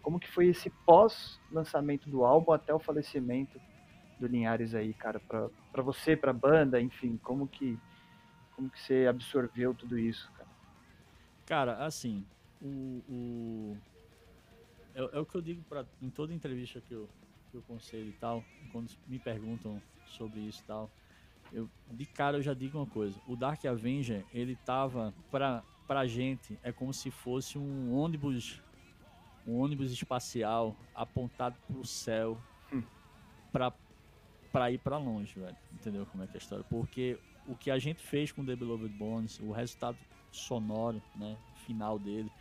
[0.04, 3.60] Como que foi esse pós-lançamento do álbum até o falecimento
[4.20, 7.80] do Linhares aí, cara, pra você, pra banda, enfim, como que,
[8.56, 10.50] como que você absorveu tudo isso, cara?
[11.48, 12.24] Cara, assim,
[12.61, 13.03] o...
[13.07, 13.77] o...
[14.95, 17.07] É, é o que eu digo pra, em toda entrevista que eu,
[17.52, 20.90] que eu conselho e tal, quando me perguntam sobre isso e tal,
[21.53, 26.07] eu de cara eu já digo uma coisa, o Dark Avenger, ele tava pra, pra
[26.07, 28.60] gente, é como se fosse um ônibus
[29.49, 32.38] um ônibus espacial apontado pro céu
[32.72, 32.84] hum.
[33.52, 33.73] pra,
[34.52, 35.57] pra ir pra longe, velho.
[35.73, 36.65] Entendeu como é que é a história?
[36.69, 37.18] Porque
[37.48, 39.98] o que a gente fez com The Beloved Bones, o resultado
[40.31, 42.31] sonoro, né, final dele,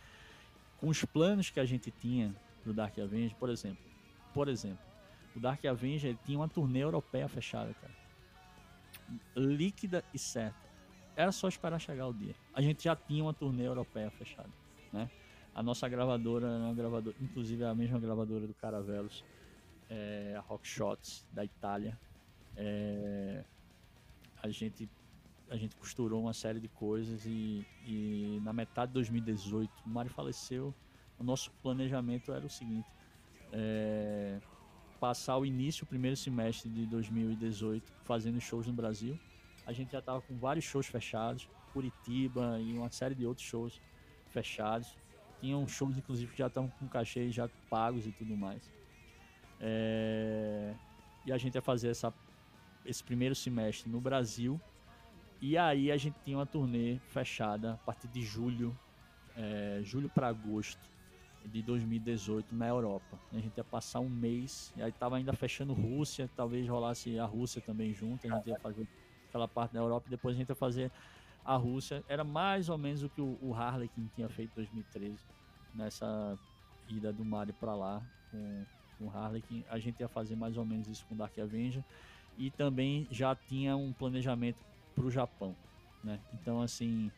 [0.79, 2.35] com os planos que a gente tinha
[2.65, 3.83] do Dark Avenger, por exemplo,
[4.33, 4.83] por exemplo,
[5.35, 7.93] o Dark Avenger tinha uma turnê europeia fechada, cara.
[9.35, 10.69] Líquida e certa.
[11.15, 12.35] Era só esperar chegar o dia.
[12.53, 14.49] A gente já tinha uma turnê europeia fechada,
[14.93, 15.09] né?
[15.53, 19.25] A nossa gravadora uma gravadora, inclusive a mesma gravadora do Caravelos,
[19.89, 21.99] é, a Rock Shots da Itália.
[22.55, 23.43] É,
[24.41, 24.89] a gente
[25.49, 30.11] a gente costurou uma série de coisas e, e na metade de 2018 o Mário
[30.11, 30.73] faleceu.
[31.17, 32.87] O nosso planejamento era o seguinte:
[33.51, 34.39] é,
[34.99, 39.19] passar o início, o primeiro semestre de 2018, fazendo shows no Brasil.
[39.65, 43.81] A gente já estava com vários shows fechados, Curitiba e uma série de outros shows
[44.27, 44.95] fechados.
[45.39, 48.69] Tinham shows, inclusive, que já estavam com cachê já pagos e tudo mais.
[49.59, 50.73] É...
[51.25, 52.13] E a gente ia fazer essa,
[52.85, 54.59] esse primeiro semestre no Brasil.
[55.41, 58.77] E aí a gente tinha uma turnê fechada a partir de julho,
[59.37, 60.89] é, julho para agosto
[61.45, 63.17] de 2018 na Europa.
[63.31, 67.25] A gente ia passar um mês, e aí tava ainda fechando Rússia, talvez rolasse a
[67.25, 68.85] Rússia também junto, a gente ia fazer
[69.29, 70.91] aquela parte da Europa e depois a gente ia fazer
[71.45, 72.03] a Rússia.
[72.09, 75.17] Era mais ou menos o que o, Harlequin tinha feito em 2013,
[75.73, 76.37] nessa
[76.89, 78.65] ida do Mario para lá com,
[78.97, 79.63] com o Harlequin.
[79.69, 81.83] A gente ia fazer mais ou menos isso com Dark Avenger
[82.37, 84.68] e também já tinha um planejamento
[84.99, 85.55] para o Japão,
[86.03, 86.19] né?
[86.33, 87.09] Então assim,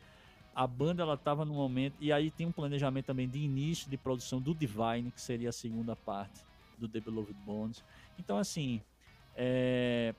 [0.54, 3.98] a banda ela estava no momento e aí tem um planejamento também de início de
[3.98, 6.44] produção do Divine que seria a segunda parte
[6.78, 7.84] do The Beloved Bones
[8.20, 8.82] então assim
[9.36, 10.14] é,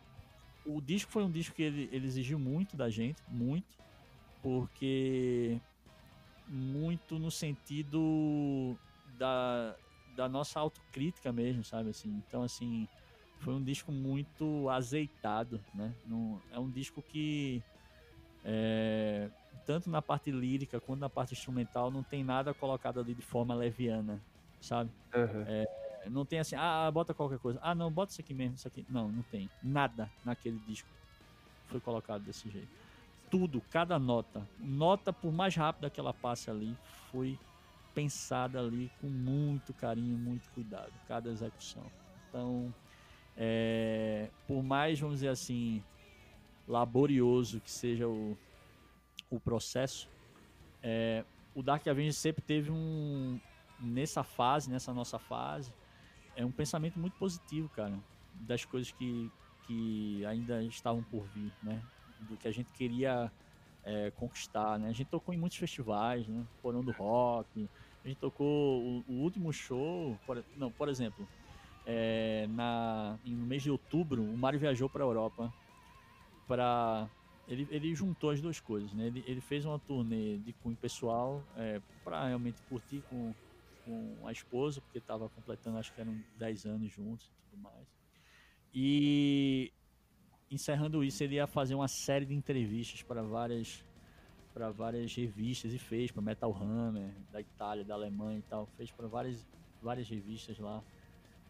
[0.64, 3.78] o disco foi um disco que ele, ele exigiu muito da gente, muito,
[4.43, 5.60] porque
[6.48, 8.76] muito no sentido
[9.18, 9.76] da,
[10.16, 12.22] da nossa autocrítica mesmo, sabe assim.
[12.26, 12.89] Então assim,
[13.43, 15.97] foi um disco muito azeitado, né?
[16.05, 17.64] Não, é um disco que
[18.44, 19.31] é,
[19.64, 23.55] tanto na parte lírica quanto na parte instrumental não tem nada colocado ali de forma
[23.55, 24.27] leviana,
[24.60, 24.94] sabe?
[25.14, 25.48] Uhum.
[25.48, 27.59] É, não tem assim, ah, bota qualquer coisa.
[27.62, 28.86] Ah, não, bota isso aqui mesmo, isso aqui.
[28.89, 29.52] Não, não tem.
[29.62, 30.97] Nada naquele disco
[31.66, 32.73] foi colocado desse jeito.
[33.31, 37.40] Tudo, cada nota, nota por mais rápida que ela passe ali, foi
[37.94, 41.93] pensada ali com muito carinho, muito cuidado, cada execução.
[42.28, 42.74] Então,
[43.36, 45.82] é, por mais, vamos dizer assim,
[46.66, 48.36] laborioso que seja o,
[49.30, 50.09] o processo,
[50.82, 53.38] é, o Dark Avenger sempre teve um,
[53.80, 55.72] nessa fase, nessa nossa fase,
[56.34, 57.98] é um pensamento muito positivo, cara,
[58.34, 59.30] das coisas que,
[59.66, 61.82] que ainda estavam por vir, né?
[62.20, 63.30] Do que a gente queria
[63.84, 64.88] é, conquistar, né?
[64.88, 66.46] A gente tocou em muitos festivais, né?
[66.62, 67.68] Porão do Rock,
[68.04, 71.28] a gente tocou o, o último show, por, não, por exemplo,
[71.86, 75.52] é, na, no mês de outubro, o Mário viajou para a Europa
[76.46, 77.09] para
[77.48, 79.06] ele, ele juntou as duas coisas, né?
[79.06, 83.34] Ele, ele fez uma turnê de cunho pessoal é, para realmente curtir com,
[83.84, 87.86] com a esposa, porque estava completando, acho que eram 10 anos juntos e tudo mais.
[88.72, 89.72] E
[90.50, 93.84] encerrando isso, ele ia fazer uma série de entrevistas para várias
[94.54, 98.90] para várias revistas e fez para Metal Hammer da Itália, da Alemanha e tal, fez
[98.90, 99.46] para várias
[99.80, 100.82] várias revistas lá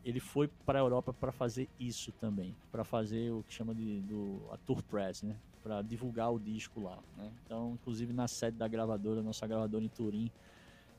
[0.05, 4.01] ele foi para a Europa para fazer isso também, para fazer o que chama de
[4.03, 5.41] do, a tour press, né?
[5.63, 7.33] Para divulgar o disco lá, né?
[7.45, 10.31] Então, inclusive na sede da gravadora, nossa gravadora em Turim,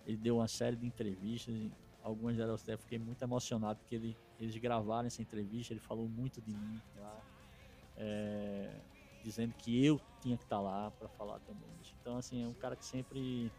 [0.06, 1.54] ele deu uma série de entrevistas,
[2.02, 6.42] algumas delas até fiquei muito emocionado porque ele, eles gravaram essa entrevista, ele falou muito
[6.42, 7.22] de mim lá,
[7.98, 8.82] é,
[9.22, 11.70] dizendo que eu tinha que estar tá lá para falar também.
[12.00, 13.52] Então, assim, é um cara que sempre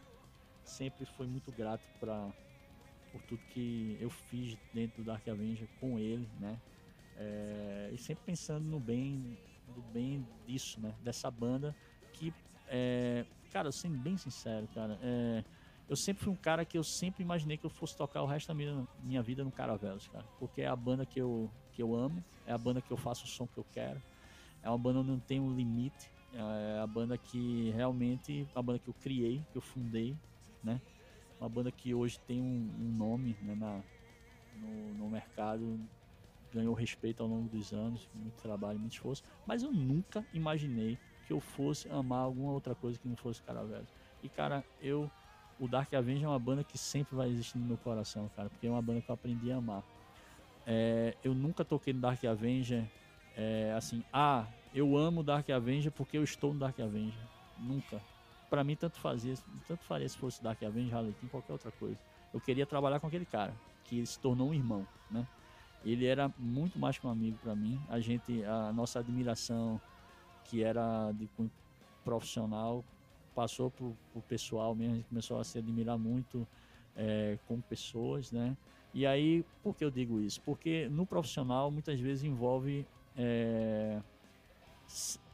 [0.64, 2.32] sempre foi muito grato para
[3.14, 6.60] por tudo que eu fiz dentro do Dark Avenger com ele, né?
[7.14, 9.38] É, e sempre pensando no bem,
[9.68, 10.98] do bem disso, né?
[11.00, 11.76] Dessa banda
[12.12, 12.34] que,
[12.66, 15.44] é, cara, sendo bem sincero, cara, é,
[15.88, 18.48] eu sempre fui um cara que eu sempre imaginei que eu fosse tocar o resto
[18.48, 21.94] da minha, minha vida no Caravelos, cara, porque é a banda que eu, que eu
[21.94, 24.02] amo, é a banda que eu faço o som que eu quero,
[24.60, 28.80] é uma banda onde não tem um limite, é a banda que realmente, a banda
[28.80, 30.18] que eu criei, que eu fundei,
[30.64, 30.82] né?
[31.44, 33.80] Uma banda que hoje tem um, um nome né, na,
[34.56, 35.78] no, no, mercado,
[36.52, 41.32] ganhou respeito ao longo dos anos, muito trabalho, muito esforço, mas eu nunca imaginei que
[41.32, 43.88] eu fosse amar alguma outra coisa que não fosse Caravelos.
[44.22, 45.10] E cara, eu
[45.60, 48.66] o Dark Avenger é uma banda que sempre vai existir no meu coração, cara, porque
[48.66, 49.84] é uma banda que eu aprendi a amar.
[50.66, 52.84] É, eu nunca toquei no Dark Avenger
[53.36, 57.22] é, assim, ah, eu amo Dark Avenger porque eu estou no Dark Avenger.
[57.58, 58.00] Nunca
[58.54, 59.34] para mim tanto fazia,
[59.66, 61.98] tanto faria se fosse Dark Avenger, Harlequin, qualquer outra coisa.
[62.32, 63.52] Eu queria trabalhar com aquele cara,
[63.82, 65.26] que se tornou um irmão, né?
[65.84, 67.80] Ele era muito mais que um amigo para mim.
[67.88, 69.80] A gente, a nossa admiração,
[70.44, 71.28] que era de
[72.04, 72.84] profissional,
[73.34, 74.92] passou pro, pro pessoal mesmo.
[74.92, 76.46] A gente começou a se admirar muito
[76.96, 78.56] é, como pessoas, né?
[78.94, 80.40] E aí, por que eu digo isso?
[80.42, 82.86] Porque no profissional muitas vezes envolve
[83.16, 84.00] é,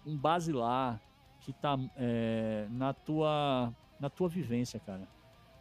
[0.07, 0.99] um basilar
[1.41, 5.07] que tá é, na, tua, na tua vivência, cara.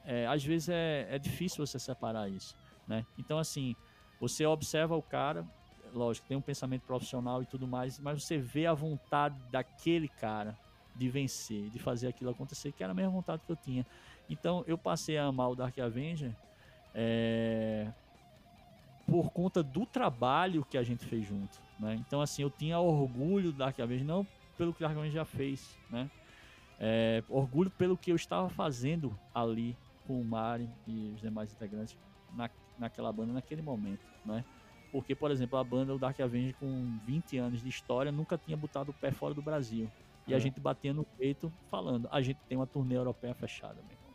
[0.06, 2.56] É, às vezes é, é difícil você separar isso,
[2.88, 3.06] né?
[3.18, 3.76] Então, assim,
[4.20, 5.46] você observa o cara,
[5.94, 10.58] lógico, tem um pensamento profissional e tudo mais, mas você vê a vontade daquele cara
[10.96, 13.86] de vencer, de fazer aquilo acontecer, que era a mesma vontade que eu tinha.
[14.30, 16.36] Então, eu passei a amar o Dark Avenger
[16.94, 17.88] é,
[19.08, 21.96] por conta do trabalho que a gente fez junto, né?
[21.96, 24.26] Então, assim, eu tinha orgulho do Dark Avenger, não
[24.60, 26.12] pelo que o Argão já fez, né?
[26.78, 29.76] É, orgulho pelo que eu estava fazendo ali
[30.06, 31.98] com o Mari e os demais integrantes
[32.34, 34.44] na, naquela banda naquele momento, né?
[34.92, 38.58] Porque, por exemplo, a banda, o Dark Avenger, com 20 anos de história, nunca tinha
[38.58, 39.90] botado o pé fora do Brasil.
[40.28, 40.36] E é.
[40.36, 44.14] a gente batia no peito falando, a gente tem uma turnê europeia fechada, meu irmão.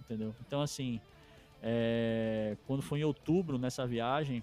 [0.00, 0.34] Entendeu?
[0.46, 1.00] Então, assim,
[1.62, 2.56] é...
[2.66, 4.42] quando foi em outubro, nessa viagem,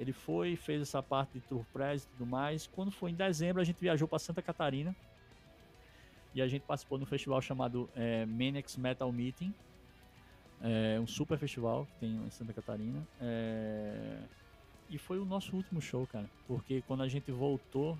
[0.00, 2.66] ele foi, fez essa parte de tour press e tudo mais.
[2.66, 4.96] Quando foi em dezembro, a gente viajou para Santa Catarina.
[6.34, 9.52] E a gente participou de um festival chamado é, Manex Metal Meeting.
[10.62, 13.06] É um super festival que tem em Santa Catarina.
[13.20, 14.18] É...
[14.88, 16.28] E foi o nosso último show, cara.
[16.46, 17.98] Porque quando a gente voltou,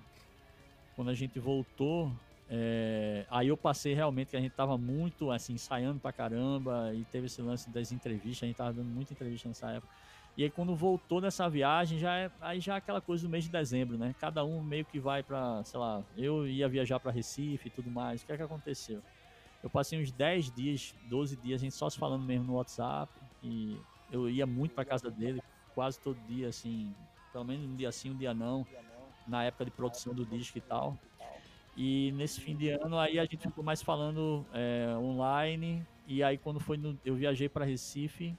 [0.96, 2.10] quando a gente voltou,
[2.48, 3.26] é...
[3.30, 6.94] aí eu passei realmente que a gente tava muito assim, ensaiando pra caramba.
[6.94, 9.92] E teve esse lance das entrevistas, a gente tava dando muita entrevista nessa época.
[10.40, 13.44] E aí quando voltou dessa viagem, já é aí já é aquela coisa do mês
[13.44, 14.14] de dezembro, né?
[14.18, 17.90] Cada um meio que vai para, sei lá, eu ia viajar para Recife e tudo
[17.90, 18.22] mais.
[18.22, 19.02] O que é que aconteceu?
[19.62, 23.12] Eu passei uns 10 dias, 12 dias, a gente só se falando mesmo no WhatsApp
[23.42, 23.76] e
[24.10, 25.42] eu ia muito para casa dele,
[25.74, 26.94] quase todo dia assim,
[27.34, 28.66] pelo menos um dia sim, um dia não,
[29.28, 30.96] na época de produção do disco e tal.
[31.76, 35.86] E nesse fim de ano aí a gente ficou mais falando é, online.
[36.06, 38.34] E aí quando foi no, eu viajei para Recife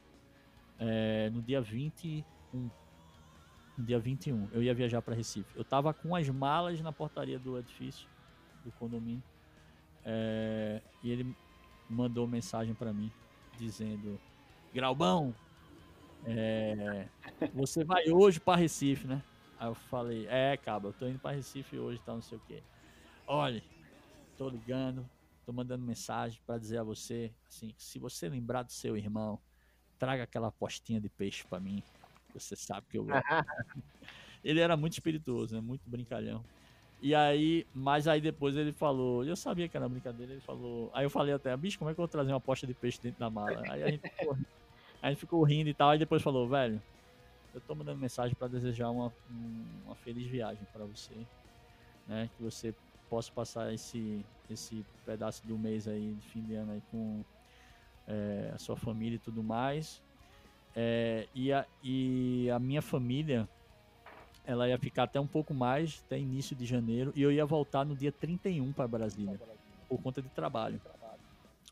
[0.81, 2.23] é, no dia 21.
[3.77, 5.55] No dia 21, eu ia viajar para Recife.
[5.55, 8.07] Eu tava com as malas na portaria do edifício,
[8.65, 9.23] do condomínio.
[10.03, 11.35] É, e ele
[11.87, 13.11] mandou mensagem para mim
[13.57, 14.19] dizendo:
[14.73, 15.33] Graubão,
[16.25, 17.07] é,
[17.53, 19.23] você vai hoje para Recife, né?
[19.59, 22.41] Aí eu falei: É, caba, eu tô indo para Recife hoje, tá, não sei o
[22.41, 22.63] quê.
[23.27, 23.63] Olha,
[24.35, 25.07] tô ligando,
[25.45, 29.39] tô mandando mensagem para dizer a você, assim, se você lembrar do seu irmão,
[30.01, 31.83] traga aquela postinha de peixe para mim.
[32.33, 33.21] Você sabe que eu gosto.
[34.43, 35.61] ele era muito espirituoso, né?
[35.61, 36.43] Muito brincalhão.
[36.99, 40.89] E aí, mas aí depois ele falou, eu sabia que era brincadeira, ele falou.
[40.91, 42.99] Aí eu falei até, bicho, como é que eu vou trazer uma posta de peixe
[42.99, 43.61] dentro da mala?
[43.71, 44.37] Aí a gente ficou,
[45.03, 46.81] a gente ficou rindo e tal, aí depois falou, velho,
[47.53, 49.11] eu tô mandando mensagem para desejar uma,
[49.85, 51.15] uma feliz viagem para você,
[52.07, 52.29] né?
[52.37, 52.73] Que você
[53.09, 57.23] possa passar esse, esse pedaço do mês aí, de fim de ano aí com
[58.11, 60.01] é, a sua família e tudo mais.
[60.75, 63.47] É, e, a, e a minha família
[64.43, 67.85] ela ia ficar até um pouco mais, até início de janeiro, e eu ia voltar
[67.85, 69.39] no dia 31 para Brasília,
[69.87, 70.81] por conta de trabalho.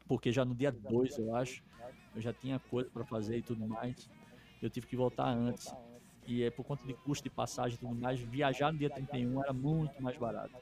[0.08, 1.64] Porque já no dia 2, eu acho,
[2.16, 4.10] eu já tinha coisa para fazer e tudo mais.
[4.62, 5.74] Eu tive que voltar antes.
[6.28, 9.44] E é por conta de custo de passagem e tudo mais, viajar no dia 31
[9.44, 10.54] era muito mais barato.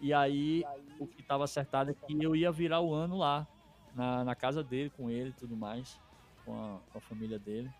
[0.00, 0.64] E aí,
[1.00, 3.46] o que estava acertado é que eu ia virar o ano lá,
[3.94, 5.98] na, na casa dele, com ele e tudo mais,
[6.44, 7.70] com a, com a família dele.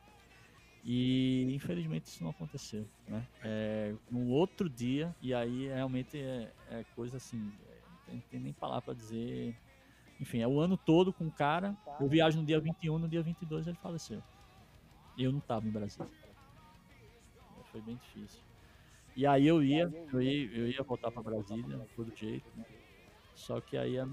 [0.85, 3.27] E infelizmente isso não aconteceu, né?
[3.43, 7.51] É, no outro dia, e aí realmente é, é coisa assim,
[8.09, 9.57] é, não tem nem palavra para dizer.
[10.20, 11.74] Enfim, é o ano todo com o cara.
[11.99, 14.23] Eu viajo no dia 21, no dia 22 ele faleceu.
[15.16, 16.07] Eu não tava em Brasília.
[17.73, 18.41] Foi bem difícil.
[19.16, 22.47] E aí eu ia, eu ia, eu ia voltar para Brasília, todo jeito.
[22.57, 22.65] Né?
[23.35, 24.07] Só que aí a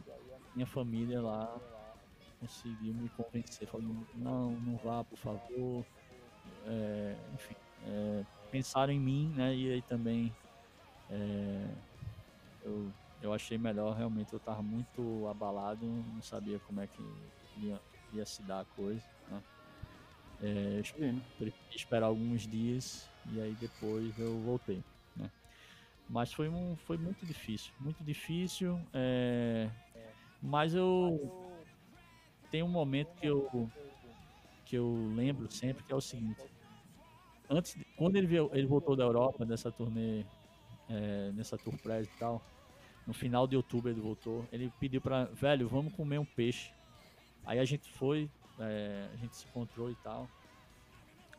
[0.56, 1.60] minha família lá
[2.42, 5.86] conseguiu me convencer, falando, não, não vá, por favor
[6.66, 7.56] é, enfim,
[7.86, 9.56] é, pensaram em mim, né?
[9.56, 10.36] E aí também
[11.10, 11.68] é,
[12.64, 12.92] eu,
[13.22, 17.02] eu achei melhor, realmente eu estava muito abalado, não sabia como é que
[17.58, 17.80] ia,
[18.14, 19.42] ia se dar a coisa, né?
[20.44, 20.82] É,
[21.76, 24.84] esperar alguns dias e aí depois eu voltei,
[25.16, 25.30] né?
[26.10, 29.70] Mas foi, um, foi muito difícil, muito difícil, é,
[30.42, 31.41] mas eu
[32.52, 33.72] tem um momento que eu
[34.66, 36.52] que eu lembro sempre, que é o seguinte.
[37.50, 40.26] Antes, de, quando ele, veio, ele voltou da Europa, nessa turnê,
[40.88, 42.46] é, nessa tour press e tal,
[43.06, 46.74] no final de outubro ele voltou, ele pediu pra, velho, vamos comer um peixe.
[47.46, 50.32] Aí a gente foi, é, a gente se encontrou e tal,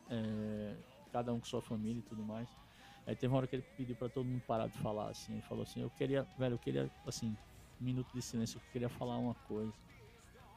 [0.09, 0.77] é,
[1.11, 2.57] cada um com sua família e tudo mais.
[3.05, 5.41] Aí teve uma hora que ele pediu para todo mundo parar de falar, assim, ele
[5.41, 7.37] falou assim, eu queria, velho, eu queria, assim,
[7.79, 9.77] um minuto de silêncio, eu queria falar uma coisa.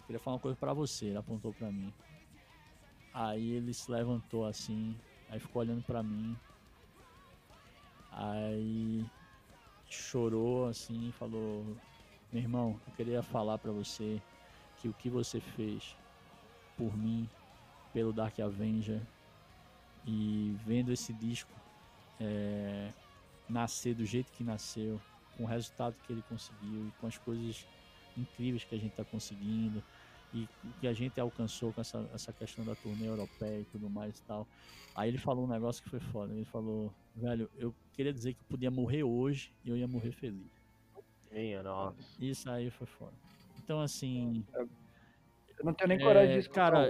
[0.07, 1.93] Queria falar uma coisa para você, ele apontou para mim.
[3.13, 4.97] Aí ele se levantou assim,
[5.29, 6.37] aí ficou olhando para mim.
[8.13, 9.05] Aí
[9.89, 11.65] chorou assim, falou:
[12.33, 14.23] "Meu irmão, eu queria falar para você
[14.79, 15.97] que o que você fez
[16.77, 17.29] por mim,
[17.93, 19.01] pelo Dark Avenger
[20.07, 21.53] e vendo esse disco
[22.21, 22.93] é,
[23.49, 25.01] nascer do jeito que nasceu,
[25.37, 27.67] com o resultado que ele conseguiu e com as coisas
[28.17, 29.83] incríveis que a gente está conseguindo,
[30.33, 30.49] e
[30.81, 34.23] que a gente alcançou com essa, essa questão da turnê europeia e tudo mais e
[34.25, 34.47] tal.
[34.95, 36.33] Aí ele falou um negócio que foi foda.
[36.33, 40.13] Ele falou, velho, eu queria dizer que eu podia morrer hoje e eu ia morrer
[40.13, 40.51] feliz.
[41.31, 41.99] Minha nossa.
[42.19, 43.13] Isso aí foi foda.
[43.63, 44.45] Então, assim.
[44.55, 46.89] Eu não tenho nem coragem é, disso, cara.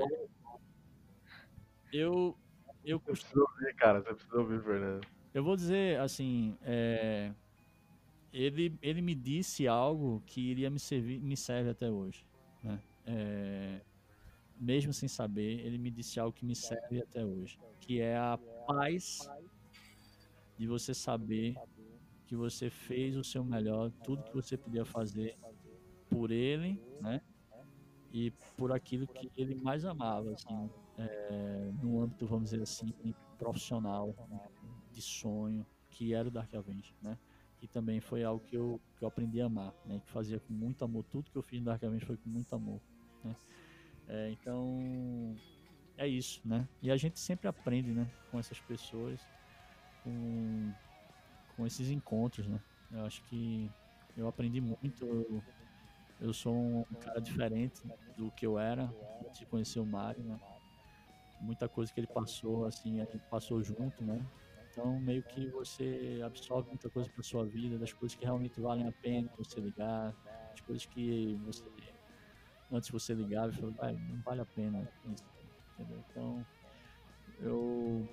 [1.93, 2.37] Eu.
[2.85, 4.01] Eu Você precisa ouvir, cara.
[4.01, 5.07] Você precisa ouvir, Fernando.
[5.35, 6.57] Eu vou dizer, assim.
[6.63, 7.33] É,
[8.33, 12.26] ele, ele me disse algo que iria me servir, me serve até hoje.
[13.07, 13.85] É,
[14.57, 18.39] mesmo sem saber, ele me disse algo que me serve até hoje, que é a
[18.67, 19.31] paz
[20.59, 21.61] de você saber
[22.27, 25.37] que você fez o seu melhor, tudo que você podia fazer
[26.09, 27.23] por ele, né?
[28.11, 32.93] E por aquilo que ele mais amava, assim, é, no âmbito, vamos dizer assim,
[33.39, 34.17] profissional,
[34.91, 37.19] de sonho, que era o Dark Avenger, né?
[37.59, 40.01] Que também foi algo que eu, que eu aprendi a amar, né?
[40.01, 42.55] Que fazia com muito amor, tudo que eu fiz no Dark Avenger foi com muito
[42.55, 42.83] amor.
[43.27, 43.37] Né?
[44.09, 45.41] É, então,
[45.97, 46.69] é isso, né?
[46.83, 48.11] E a gente sempre aprende, né?
[48.27, 49.29] Com essas pessoas,
[49.99, 50.75] com,
[51.49, 52.63] com esses encontros, né?
[52.91, 53.73] Eu acho que
[54.17, 55.07] eu aprendi muito.
[55.07, 55.45] Eu,
[56.21, 57.83] eu sou um cara diferente
[58.17, 60.41] do que eu era antes de conhecer o Mário, né?
[61.39, 64.27] Muita coisa que ele passou, assim, a gente passou junto, né?
[64.71, 68.87] Então, meio que você absorve muita coisa para sua vida, das coisas que realmente valem
[68.87, 70.17] a pena você ligar,
[70.51, 71.69] das coisas que você
[72.73, 74.89] antes você ligava e falava, não vale a pena
[75.79, 76.03] entendeu?
[76.11, 76.47] Então,
[77.41, 78.09] eu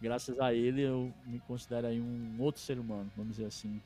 [0.00, 3.80] graças a ele eu me considero aí um outro ser humano, vamos dizer assim,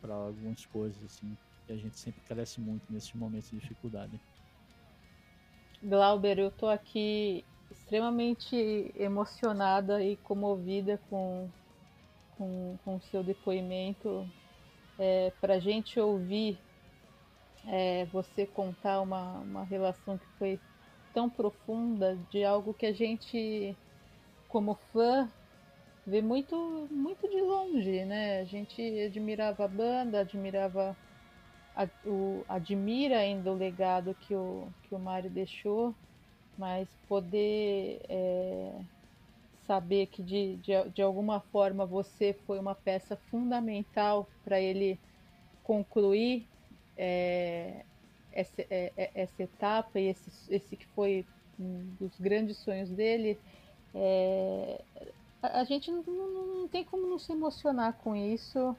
[0.00, 4.20] para algumas coisas assim, que a gente sempre cresce muito nesses momentos de dificuldade.
[5.82, 11.48] Glauber, eu tô aqui extremamente emocionada e comovida com
[12.84, 14.26] com o seu depoimento.
[14.98, 16.58] É, Para a gente ouvir
[17.66, 20.60] é, você contar uma, uma relação que foi
[21.12, 23.76] tão profunda de algo que a gente,
[24.48, 25.28] como fã,
[26.06, 28.40] vê muito, muito de longe, né?
[28.40, 30.96] A gente admirava a banda, admirava,
[31.76, 35.94] a, o, admira ainda o legado que o, que o Mário deixou,
[36.56, 38.72] mas poder é,
[39.66, 44.98] saber que de, de, de alguma forma você foi uma peça fundamental para ele
[45.62, 46.49] concluir
[47.02, 47.82] é,
[48.30, 51.24] essa, é, é, essa, etapa e esse, esse que foi
[51.58, 53.38] um dos grandes sonhos dele,
[53.94, 54.84] é,
[55.42, 58.76] a, a, gente não, não, tem como não se emocionar com isso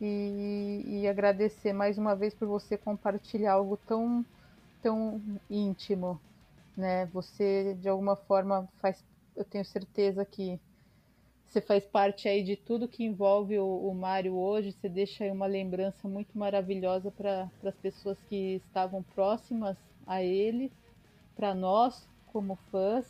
[0.00, 4.26] e, e, agradecer mais uma vez por você compartilhar algo tão,
[4.82, 6.20] tão íntimo.
[6.76, 7.06] Né?
[7.06, 9.04] Você, de alguma forma, faz,
[9.36, 10.58] eu tenho certeza que
[11.54, 15.30] você faz parte aí de tudo que envolve o, o Mário hoje, você deixa aí
[15.30, 20.72] uma lembrança muito maravilhosa para as pessoas que estavam próximas a ele,
[21.36, 23.06] para nós como fãs.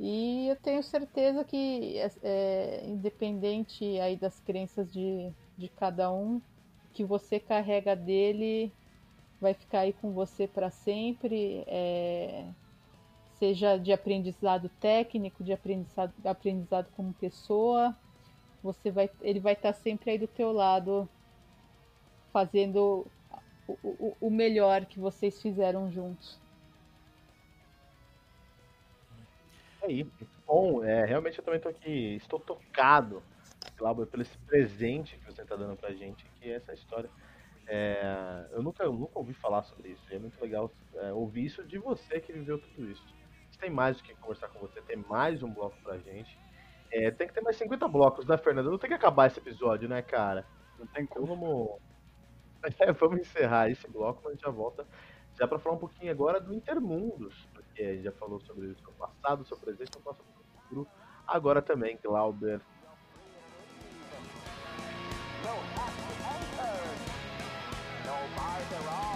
[0.00, 6.42] E eu tenho certeza que, é, é, independente aí das crenças de, de cada um,
[6.92, 8.72] que você carrega dele
[9.40, 11.62] vai ficar aí com você para sempre.
[11.68, 12.44] É,
[13.42, 17.92] seja de aprendizado técnico, de aprendizado, aprendizado como pessoa,
[18.62, 21.08] você vai, ele vai estar sempre aí do teu lado,
[22.32, 23.04] fazendo
[23.66, 26.38] o, o, o melhor que vocês fizeram juntos.
[29.82, 30.06] É aí,
[30.46, 30.84] bom.
[30.84, 33.24] É, realmente eu também estou aqui, estou tocado,
[33.76, 37.10] Glauber, pelo esse presente que você está dando pra gente, que é essa história.
[37.66, 41.46] É, eu, nunca, eu nunca ouvi falar sobre isso, e é muito legal é, ouvir
[41.46, 43.21] isso de você que viveu tudo isso
[43.62, 46.36] tem mais do que conversar com você, tem mais um bloco pra gente.
[46.90, 48.72] É, tem que ter mais 50 blocos, né, Fernando?
[48.72, 50.44] Não tem que acabar esse episódio, né, cara?
[50.76, 51.24] Não tem como.
[51.24, 51.80] Então, vamos,
[52.80, 54.84] é, vamos encerrar esse bloco, mas a gente já volta
[55.38, 58.78] já para falar um pouquinho agora do Intermundos, porque a gente já falou sobre o
[58.78, 60.88] seu passado, seu presente, seu passado, seu futuro.
[61.26, 62.60] Agora também, Glauber.
[68.74, 69.11] No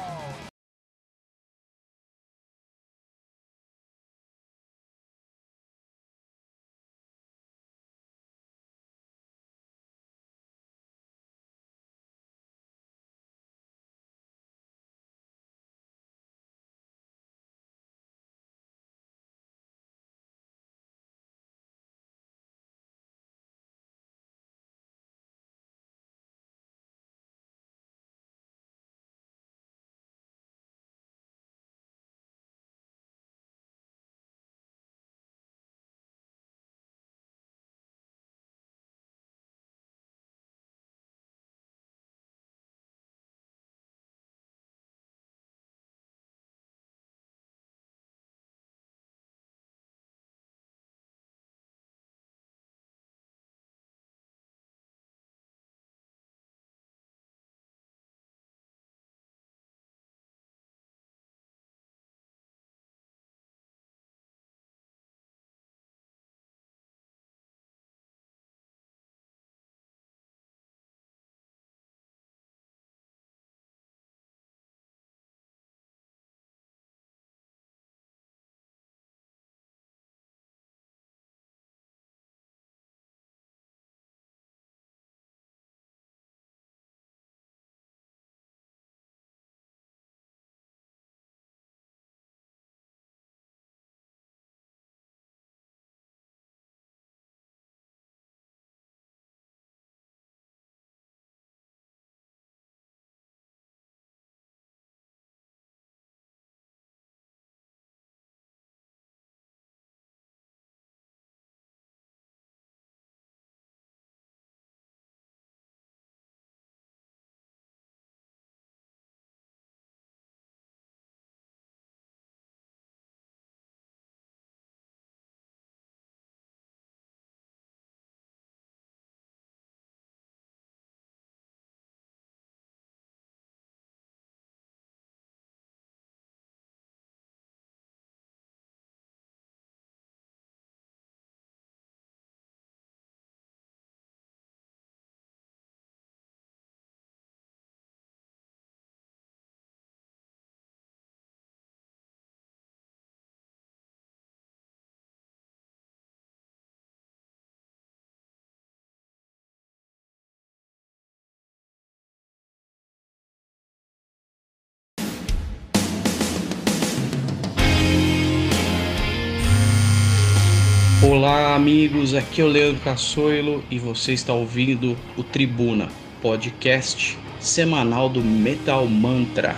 [171.17, 172.13] Olá, amigos.
[172.13, 175.89] Aqui é o Leandro Cassoilo e você está ouvindo o Tribuna,
[176.21, 179.57] podcast semanal do Metal Mantra.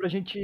[0.00, 0.38] Pra gente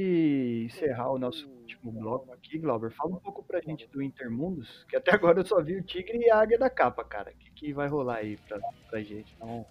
[0.66, 4.94] encerrar o nosso último bloco aqui, Glauber, fala um pouco pra gente do Intermundos, que
[4.94, 7.30] até agora eu só vi o Tigre e a Águia da Capa, cara.
[7.30, 8.60] O que, que vai rolar aí pra,
[8.90, 9.34] pra gente?
[9.40, 9.64] Não,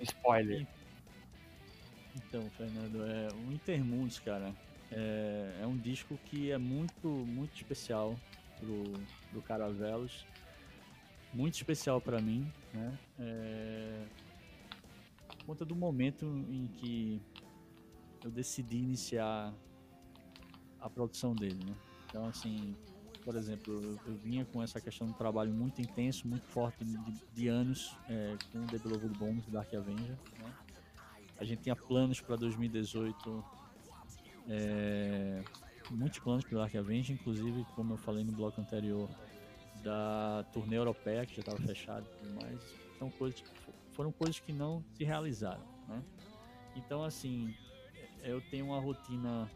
[0.00, 0.66] spoiler.
[2.16, 4.52] Então, Fernando, é, o Intermundos, cara,
[4.90, 8.16] é, é um disco que é muito, muito especial
[8.58, 8.82] pro,
[9.30, 10.26] pro Caravelos.
[11.32, 12.98] Muito especial pra mim, né?
[13.20, 14.02] É,
[15.28, 17.22] por conta do momento em que
[18.24, 19.54] eu decidi iniciar
[20.80, 21.74] a produção dele, né?
[22.08, 22.74] Então, assim,
[23.24, 26.96] por exemplo, eu, eu vinha com essa questão de trabalho muito intenso, muito forte de,
[27.34, 30.54] de anos é, com The Beloved Bones e Dark Avenger, né?
[31.38, 33.44] A gente tinha planos para 2018,
[34.48, 35.44] é,
[35.90, 39.08] muitos planos para Dark Avenger, inclusive, como eu falei no bloco anterior,
[39.82, 42.60] da turnê europeia, que já estava fechada e tudo mais.
[42.96, 43.44] Então, coisas,
[43.92, 46.02] foram coisas que não se realizaram, né?
[46.74, 47.54] Então, assim,
[48.22, 49.50] eu tenho uma rotina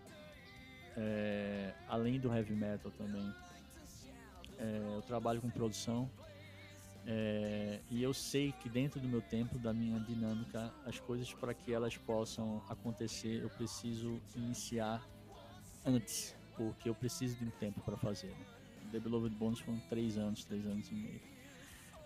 [0.96, 3.32] é, além do heavy metal também.
[4.58, 6.08] É, eu trabalho com produção
[7.06, 11.52] é, e eu sei que dentro do meu tempo, da minha dinâmica, as coisas para
[11.52, 15.04] que elas possam acontecer, eu preciso iniciar
[15.84, 18.28] antes, porque eu preciso de um tempo para fazer.
[18.28, 18.46] Né?
[18.92, 21.20] The Beloved Bones foram três anos, três anos e meio.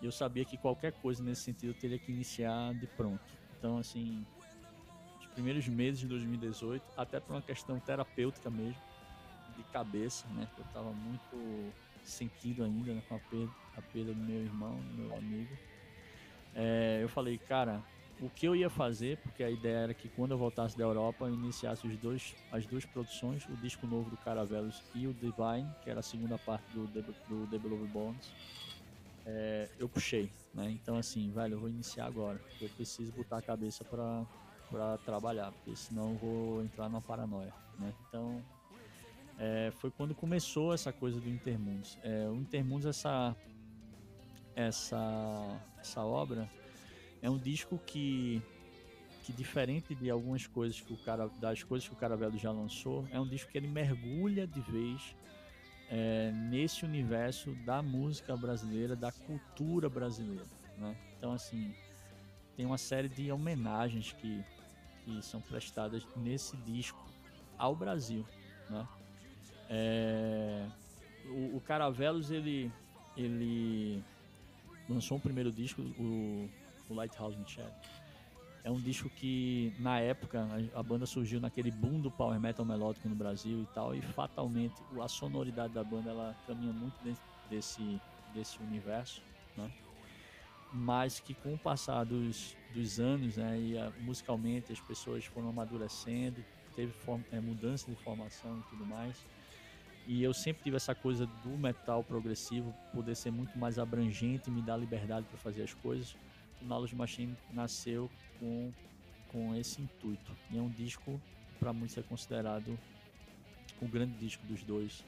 [0.01, 3.23] E eu sabia que qualquer coisa nesse sentido eu teria que iniciar de pronto.
[3.57, 4.25] Então, assim,
[5.37, 8.81] primeiros meses de 2018, até por uma questão terapêutica mesmo,
[9.47, 10.51] de cabeça, né?
[10.57, 14.91] Eu estava muito sentido ainda né, com a perda, a perda do meu irmão, do
[14.91, 15.59] meu amigo.
[16.51, 17.85] É, eu falei, cara,
[18.17, 21.27] o que eu ia fazer, porque a ideia era que quando eu voltasse da Europa,
[21.27, 25.75] eu iniciasse os dois, as duas produções, o disco novo do Caravelos e o Divine,
[25.79, 28.35] que era a segunda parte do, do The Beloved Bones.
[29.23, 30.71] É, eu puxei, né?
[30.71, 32.41] Então assim, velho, eu vou iniciar agora.
[32.59, 34.27] Eu preciso botar a cabeça para
[34.69, 37.93] para trabalhar, porque senão eu vou entrar na paranoia, né?
[38.07, 38.43] Então,
[39.39, 41.97] é, foi quando começou essa coisa do Intermundos.
[42.03, 43.35] É, o Intermundos, essa,
[44.55, 46.49] essa, essa obra,
[47.21, 48.41] é um disco que,
[49.23, 53.07] que diferente de algumas coisas que o cara, das coisas que o Caravelo já lançou,
[53.11, 55.15] é um disco que ele mergulha de vez
[55.89, 60.45] é, nesse universo da música brasileira, da cultura brasileira,
[60.77, 60.95] né?
[61.17, 61.73] Então, assim,
[62.55, 64.43] tem uma série de homenagens que
[65.07, 67.01] que são prestadas nesse disco
[67.57, 68.25] ao Brasil,
[68.69, 68.85] né?
[69.69, 70.67] É,
[71.25, 72.71] o, o, Caravelos ele
[73.15, 74.03] ele
[74.87, 76.49] lançou um primeiro disco, o,
[76.89, 77.71] o Lighthouse Shadow.
[78.63, 82.65] É um disco que na época a, a, banda surgiu naquele boom do power metal
[82.65, 87.23] melódico no Brasil e tal, e fatalmente a sonoridade da banda ela caminha muito dentro
[87.49, 88.01] desse
[88.33, 89.21] desse universo,
[89.55, 89.71] né?
[90.71, 95.49] mas que com o passar dos, dos anos, né, e a, musicalmente as pessoas foram
[95.49, 96.43] amadurecendo,
[96.75, 99.25] teve form, é, mudança de formação e tudo mais.
[100.07, 104.61] E eu sempre tive essa coisa do metal progressivo poder ser muito mais abrangente, me
[104.61, 106.15] dar liberdade para fazer as coisas.
[106.61, 108.71] O Knowledge Machine nasceu com,
[109.27, 110.31] com esse intuito.
[110.49, 111.19] E é um disco,
[111.59, 112.79] para muitos, é considerado
[113.81, 115.03] o grande disco dos dois,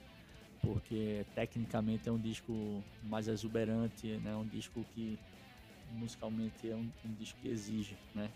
[0.61, 4.35] porque tecnicamente é um disco mais exuberante, né?
[4.35, 5.17] um disco que
[5.91, 8.29] musicalmente é um, um disco que exige, né?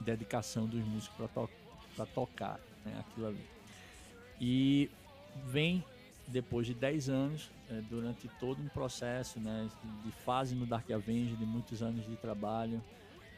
[0.00, 2.98] Dedicação dos músicos para to tocar, né?
[2.98, 3.44] Aquilo ali.
[4.40, 4.90] E
[5.46, 5.84] vem
[6.28, 9.68] depois de 10 anos, é, durante todo um processo, né?
[10.04, 12.82] De fase no Dark Avenger, de muitos anos de trabalho,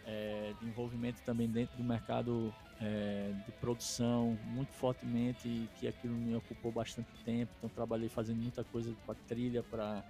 [0.06, 6.34] é, de envolvimento também dentro do mercado é, de produção muito fortemente que aquilo me
[6.34, 7.52] ocupou bastante tempo.
[7.58, 10.02] Então trabalhei fazendo muita coisa para trilha, para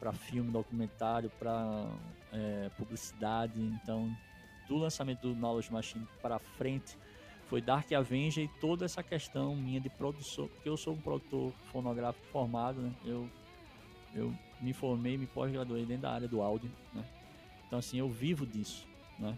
[0.00, 1.86] para filme, documentário, para
[2.32, 3.60] é, publicidade.
[3.60, 4.10] Então,
[4.66, 6.96] do lançamento do Knowledge Machine para frente,
[7.46, 11.52] foi Dark Avenger e toda essa questão minha de produção, porque eu sou um produtor
[11.70, 12.92] fonográfico formado, né?
[13.04, 13.28] Eu,
[14.14, 17.04] eu me formei, me pós-graduei dentro da área do áudio, né?
[17.66, 18.86] Então, assim, eu vivo disso,
[19.18, 19.36] né?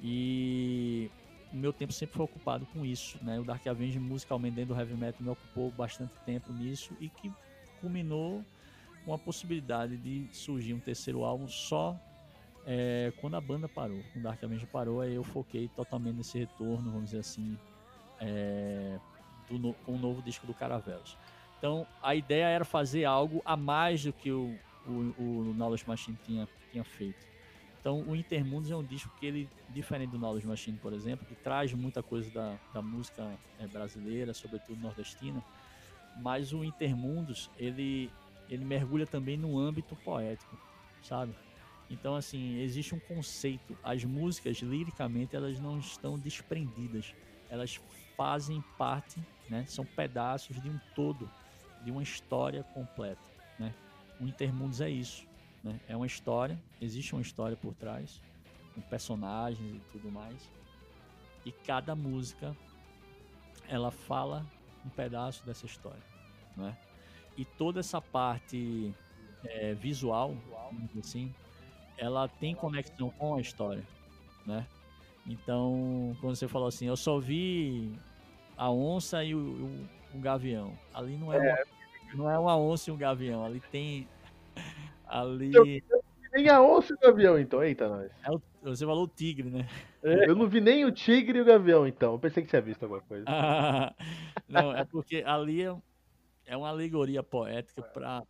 [0.00, 1.10] E
[1.52, 3.40] o meu tempo sempre foi ocupado com isso, né?
[3.40, 7.32] O Dark Avenger musicalmente dentro do heavy metal me ocupou bastante tempo nisso e que
[7.80, 8.44] culminou
[9.08, 11.98] com a possibilidade de surgir um terceiro álbum só
[12.66, 14.02] é, quando a banda parou.
[14.12, 17.58] Quando Dark Avenger parou, aí eu foquei totalmente nesse retorno, vamos dizer assim,
[18.20, 18.98] é,
[19.48, 21.16] do, com o novo disco do Caravelos.
[21.56, 24.54] Então, a ideia era fazer algo a mais do que o,
[24.86, 27.26] o, o Knowledge Machine tinha, tinha feito.
[27.80, 31.34] Então, o Intermundos é um disco que ele, diferente do Knowledge Machine, por exemplo, que
[31.34, 33.26] traz muita coisa da, da música
[33.58, 35.42] é, brasileira, sobretudo nordestina,
[36.20, 38.10] mas o Intermundos, ele,
[38.48, 40.58] ele mergulha também no âmbito poético,
[41.02, 41.34] sabe?
[41.90, 43.76] Então, assim, existe um conceito.
[43.82, 47.14] As músicas, liricamente, elas não estão desprendidas.
[47.48, 47.80] Elas
[48.16, 49.64] fazem parte, né?
[49.66, 51.30] São pedaços de um todo,
[51.84, 53.22] de uma história completa,
[53.58, 53.74] né?
[54.20, 55.26] O Intermundos é isso,
[55.62, 55.80] né?
[55.88, 58.20] É uma história, existe uma história por trás,
[58.74, 60.50] com personagens e tudo mais.
[61.46, 62.54] E cada música,
[63.68, 64.44] ela fala
[64.84, 66.02] um pedaço dessa história,
[66.56, 66.76] né?
[67.38, 68.92] E toda essa parte
[69.44, 70.34] é, visual,
[70.98, 71.32] assim,
[71.96, 73.84] ela tem conexão com a história,
[74.44, 74.66] né?
[75.24, 77.96] Então, quando você falou assim, eu só vi
[78.56, 80.76] a onça e o, o, o gavião.
[80.92, 81.52] Ali não é, é.
[81.52, 84.08] Uma, não é uma onça e um gavião, ali tem
[85.06, 86.02] ali eu, eu
[86.32, 88.10] nem a onça e o gavião, então, eita nós.
[88.24, 89.68] É o, você falou o tigre, né?
[90.02, 92.12] É, eu não vi nem o tigre e o gavião, então.
[92.12, 93.24] Eu pensei que tinha visto alguma coisa.
[94.48, 95.62] não, é porque ali
[96.48, 98.22] é, é uma alegoria poética para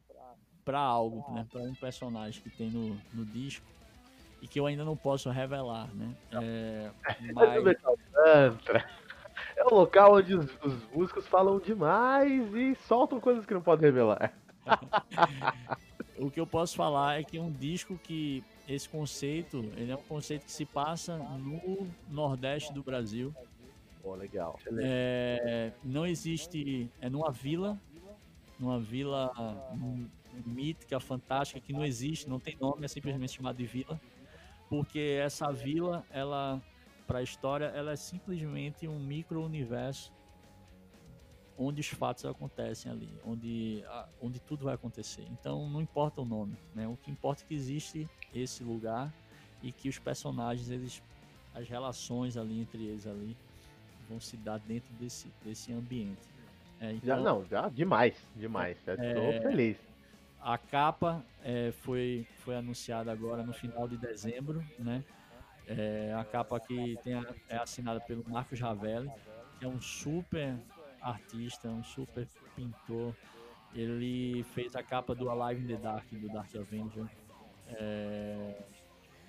[0.65, 1.47] para algo, né?
[1.51, 3.65] Para um personagem que tem no, no disco
[4.43, 6.15] e que eu ainda não posso revelar, né?
[6.33, 6.91] É,
[7.33, 7.65] mas...
[9.57, 13.87] é o local onde os, os, músicos falam demais e soltam coisas que não podem
[13.87, 14.31] revelar.
[16.19, 19.97] o que eu posso falar é que é um disco que esse conceito, ele é
[19.97, 23.35] um conceito que se passa no Nordeste do Brasil.
[24.03, 24.59] Pô, legal.
[24.79, 27.81] É, não existe, é numa vila,
[28.59, 29.31] numa vila
[30.47, 34.01] mítica, fantástica, que não existe, não tem nome, é simplesmente chamada de vila,
[34.69, 36.61] porque essa vila, ela,
[37.07, 40.13] para a história, ela é simplesmente um micro-universo
[41.59, 43.85] onde os fatos acontecem ali, onde,
[44.23, 45.27] onde tudo vai acontecer.
[45.33, 46.87] Então não importa o nome, né?
[46.87, 49.13] O que importa é que existe esse lugar
[49.61, 51.03] e que os personagens, eles,
[51.53, 53.37] as relações ali entre eles ali
[54.09, 56.38] vão se dar dentro desse, desse ambiente.
[56.81, 58.77] É, então, já, não, já demais, demais.
[58.79, 59.77] Estou é, feliz.
[60.41, 65.05] A capa é, foi, foi anunciada agora no final de dezembro, né?
[65.67, 69.11] É, a capa que tem a, é assinada pelo Marcos Ravelli,
[69.59, 70.57] que é um super
[71.01, 73.15] artista, um super pintor.
[73.75, 77.07] Ele fez a capa do Alive in the Dark, do Dark Avenger.
[77.69, 78.63] É,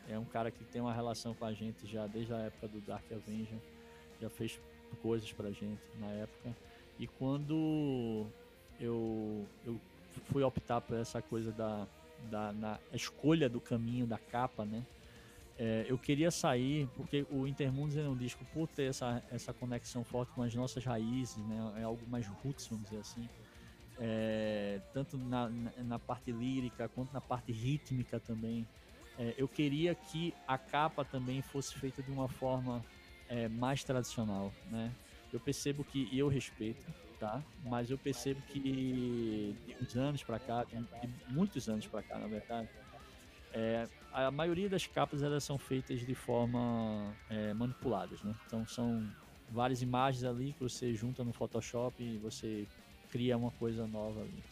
[0.09, 2.79] é um cara que tem uma relação com a gente já desde a época do
[2.81, 3.59] Dark Avenger.
[4.21, 4.59] Já fez
[5.01, 6.55] coisas pra gente na época.
[6.99, 8.27] E quando
[8.79, 9.79] eu, eu
[10.25, 11.87] fui optar por essa coisa da,
[12.29, 14.85] da na escolha do caminho da capa, né?
[15.57, 20.05] É, eu queria sair, porque o Intermundos é um disco, por ter essa, essa conexão
[20.05, 21.73] forte com as nossas raízes, né?
[21.77, 23.27] É algo mais roots, vamos dizer assim.
[23.97, 28.65] É, tanto na, na, na, parte lírica quanto na parte rítmica também.
[29.17, 32.85] É, eu queria que a capa também fosse feita de uma forma
[33.27, 34.93] é, mais tradicional, né?
[35.31, 36.85] Eu percebo que, eu respeito,
[37.19, 37.43] tá?
[37.63, 42.27] Mas eu percebo que de uns anos para cá, de muitos anos para cá, na
[42.27, 42.69] verdade,
[43.51, 48.35] é, a maioria das capas elas são feitas de forma é, manipuladas, né?
[48.45, 49.09] Então são
[49.49, 52.67] várias imagens ali que você junta no Photoshop e você
[53.09, 54.43] cria uma coisa nova ali.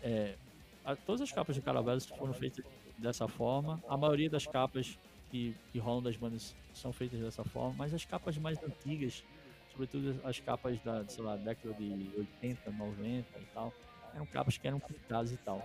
[0.00, 0.38] É,
[0.84, 2.64] a, todas as capas de Caravelas foram feitas
[2.96, 3.82] dessa forma.
[3.88, 4.98] A maioria das capas
[5.30, 9.22] que, que rolam das bandas são feitas dessa forma, mas as capas mais antigas
[9.78, 13.72] sobretudo as capas da, sei lá, década de 80, 90 e tal,
[14.12, 15.64] eram capas que eram pintadas e tal.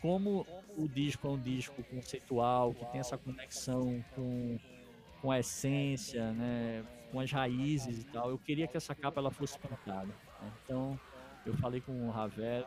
[0.00, 0.46] Como
[0.76, 4.58] o disco é um disco conceitual, que tem essa conexão com,
[5.20, 9.30] com a essência, né, com as raízes e tal, eu queria que essa capa ela
[9.30, 10.06] fosse pintada.
[10.06, 10.52] Né?
[10.64, 10.98] Então,
[11.44, 12.66] eu falei com o Ravel,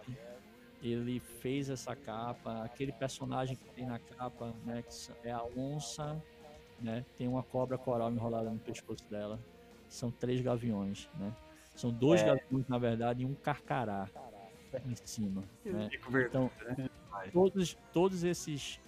[0.82, 6.22] ele fez essa capa, aquele personagem que tem na capa, né, que é a onça,
[6.82, 9.40] né, tem uma cobra coral enrolada no pescoço dela
[9.96, 11.34] são três gaviões, né?
[11.76, 12.26] São dois é.
[12.26, 14.10] gaviões, na verdade, e um carcará
[14.86, 15.44] em cima.
[15.64, 15.90] Né?
[16.28, 16.90] Então, né?
[17.32, 18.80] todos, todos, esses,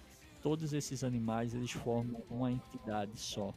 [0.42, 3.52] todos esses animais, eles formam uma entidade só,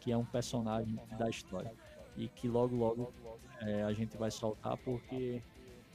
[0.00, 1.72] que é um personagem da história.
[2.16, 3.12] E que logo, logo
[3.60, 5.42] é, a gente vai soltar, porque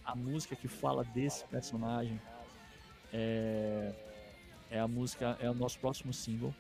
[0.05, 2.21] a música que fala desse personagem
[3.11, 3.93] é,
[4.69, 6.53] é a música, é o nosso próximo single.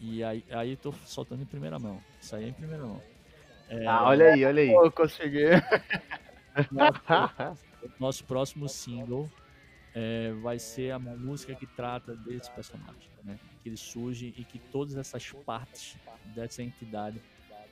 [0.00, 2.00] E aí, aí eu tô soltando em primeira mão.
[2.20, 3.02] Isso aí é em primeira mão.
[3.70, 4.72] É, ah, olha aí, olha aí.
[4.72, 5.44] Eu consegui.
[6.72, 7.64] Nosso,
[7.98, 9.30] nosso próximo single
[9.94, 13.38] é, vai ser a música que trata desse personagem, né?
[13.62, 15.96] Que ele surge e que todas essas partes
[16.34, 17.22] dessa entidade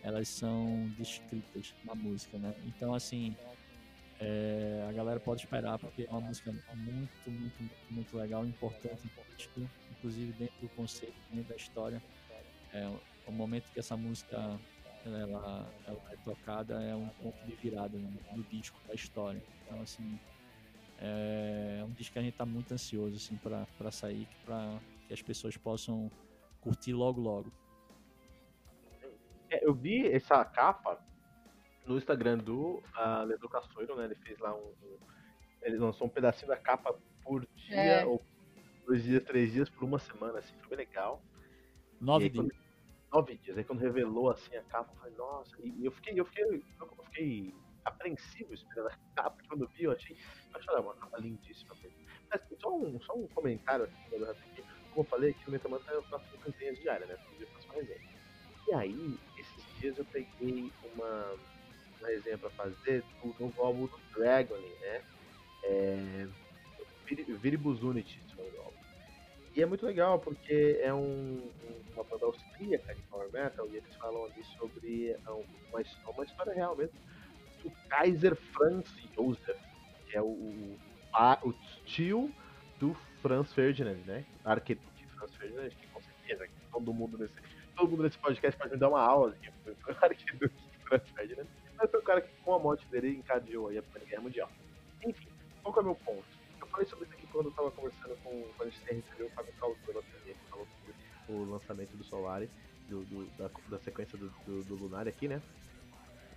[0.02, 2.54] elas são descritas na música, né?
[2.64, 3.36] Então, assim,
[4.20, 9.10] é, a galera pode esperar, porque é uma música muito, muito, muito legal, importante,
[9.90, 12.02] inclusive dentro do conceito, dentro da história.
[12.72, 12.88] É,
[13.26, 14.58] o momento que essa música
[15.16, 19.42] ela, ela é tocada é um ponto de virada no, no disco da história.
[19.64, 20.18] Então, assim,
[20.98, 25.22] é um disco que a gente está muito ansioso assim, para sair, para que as
[25.22, 26.10] pessoas possam
[26.60, 27.52] curtir logo, logo.
[29.50, 30.98] É, eu vi essa capa
[31.86, 34.04] no Instagram do uh, Leandro Cassoiro, né?
[34.04, 34.98] Ele fez lá um, um,
[35.62, 38.04] Ele lançou um pedacinho da capa por dia, é.
[38.04, 38.22] ou
[38.86, 41.22] dois dias, três dias, por uma semana, assim, foi bem legal.
[42.00, 42.67] Nove aí, dias.
[43.12, 43.56] Nove dias.
[43.56, 47.04] Aí quando revelou assim a capa, eu falei, nossa, e, eu fiquei, eu fiquei, eu
[47.04, 47.54] fiquei
[47.84, 50.16] apreensivo esperando a capa, quando vi, eu achei,
[50.52, 51.98] eu achei uma capa lindíssima mesmo.
[52.30, 56.36] Mas só um, só um comentário aqui, como eu falei, aqui no Metamantra eu faço
[56.38, 57.16] campanhas diárias, né?
[57.16, 58.18] Todo dia eu faço uma resenha.
[58.68, 61.38] E aí, esses dias eu peguei uma
[62.00, 65.02] uma resenha para fazer do novo álbum do Dragon, né?
[65.64, 66.28] É,
[67.04, 68.20] Viribus Unity,
[69.58, 71.50] E é muito legal porque é um,
[71.92, 75.82] uma banda austríaca de power metal e eles falam ali sobre uma,
[76.12, 76.96] uma história real mesmo
[77.64, 79.58] do Kaiser Franz Josef,
[80.06, 80.78] que é o, o,
[81.42, 81.52] o
[81.84, 82.32] tio
[82.78, 84.24] do Franz Ferdinand, né?
[84.44, 87.34] Arqueduque Franz Ferdinand, que com certeza todo mundo nesse,
[87.74, 89.50] todo mundo nesse podcast pode me dar uma aula aqui,
[90.00, 90.54] Arqueduque
[90.84, 91.46] Franz Ferdinand.
[91.76, 94.52] Mas foi o cara que, com a morte dele, encadeou aí a Primeira Guerra Mundial.
[95.04, 95.26] Enfim,
[95.64, 96.37] qual é o meu ponto?
[96.78, 99.52] Falei sobre isso aqui quando eu tava conversando com, quando a gente recebeu o Fábio
[99.54, 100.94] Caldeira, que falou sobre
[101.28, 102.48] o lançamento do Solari,
[102.88, 105.42] do, do da, da, sequência do, do, do Lunar aqui, né?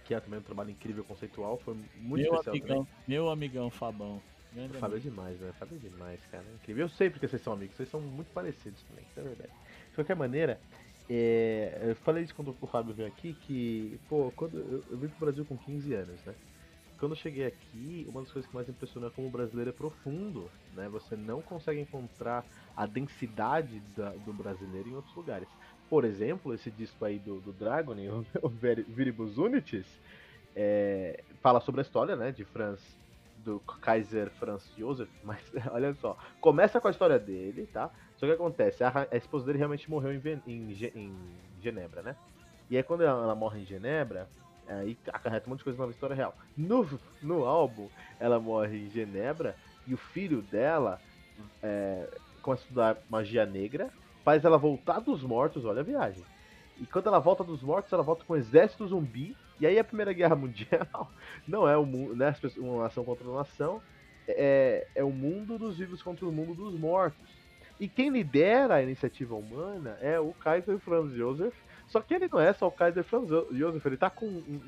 [0.04, 2.94] Que é também um trabalho incrível, conceitual, foi muito meu especial amigão, também.
[3.08, 4.20] Meu amigão Fabão.
[4.56, 5.54] O Fábio é demais, né?
[5.60, 6.44] Fábio é demais, cara.
[6.44, 6.86] É incrível.
[6.86, 9.52] Eu sei porque vocês são amigos, vocês são muito parecidos também, isso é verdade.
[9.90, 10.60] De qualquer maneira,
[11.08, 15.08] é, eu falei isso quando o Fábio veio aqui, que, pô, quando eu, eu vim
[15.08, 16.34] pro Brasil com 15 anos, né?
[17.02, 19.74] Quando eu cheguei aqui, uma das coisas que mais impressionou é como o brasileiro é
[19.74, 20.88] profundo, né?
[20.90, 22.46] Você não consegue encontrar
[22.78, 25.48] a densidade da, do brasileiro em outros lugares.
[25.90, 27.96] Por exemplo, esse disco aí do, do Dragon,
[28.44, 29.88] o Viribus Unitis,
[30.56, 32.80] é, fala sobre a história, né, de Franz,
[33.38, 35.42] do Kaiser Franz Josef, mas
[35.72, 37.90] olha só, começa com a história dele, tá?
[38.18, 41.18] Só que acontece, a, a esposa dele realmente morreu em, em, em,
[41.60, 42.16] Genebra, né?
[42.70, 44.30] E aí quando ela, ela morre em Genebra,
[44.80, 46.36] aí acarreta um monte de coisa na história real.
[46.58, 46.88] No,
[47.22, 47.90] no álbum,
[48.20, 49.56] ela morre em Genebra
[49.88, 51.00] e o filho dela
[51.62, 52.08] é,
[52.42, 53.90] começa a estudar magia negra,
[54.24, 56.24] faz ela voltar dos mortos, olha a viagem.
[56.80, 59.36] E quando ela volta dos mortos, ela volta com um exército zumbi.
[59.60, 61.12] E aí a Primeira Guerra Mundial
[61.48, 63.82] não é um, né, uma nação contra uma nação,
[64.28, 67.30] é, é o mundo dos vivos contra o mundo dos mortos.
[67.80, 71.56] E quem lidera a iniciativa humana é o Kaiser Franz Josef.
[71.92, 74.62] Só que ele não é só o Kaiser Franz Josef, ele tá com um,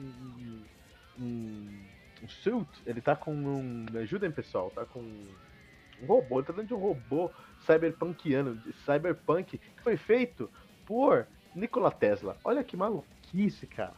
[1.18, 1.80] um, um,
[2.22, 3.86] um suit, ele tá com um.
[3.90, 7.32] Me ajudem pessoal, tá com um robô, ele tá dentro de um robô
[7.66, 10.52] cyberpunkiano, cyberpunk, que foi feito
[10.86, 11.26] por
[11.56, 12.38] Nikola Tesla.
[12.44, 13.96] Olha que maluquice, cara.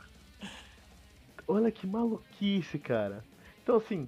[1.48, 3.26] Olha que maluquice, cara.
[3.64, 4.08] Então assim,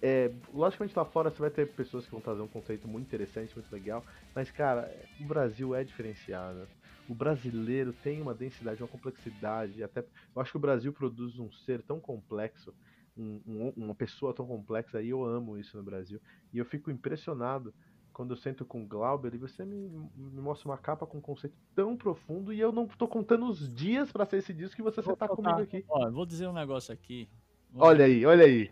[0.00, 3.54] é, logicamente lá fora você vai ter pessoas que vão trazer um conceito muito interessante,
[3.54, 4.02] muito legal,
[4.34, 6.66] mas cara, o Brasil é diferenciado.
[7.08, 11.50] O brasileiro tem uma densidade, uma complexidade, até eu acho que o Brasil produz um
[11.50, 12.74] ser tão complexo,
[13.16, 16.20] um, um, uma pessoa tão complexa, e eu amo isso no Brasil.
[16.52, 17.72] E eu fico impressionado
[18.12, 21.20] quando eu sento com o Glauber e você me, me, mostra uma capa com um
[21.20, 24.82] conceito tão profundo e eu não tô contando os dias para ser esse disco que
[24.82, 25.84] você sentar comigo aqui.
[25.88, 27.28] Ó, vou dizer um negócio aqui.
[27.70, 28.70] Vou olha aí, olha aí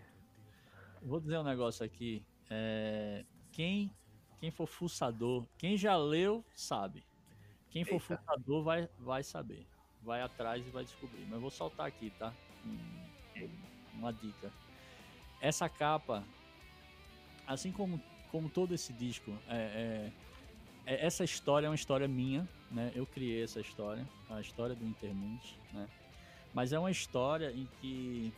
[1.05, 2.25] vou dizer um negócio aqui.
[2.49, 3.91] É, quem,
[4.39, 7.03] quem for fuçador, quem já leu, sabe.
[7.75, 8.15] Quem for Eita.
[8.15, 9.67] fuçador vai, vai saber.
[10.01, 11.25] Vai atrás e vai descobrir.
[11.29, 12.33] Mas vou soltar aqui, tá?
[13.93, 14.49] uma dica.
[15.41, 16.23] Essa capa,
[17.45, 20.11] assim como, como todo esse disco, é,
[20.85, 22.93] é, é, essa história é uma história minha, né?
[22.95, 25.89] Eu criei essa história, a história do Intermundos, né?
[26.53, 28.33] Mas é uma história em que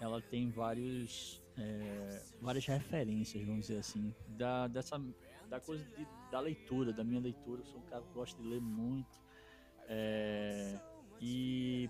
[0.00, 5.02] ela tem vários é, várias referências, vamos dizer assim, da, dessa,
[5.48, 7.60] da coisa de, da leitura, da minha leitura.
[7.60, 9.20] Eu sou um cara que gosta de ler muito.
[9.88, 10.80] É,
[11.20, 11.88] e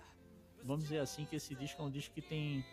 [0.64, 2.64] vamos dizer assim que esse disco é um disco que tem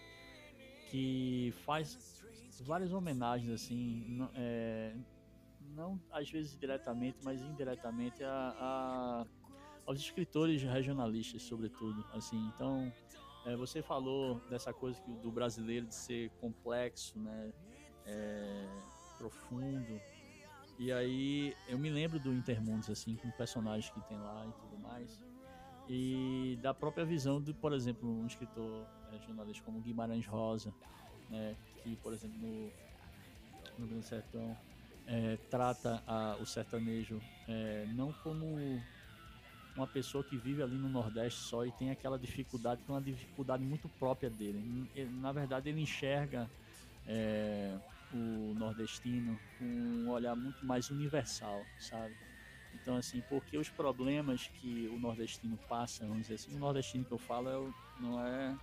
[0.90, 2.22] que faz
[2.62, 4.94] várias homenagens assim não, é,
[5.62, 9.26] não às vezes diretamente mas indiretamente a, a,
[9.86, 12.92] aos escritores regionalistas sobretudo assim então
[13.46, 17.54] é, você falou dessa coisa que, do brasileiro de ser complexo, né?
[18.06, 18.68] É,
[19.18, 20.02] profundo.
[20.78, 24.82] E aí eu me lembro do Intermundos, assim, com personagens que tem lá e tudo
[24.82, 25.20] mais.
[25.88, 30.74] E da própria visão de, por exemplo, um escritor é, jornalista como Guimarães Rosa,
[31.30, 31.56] né?
[31.78, 32.72] aqui, por exemplo, no,
[33.78, 34.58] no Grande Sertão,
[35.06, 38.58] é, trata a, o sertanejo é, não como
[39.76, 43.02] uma pessoa que vive ali no Nordeste só e tem aquela dificuldade, que é uma
[43.02, 44.90] dificuldade muito própria dele.
[44.96, 46.50] Ele, na verdade, ele enxerga
[47.08, 47.78] é,
[48.18, 52.16] o nordestino com um olhar muito mais universal, sabe?
[52.74, 57.12] Então, assim, porque os problemas que o nordestino passa, vamos dizer assim, o nordestino que
[57.12, 58.56] eu falo é o, não é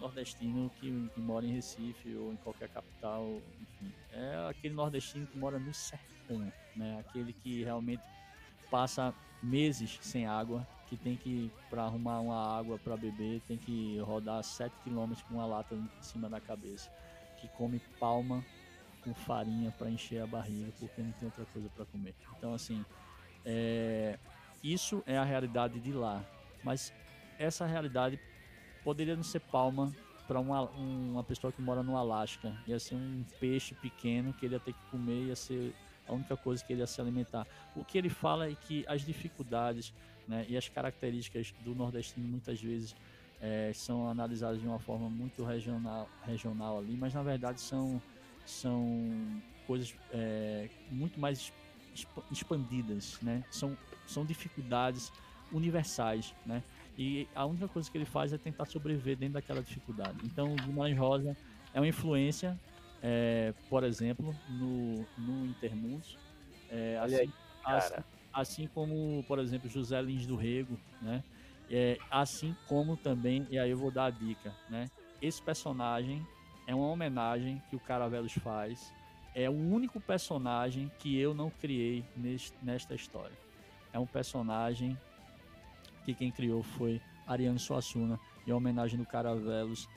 [0.00, 3.92] nordestino que, que, mora em Recife ou em qualquer capital, enfim.
[4.10, 6.98] É aquele nordestino que mora no sertão, né?
[7.00, 8.02] Aquele que realmente
[8.70, 13.98] passa meses sem água, que tem que, para arrumar uma água para beber, tem que
[13.98, 16.90] rodar 7 km com uma lata em cima da cabeça,
[17.38, 18.44] que come palma
[19.02, 22.14] com farinha para encher a barriga, porque não tem outra coisa para comer.
[22.36, 22.84] Então, assim,
[23.44, 24.18] é,
[24.62, 26.24] isso é a realidade de lá.
[26.62, 26.92] Mas
[27.38, 28.18] essa realidade
[28.84, 29.92] poderia não ser palma
[30.26, 32.56] para uma, uma pessoa que mora no Alasca.
[32.66, 35.74] Ia ser um peixe pequeno que ele ia ter que comer, ia ser
[36.06, 37.46] a única coisa que ele ia se alimentar.
[37.74, 39.92] O que ele fala é que as dificuldades
[40.26, 42.94] né, e as características do nordestino muitas vezes
[43.40, 48.00] é, são analisadas de uma forma muito regional, regional ali, mas na verdade são,
[48.44, 51.52] são coisas é, muito mais
[52.30, 53.44] expandidas, né?
[53.50, 55.12] São, são dificuldades
[55.52, 56.62] universais, né?
[56.96, 60.18] E a única coisa que ele faz é tentar sobreviver dentro daquela dificuldade.
[60.24, 61.36] Então, o Guimarães Rosa
[61.72, 62.58] é uma influência,
[63.02, 66.18] é, por exemplo, no, no Intermundos.
[66.70, 67.32] É, assim,
[67.64, 67.94] assim,
[68.32, 71.22] assim, como, por exemplo, José Lins do Rego, né?
[71.70, 74.90] É, assim como também, e aí eu vou dar a dica, né?
[75.20, 76.26] Esse personagem
[76.66, 78.92] é uma homenagem que o Caravelos faz
[79.34, 83.36] é o único personagem que eu não criei neste, nesta história.
[83.92, 84.98] É um personagem
[86.04, 89.88] que quem criou foi Ariano Suassuna e a homenagem do Caravelos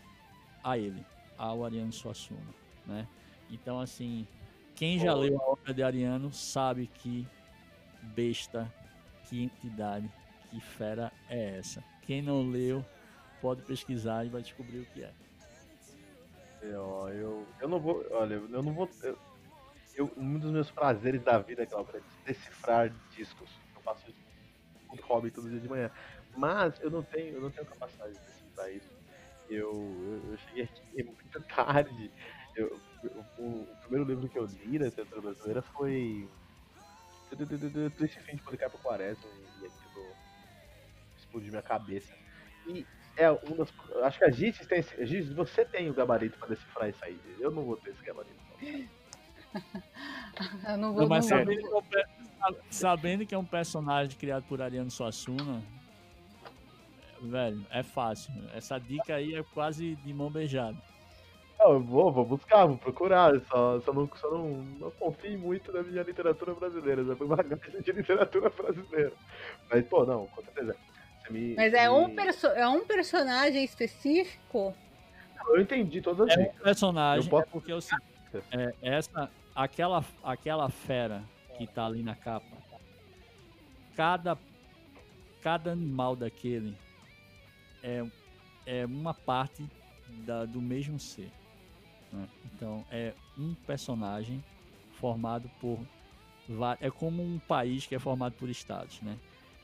[0.63, 1.05] a ele,
[1.37, 2.53] ao Ariano Suassuna,
[2.85, 3.07] né?
[3.49, 4.27] Então, assim,
[4.73, 5.19] quem já oh.
[5.19, 7.27] leu a obra de Ariano sabe que
[8.01, 8.71] besta,
[9.27, 10.09] que entidade,
[10.49, 11.83] que fera é essa.
[12.03, 12.85] Quem não leu,
[13.41, 15.11] pode pesquisar e vai descobrir o que é.
[16.65, 18.05] Eu, eu, eu não vou.
[18.11, 18.89] Olha, eu não vou.
[19.03, 19.17] Eu,
[19.95, 23.49] eu, um dos meus prazeres da vida, é decifrar discos.
[23.75, 24.25] Eu faço isso
[24.91, 25.91] um hobby todo dia de manhã.
[26.35, 28.89] Mas eu não tenho, eu não tenho capacidade de decifrar isso.
[29.49, 32.11] Eu, eu, eu cheguei aqui muito tarde.
[32.55, 32.79] Eu,
[33.37, 36.29] o, o, primeiro livro que eu li na literatura brasileira foi.
[37.97, 39.25] Triste Fim de Policarpo Quaresma
[39.61, 40.15] e aquilo
[41.17, 42.13] explodiu minha cabeça.
[42.67, 42.85] E
[43.17, 43.71] é um das.
[44.03, 44.83] Acho que a Giz tem.
[45.05, 47.19] Giz, você tem o gabarito para decifrar isso aí.
[47.39, 48.35] Eu não vou ter esse gabarito.
[50.67, 54.43] Eu não vou não, mas sabendo que, é um, sabendo que, é um, personagem criado
[54.43, 55.63] por Ariano Suassuna,
[57.21, 58.33] velho, é fácil.
[58.53, 60.77] Essa dica aí é quase de mão beijada.
[61.57, 65.71] Não, eu vou, vou buscar, vou procurar, só, só, não, só não, não confio muito
[65.71, 69.13] na minha literatura brasileira, já bagagem de literatura brasileira.
[69.71, 70.75] Mas, pô, não, com certeza.
[71.29, 71.95] Me, Mas é, me...
[71.95, 74.73] um perso é um personagem específico?
[75.47, 77.43] Eu entendi todas as É um personagem, posso...
[77.43, 78.05] é porque é o seguinte,
[78.51, 81.23] é, essa, aquela, aquela fera
[81.57, 82.57] que tá ali na capa,
[83.95, 84.37] cada,
[85.41, 86.75] cada animal daquele
[87.83, 88.05] é,
[88.65, 89.65] é uma parte
[90.25, 91.31] da, do mesmo ser.
[92.11, 92.27] Né?
[92.45, 94.43] Então é um personagem
[94.93, 95.79] formado por
[96.79, 99.17] é como um país que é formado por estados, né?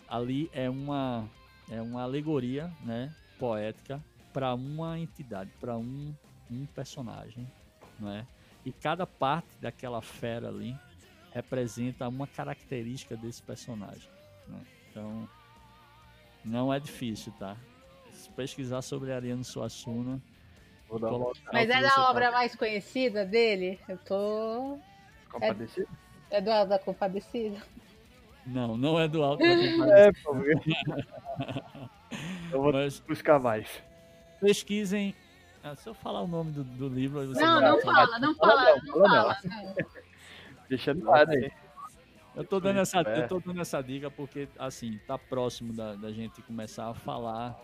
[0.07, 1.29] Ali é uma
[1.71, 4.03] é uma alegoria, né, poética
[4.33, 6.13] para uma entidade, para um,
[6.51, 7.49] um personagem,
[7.97, 8.27] não é?
[8.65, 10.77] E cada parte daquela fera ali
[11.31, 14.07] representa uma característica desse personagem.
[14.47, 14.59] Né?
[14.89, 15.27] Então,
[16.43, 17.57] não é difícil, tá?
[18.11, 20.21] Se pesquisar sobre Ariano Suassuna.
[21.51, 22.31] Mas é da obra tá...
[22.33, 23.79] mais conhecida dele?
[23.87, 24.77] Eu tô.
[25.31, 25.87] Compadecido?
[26.29, 27.57] É, é do da Compadecida?
[28.45, 29.45] Não, não é do Alto da
[29.97, 30.35] é, pô.
[32.51, 32.99] Eu vou Mas...
[32.99, 33.67] buscar mais.
[34.39, 35.15] Pesquisem
[35.63, 37.25] ah, se eu falar o nome do, do livro.
[37.27, 39.37] Você não, não fala, não fala, não fala.
[40.67, 41.51] Deixa no ar aí.
[42.35, 46.11] Eu tô, dando essa, eu tô dando essa dica porque, assim, tá próximo da, da
[46.11, 47.59] gente começar a falar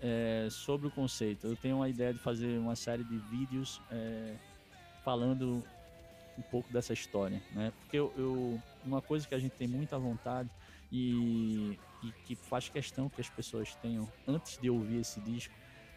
[0.00, 1.46] é, sobre o conceito.
[1.46, 4.34] Eu tenho uma ideia de fazer uma série de vídeos é,
[5.04, 5.62] falando
[6.38, 7.72] um pouco dessa história, né?
[7.80, 10.50] Porque eu, eu, uma coisa que a gente tem muita vontade
[10.90, 15.54] e, e que faz questão que as pessoas tenham antes de ouvir esse disco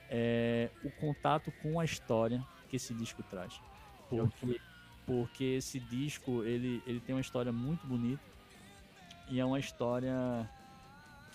[0.10, 3.60] é, o contato com a história que esse disco traz.
[4.10, 4.62] Porque,
[5.06, 8.24] porque esse disco ele, ele tem uma história muito bonita
[9.30, 10.14] e é uma história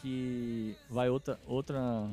[0.01, 2.09] que vai outra outra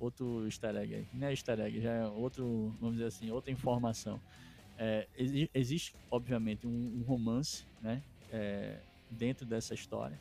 [0.00, 1.06] outro easter egg aí.
[1.12, 4.20] Não é easter egg, já é outro, vamos dizer assim, outra informação.
[4.78, 5.08] É,
[5.52, 8.00] existe, obviamente, um, um romance, né?
[8.30, 8.80] É,
[9.10, 10.20] dentro dessa história,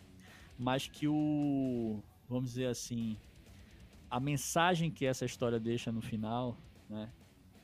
[0.58, 3.18] mas que o, vamos dizer assim,
[4.10, 6.58] a mensagem que essa história deixa no final,
[6.90, 7.12] né?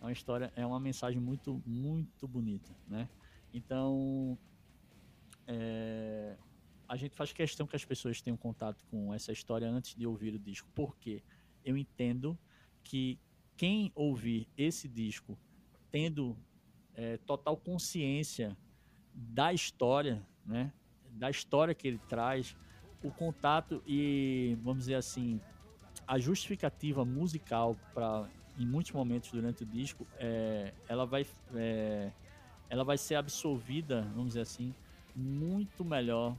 [0.02, 3.08] É uma história, é uma mensagem muito, muito bonita, né?
[3.54, 4.38] Então,
[5.48, 6.36] é,
[6.88, 10.34] a gente faz questão que as pessoas tenham contato com essa história antes de ouvir
[10.34, 11.24] o disco, porque
[11.64, 12.38] eu entendo
[12.84, 13.18] que
[13.56, 15.38] quem ouvir esse disco
[15.90, 16.38] tendo
[16.96, 18.58] é, total consciência
[19.14, 20.72] da história, né,
[21.12, 22.56] da história que ele traz,
[23.04, 25.40] o contato e, vamos dizer assim,
[26.08, 31.26] a justificativa musical para em muitos momentos durante o disco, é, ela vai
[31.56, 32.12] é,
[32.70, 34.74] ela vai ser absorvida, vamos dizer assim,
[35.16, 36.36] muito melhor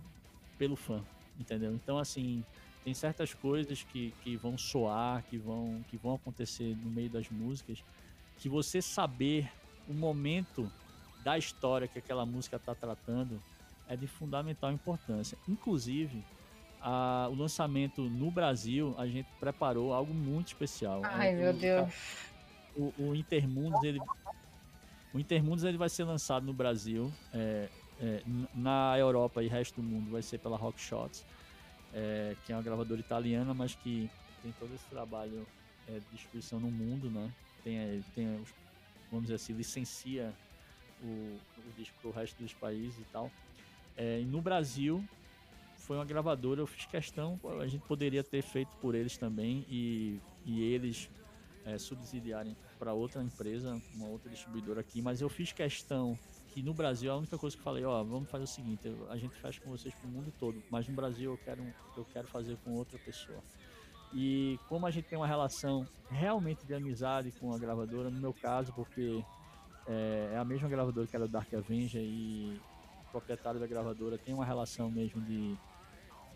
[0.56, 1.04] pelo fã,
[1.38, 1.74] entendeu?
[1.74, 2.44] Então assim,
[2.84, 7.28] tem certas coisas que, que vão soar, que vão que vão acontecer no meio das
[7.28, 7.84] músicas,
[8.38, 9.50] que você saber
[9.88, 10.70] o momento
[11.22, 13.42] da história que aquela música está tratando
[13.88, 15.36] é de fundamental importância.
[15.48, 16.24] Inclusive,
[16.80, 21.00] a, o lançamento no Brasil, a gente preparou algo muito especial.
[21.04, 21.94] Ai, é, meu o, Deus.
[22.76, 24.00] O, o, Intermundos, ele,
[25.12, 27.68] o Intermundos ele vai ser lançado no Brasil, é,
[28.00, 28.22] é,
[28.54, 31.24] na Europa e resto do mundo vai ser pela Rock Shots,
[31.92, 34.10] é, que é uma gravadora italiana, mas que
[34.42, 35.46] tem todo esse trabalho
[35.88, 37.30] é, de distribuição no mundo, né?
[37.62, 38.48] Tem, é, tem os,
[39.10, 40.34] vamos dizer assim, licencia
[41.02, 43.30] o, o disco para o resto dos países e tal.
[43.96, 45.04] É, no Brasil
[45.76, 50.18] foi uma gravadora, eu fiz questão, a gente poderia ter feito por eles também e,
[50.44, 51.10] e eles
[51.64, 56.18] é, subsidiarem para outra empresa, uma outra distribuidora aqui, mas eu fiz questão
[56.48, 59.16] que no Brasil a única coisa que eu falei, ó, vamos fazer o seguinte, a
[59.16, 61.62] gente fecha com vocês para o mundo todo, mas no Brasil eu quero,
[61.96, 63.42] eu quero fazer com outra pessoa.
[64.12, 68.32] E como a gente tem uma relação realmente de amizade com a gravadora, no meu
[68.32, 69.24] caso, porque
[69.86, 72.60] é, é a mesma gravadora que era o Dark Avenger e
[73.14, 75.56] proprietário da gravadora tem uma relação mesmo de,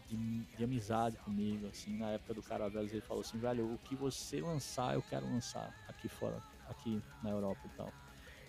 [0.09, 3.97] de, de amizade comigo, assim, na época do Caravelas ele falou assim, velho, o que
[3.97, 7.93] você lançar, eu quero lançar aqui fora, aqui na Europa e tal.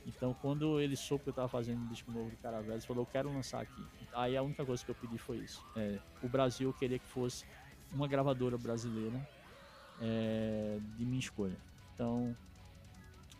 [0.05, 3.01] Então, quando ele soube que eu tava fazendo um disco novo do Caravelas, ele falou,
[3.01, 3.83] eu quero lançar aqui.
[4.13, 5.65] Aí a única coisa que eu pedi foi isso.
[5.75, 7.43] É, o Brasil eu queria que fosse
[7.91, 9.19] uma gravadora brasileira
[9.99, 11.57] é, de minha escolha.
[11.93, 12.35] Então,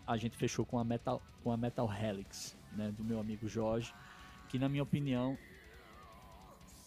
[0.06, 3.94] a gente fechou com a Metal, com a Metal Helix, né, do meu amigo Jorge,
[4.50, 5.38] que na minha opinião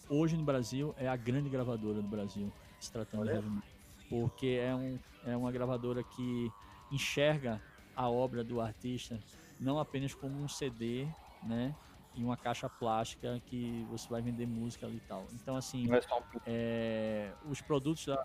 [0.09, 3.39] hoje no Brasil é a grande gravadora do Brasil, se tratando Olha.
[3.39, 3.73] de heavy
[4.13, 6.51] porque é, um, é uma gravadora que
[6.91, 7.59] enxerga
[7.95, 9.19] a obra do artista
[9.59, 11.07] não apenas como um CD,
[11.41, 11.75] né?
[12.13, 15.25] E uma caixa plástica que você vai vender música ali e tal.
[15.33, 15.99] Então, assim, é
[16.45, 18.23] é, os produtos da,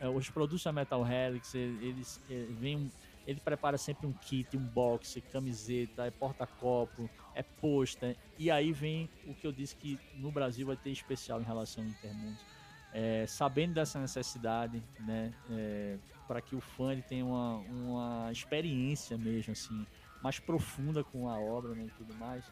[0.00, 2.90] é, os produtos da Metal Helix, eles, eles vêm
[3.26, 8.16] ele prepara sempre um kit, um box, camiseta, é porta-copo, é pôster.
[8.38, 11.84] E aí vem o que eu disse que no Brasil vai ter especial em relação
[11.84, 12.44] ao Intermundos.
[12.92, 19.18] É, sabendo dessa necessidade, né, é, para que o fã ele tenha uma, uma experiência
[19.18, 19.86] mesmo assim,
[20.22, 22.50] mais profunda com a obra né, e tudo mais,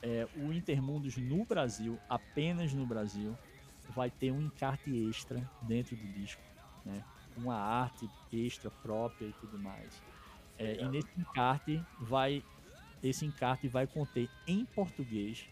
[0.00, 3.36] é, o Intermundos no Brasil, apenas no Brasil,
[3.88, 6.40] vai ter um encarte extra dentro do disco,
[6.84, 7.04] né,
[7.36, 10.00] uma arte extra própria e tudo mais.
[10.56, 12.44] É, e nesse encarte vai
[13.02, 15.48] esse encarte vai conter em português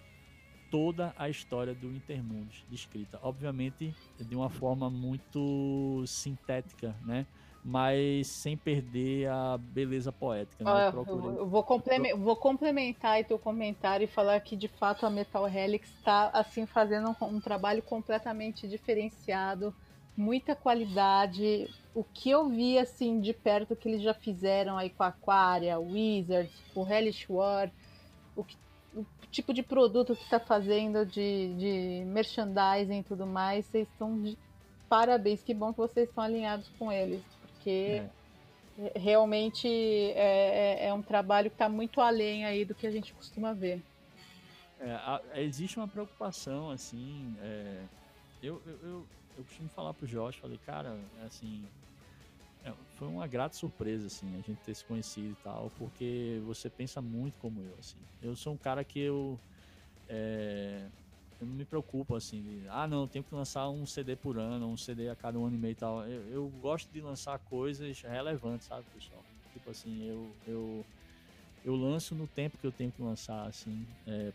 [0.71, 7.27] toda a história do Intermundos descrita, obviamente de uma forma muito sintética, né?
[7.65, 10.63] Mas sem perder a beleza poética.
[10.65, 10.89] Né?
[10.89, 11.39] eu, procurei...
[11.39, 15.89] eu vou, complementar, vou complementar teu comentário e falar que de fato a Metal Helix
[15.89, 19.75] está assim fazendo um, um trabalho completamente diferenciado
[20.19, 21.71] muita qualidade.
[21.95, 25.79] O que eu vi assim de perto que eles já fizeram aí com a Aquaria,
[25.79, 27.71] Wizards, com o Hellish War,
[28.35, 28.57] o, que,
[28.95, 34.21] o tipo de produto que está fazendo de, de merchandising e tudo mais, vocês estão
[34.21, 34.37] de
[34.89, 38.03] parabéns, que bom que vocês estão alinhados com eles, porque
[38.79, 38.93] é.
[38.97, 43.13] realmente é, é, é, um trabalho que está muito além aí do que a gente
[43.13, 43.83] costuma ver.
[44.81, 47.83] É, a, existe uma preocupação, assim, é,
[48.43, 49.07] eu, eu, eu
[49.39, 51.71] eu costumo falar pro Josh, falei, cara, é assim,
[52.63, 56.69] é, foi uma grata surpresa, assim, a gente ter se conhecido e tal, porque você
[56.69, 58.07] pensa muito como eu, assim.
[58.21, 59.41] Eu sou um cara que eu,
[60.09, 60.91] é,
[61.41, 64.69] eu não me preocupo, assim, de, ah, não, tenho que lançar um CD por ano,
[64.69, 66.05] um CD a cada um ano e meio e tal.
[66.09, 69.27] Eu, eu gosto de lançar coisas relevantes, sabe, pessoal?
[69.51, 70.87] Tipo assim, eu, eu,
[71.65, 74.33] eu lanço no tempo que eu tenho que lançar, assim, é,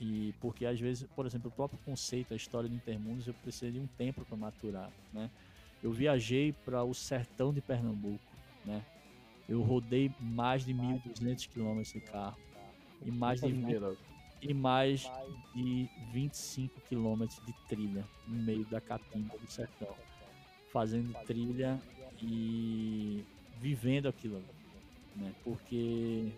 [0.00, 3.72] e porque às vezes, por exemplo, o próprio conceito, a história do Intermundos, eu precisei
[3.72, 5.30] de um tempo para maturar, né?
[5.82, 8.24] Eu viajei para o sertão de Pernambuco,
[8.64, 8.84] né?
[9.48, 12.36] Eu rodei mais de 1.200 quilômetros de carro,
[13.04, 13.96] e mais de 20,
[14.42, 15.10] e mais
[15.54, 19.94] de 25 quilômetros de trilha no meio da Caatinga do Sertão,
[20.72, 21.80] fazendo trilha
[22.20, 23.24] e
[23.60, 24.42] vivendo aquilo,
[25.14, 25.32] né?
[25.42, 26.32] Porque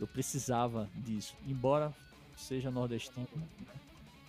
[0.00, 1.94] eu precisava disso, embora
[2.36, 3.28] seja nordestino,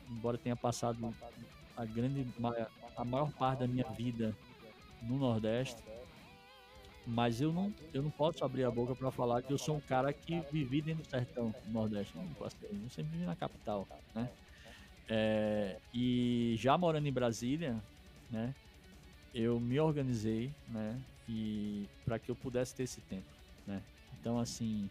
[0.09, 1.15] embora tenha passado
[1.75, 2.25] a grande
[2.95, 4.37] a maior parte da minha vida
[5.01, 5.83] no Nordeste,
[7.05, 9.81] mas eu não, eu não posso abrir a boca para falar que eu sou um
[9.81, 12.15] cara que vivi dentro do sertão do Nordeste.
[12.15, 14.31] Não posso ter, eu sempre vivi na capital, né?
[15.09, 17.83] É, e já morando em Brasília,
[18.29, 18.55] né?
[19.33, 21.03] Eu me organizei, né?
[21.27, 23.27] E para que eu pudesse ter esse tempo,
[23.65, 23.85] né?
[24.13, 24.89] Então assim,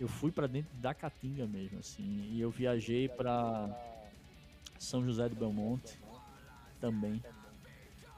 [0.00, 3.68] eu fui para dentro da Caatinga mesmo, assim, e eu viajei para
[4.78, 6.00] São José do Belmonte
[6.80, 7.22] também,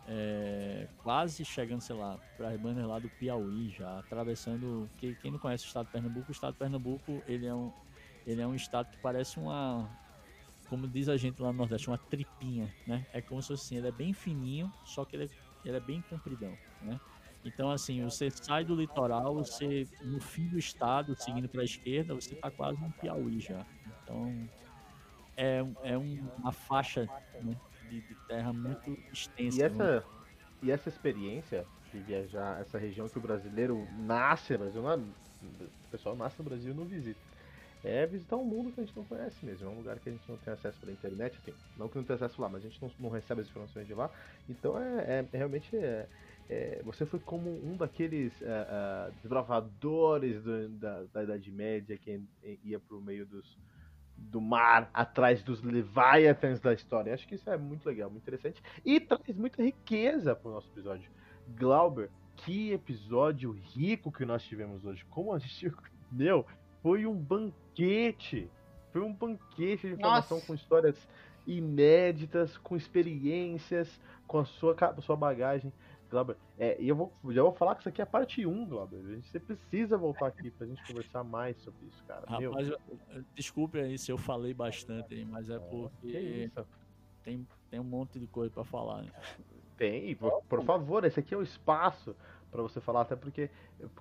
[0.07, 4.89] é, quase chegando, sei lá, para as bandas lá do Piauí já, atravessando.
[4.97, 7.73] Que, quem não conhece o estado de Pernambuco, o estado de Pernambuco ele é um,
[8.27, 9.89] ele é um estado que parece uma,
[10.69, 13.05] como diz a gente lá no Nordeste, uma tripinha, né?
[13.13, 15.29] É como se fosse assim, ele é bem fininho, só que ele é,
[15.65, 17.01] ele é bem compridão, né?
[17.45, 22.15] Então, assim, você sai do litoral, você no fim do estado, seguindo para a esquerda,
[22.15, 23.67] você está quase no Piauí já.
[24.03, 24.49] Então,
[25.37, 27.09] é, é uma faixa
[27.43, 27.57] né,
[27.89, 29.59] de, de terra muito extensa.
[29.59, 30.03] E essa, né?
[30.63, 36.17] e essa experiência de viajar essa região que o brasileiro nasce, mas não, o pessoal
[36.17, 37.21] nasce no Brasil e não visita.
[37.85, 40.13] É visitar um mundo que a gente não conhece mesmo, é um lugar que a
[40.13, 42.69] gente não tem acesso pela internet, assim, não que não tenha acesso lá, mas a
[42.69, 44.09] gente não, não recebe as informações de lá.
[44.49, 46.07] Então é, é, é realmente é,
[46.49, 52.21] é, você foi como um daqueles uh, uh, desbravadores do, da, da Idade Média que
[52.65, 53.59] ia para o meio dos,
[54.17, 57.15] do mar atrás dos Leviathans da história.
[57.15, 60.69] Acho que isso é muito legal, muito interessante e traz muita riqueza para o nosso
[60.69, 61.11] episódio.
[61.57, 65.05] Glauber, que episódio rico que nós tivemos hoje.
[65.11, 65.73] Como a gente.
[66.11, 66.45] Meu,
[66.83, 68.51] foi um banquete.
[68.93, 70.47] Foi um banquete de informação Nossa.
[70.47, 71.09] com histórias
[71.47, 73.89] inéditas, com experiências,
[74.27, 75.73] com a sua, a sua bagagem.
[76.13, 76.37] Glauber.
[76.59, 78.99] É, e eu vou, já vou falar que isso aqui é a parte 1, Glauber.
[78.99, 82.27] A gente, você precisa voltar aqui pra gente conversar mais sobre isso, cara.
[82.29, 82.79] Rapaz, eu,
[83.35, 86.51] desculpe aí se eu falei bastante, mas é, é porque
[87.25, 89.05] tem, tem um monte de coisa para falar.
[89.05, 89.11] Né?
[89.79, 92.15] Tem, por, por, favor, esse aqui é o espaço
[92.51, 93.49] para você falar, até porque,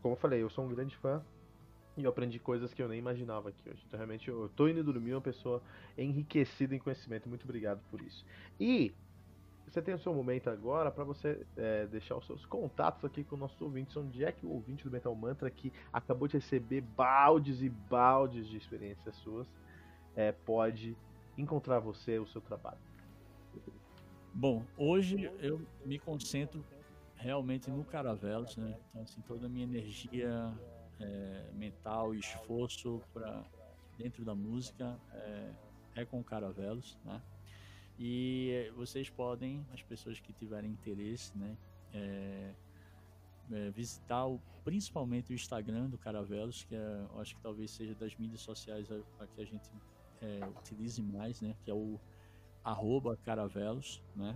[0.02, 1.24] como eu falei, eu sou um grande fã
[1.96, 3.82] e eu aprendi coisas que eu nem imaginava aqui hoje.
[3.88, 5.62] Então, realmente, eu tô indo dormir uma pessoa
[5.98, 7.30] enriquecida em conhecimento.
[7.30, 8.26] Muito obrigado por isso.
[8.60, 8.94] E
[9.72, 13.38] você tem o seu momento agora para você é, deixar os seus contatos aqui com
[13.38, 13.96] nossos ouvintes.
[13.96, 18.48] Onde é que o ouvinte do Metal Mantra que acabou de receber baldes e baldes
[18.50, 19.48] de experiências suas
[20.14, 20.98] é, pode
[21.38, 22.80] encontrar você, o seu trabalho?
[24.34, 26.62] Bom, hoje eu me concentro
[27.16, 28.78] realmente no Caravelos, né?
[28.90, 30.54] Então, assim, toda a minha energia
[31.00, 33.46] é, mental e esforço para
[33.98, 35.52] dentro da música é,
[35.96, 37.22] é com Caravelos, né?
[38.04, 41.56] E vocês podem, as pessoas que tiverem interesse, né,
[41.94, 42.52] é,
[43.52, 48.16] é, visitar o, principalmente o Instagram do Caravelos, que é, acho que talvez seja das
[48.16, 49.70] mídias sociais a, a que a gente
[50.20, 52.00] é, utilize mais, né, que é o
[52.64, 54.36] arroba Caravelos, né.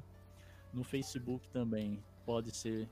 [0.72, 2.88] No Facebook também pode ser,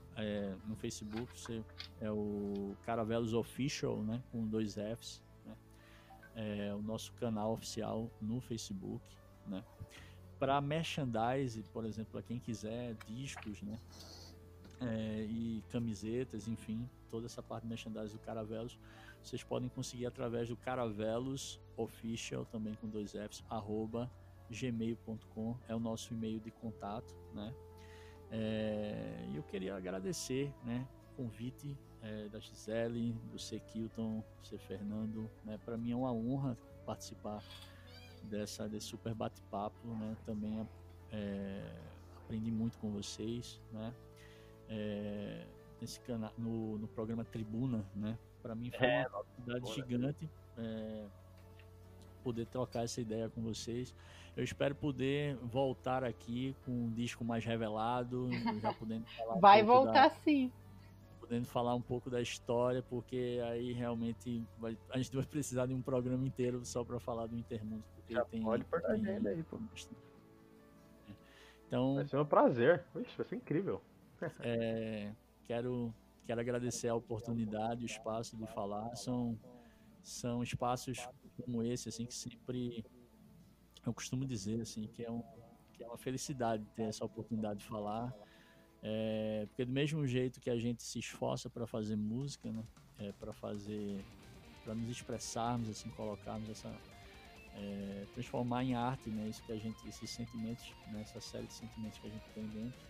[0.66, 1.62] no Facebook você,
[2.00, 5.56] é o Caravelos Official, né, com dois Fs, né,
[6.34, 9.04] é o nosso canal oficial no Facebook,
[9.46, 9.62] né
[10.38, 13.78] para merchandise, por exemplo, para quem quiser discos, né?
[14.80, 18.78] É, e camisetas, enfim, toda essa parte de merchandise do Caravelos,
[19.22, 24.10] vocês podem conseguir através do Caravelos Official, também com dois Fs, arroba
[24.50, 27.54] gmail.com, é o nosso e-mail de contato, né?
[28.30, 33.60] É, e eu queria agradecer, né, o convite é, da Gisele, do C.
[33.60, 34.58] Kilton, C.
[34.58, 35.58] Fernando, né?
[35.64, 37.42] Para mim é uma honra participar
[38.24, 40.16] dessa, desse super bate-papo, né?
[40.24, 40.66] Também
[41.12, 41.62] é,
[42.16, 43.94] aprendi muito com vocês, né?
[44.68, 45.46] É,
[45.80, 48.18] nesse canal, no, no programa Tribuna, né?
[48.42, 51.06] Para mim foi é, uma oportunidade gigante é,
[52.22, 53.94] poder trocar essa ideia com vocês.
[54.36, 58.28] Eu espero poder voltar aqui com um disco mais revelado,
[58.60, 59.38] já podendo falar.
[59.38, 60.10] Vai um voltar da...
[60.10, 60.50] sim
[61.24, 65.72] podendo falar um pouco da história, porque aí realmente vai, a gente vai precisar de
[65.72, 67.82] um programa inteiro só para falar do Intermundo.
[68.08, 69.58] Já tem, pode pôr na agenda aí, pô.
[71.66, 72.84] Então, vai ser um prazer.
[72.96, 73.82] Ixi, vai ser incrível.
[74.40, 75.12] é,
[75.44, 75.94] quero,
[76.26, 78.94] quero agradecer a oportunidade, o espaço de falar.
[78.96, 79.38] São,
[80.02, 81.08] são espaços
[81.42, 82.84] como esse, assim, que sempre
[83.84, 85.22] eu costumo dizer, assim, que é, um,
[85.72, 88.14] que é uma felicidade ter essa oportunidade de falar
[88.86, 92.62] é, porque do mesmo jeito que a gente se esforça para fazer música, né?
[92.98, 94.04] É, para fazer
[94.62, 96.70] para nos expressarmos, assim, colocarmos essa
[97.56, 101.54] é, transformar em arte, né, isso que a gente, esses sentimentos, né, essa série de
[101.54, 102.80] sentimentos que a gente tem dentro.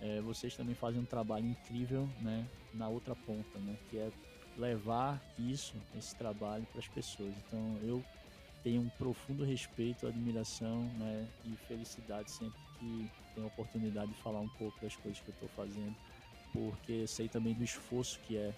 [0.00, 4.10] É, vocês também fazem um trabalho incrível, né, na outra ponta, né, que é
[4.56, 7.34] levar isso, esse trabalho para as pessoas.
[7.46, 8.04] Então eu
[8.62, 14.40] tenho um profundo respeito, admiração, né, e felicidade sempre que tenho a oportunidade de falar
[14.40, 15.94] um pouco das coisas que eu estou fazendo,
[16.52, 18.52] porque sei também do esforço que é,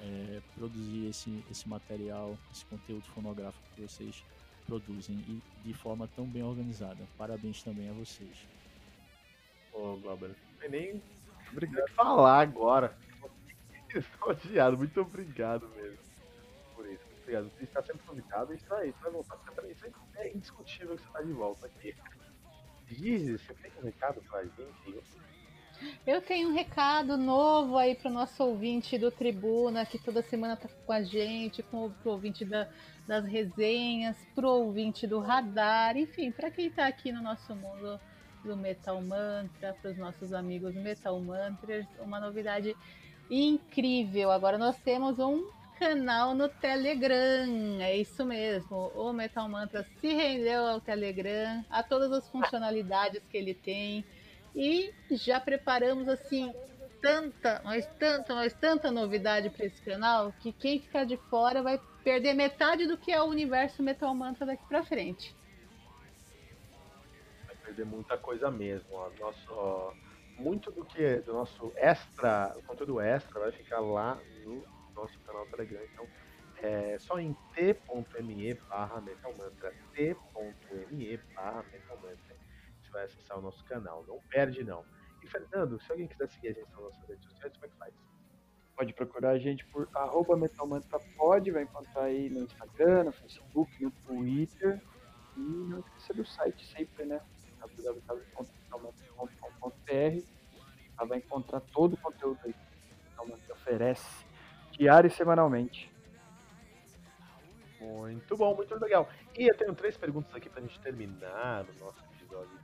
[0.00, 4.22] é produzir esse, esse material, esse conteúdo fonográfico que vocês
[4.66, 7.04] produzem e de forma tão bem organizada.
[7.16, 8.46] Parabéns também a vocês.
[9.72, 11.02] Ô, Glauber, não tem nem
[11.50, 12.96] obrigado falar agora.
[14.22, 15.98] Odiado, muito obrigado mesmo
[16.74, 17.04] por isso.
[17.06, 17.50] Muito obrigado.
[17.50, 19.70] Você está sempre convidado e isso aí, você vai voltar sempre.
[19.70, 19.86] Isso
[20.16, 21.94] é indiscutível que você está de volta aqui.
[22.88, 25.02] Gizes, você tem um recado pra gente?
[26.06, 30.54] Eu tenho um recado novo aí para o nosso ouvinte do Tribuna, que toda semana
[30.54, 32.68] está com a gente, com o ouvinte da,
[33.06, 38.00] das resenhas, pro ouvinte do radar, enfim, para quem está aqui no nosso mundo
[38.44, 42.76] do Metal Mantra, para os nossos amigos Metal Mantras, uma novidade
[43.30, 44.30] incrível.
[44.30, 45.48] Agora nós temos um
[45.78, 48.90] canal no Telegram, é isso mesmo.
[48.94, 54.04] O Metal Mantra se rendeu ao Telegram, a todas as funcionalidades que ele tem
[54.54, 56.52] e já preparamos assim
[57.00, 61.80] tanta, mas tanta, mas tanta novidade para esse canal que quem ficar de fora vai
[62.04, 65.34] perder metade do que é o universo Metal Mantra daqui para frente.
[67.46, 68.88] Vai perder muita coisa mesmo.
[68.92, 69.10] Ó.
[69.18, 69.92] Nosso, ó,
[70.38, 74.64] muito do que do nosso extra, o conteúdo extra vai ficar lá no
[74.94, 75.82] nosso canal Telegram.
[75.92, 76.06] Então,
[76.62, 78.56] é só em t.me
[79.04, 81.20] metalmantra, t.me
[82.00, 82.31] você
[82.92, 84.04] vai acessar o nosso canal.
[84.06, 84.84] Não perde, não.
[85.22, 87.76] E, Fernando, se alguém quiser seguir a gente nas nossas redes sociais, como é que
[87.76, 87.94] faz?
[88.76, 93.82] Pode procurar a gente por arroba Metalmantra pode, vai encontrar aí no Instagram, no Facebook,
[93.82, 94.80] no Twitter.
[95.36, 97.20] E não esqueça do site sempre, né?
[97.60, 100.24] www.metalmantra.com.br
[100.98, 104.24] Ela vai encontrar todo o conteúdo aí que o Metalmantra oferece
[104.72, 105.90] diário e semanalmente.
[107.80, 109.08] Muito bom, muito legal.
[109.36, 112.11] E eu tenho três perguntas aqui pra gente terminar o nosso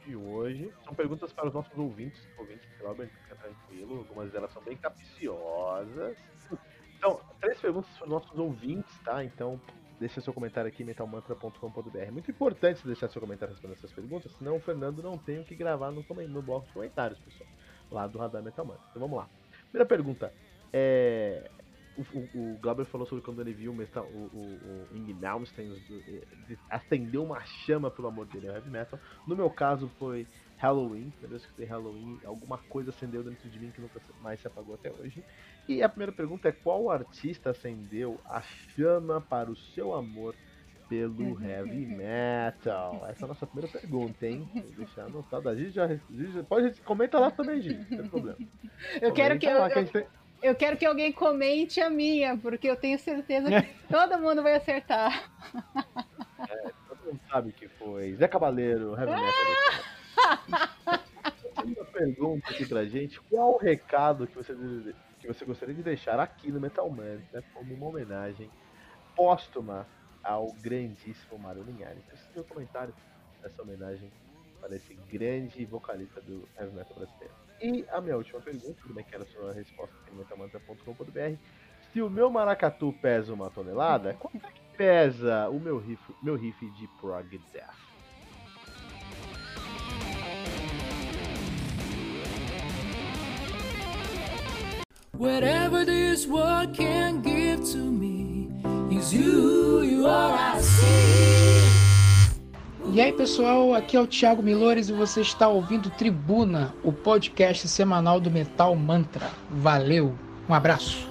[0.09, 0.73] de hoje.
[0.85, 3.99] São perguntas para os nossos ouvintes, ouvintes Robert, fica tranquilo.
[3.99, 6.17] Algumas delas são bem capciosas.
[6.97, 9.23] Então, três perguntas para os nossos ouvintes, tá?
[9.23, 9.61] Então,
[10.01, 12.13] deixa seu comentário aqui metalmantra.com.br.
[12.13, 15.55] Muito importante deixar seu comentário respondendo essas perguntas, senão o Fernando não tem o que
[15.55, 17.49] gravar no, no bloco de comentários, pessoal.
[17.91, 18.85] Lá do Radar Metal Mantra.
[18.91, 19.29] Então vamos lá.
[19.71, 20.33] Primeira pergunta.
[20.73, 21.51] É,
[21.99, 25.73] o, o, Glauber falou sobre quando ele viu o, metal, o, o, o Ing Malmsteen
[26.71, 28.99] acendeu uma chama pelo amor dele ao heavy metal.
[29.27, 30.27] No meu caso foi
[30.59, 34.47] Halloween, quando eu escutei Halloween, alguma coisa acendeu dentro de mim que nunca mais se
[34.47, 35.25] apagou até hoje.
[35.69, 40.35] E a primeira pergunta é qual artista acendeu a chama para o seu amor
[40.89, 43.05] pelo heavy metal?
[43.09, 44.49] Essa é a nossa primeira pergunta, hein?
[44.55, 45.49] Vou deixar anotado.
[45.49, 45.87] A gente já,
[46.49, 48.39] pode comenta lá também, gente, não tem problema.
[49.01, 50.07] Eu quero que eu, que eu,
[50.43, 54.55] eu quero que alguém comente a minha, porque eu tenho certeza que todo mundo vai
[54.55, 55.31] acertar.
[56.49, 59.29] É, todo mundo sabe que foi Zé Cabaleiro, Heavy Metal.
[61.65, 63.21] Uma pergunta aqui pra gente.
[63.23, 64.55] Qual o recado que você,
[65.19, 68.51] que você gostaria de deixar aqui no Metal Man, né, como uma homenagem
[69.17, 69.87] póstuma
[70.23, 72.05] ao grandíssimo Mário Linhares?
[72.35, 72.95] É o comentário
[73.43, 74.11] dessa homenagem
[74.61, 77.48] para esse grande vocalista do Heavy Metal brasileiro.
[77.61, 81.37] E a minha última pergunta, como é que era a sua resposta metamanta.com.br?
[81.93, 86.37] Se o meu maracatu pesa uma tonelada, quanto é que pesa o meu riff, meu
[86.37, 87.89] riff de prog death?
[95.19, 98.53] Whatever this world can give to me
[98.97, 101.58] is you, you are I see.
[102.93, 107.69] E aí pessoal, aqui é o Thiago Milores e você está ouvindo Tribuna, o podcast
[107.69, 109.31] semanal do Metal Mantra.
[109.51, 110.15] Valeu,
[110.49, 111.07] um abraço.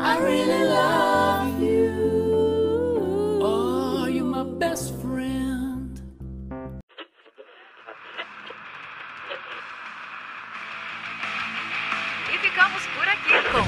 [0.00, 2.27] I really love you.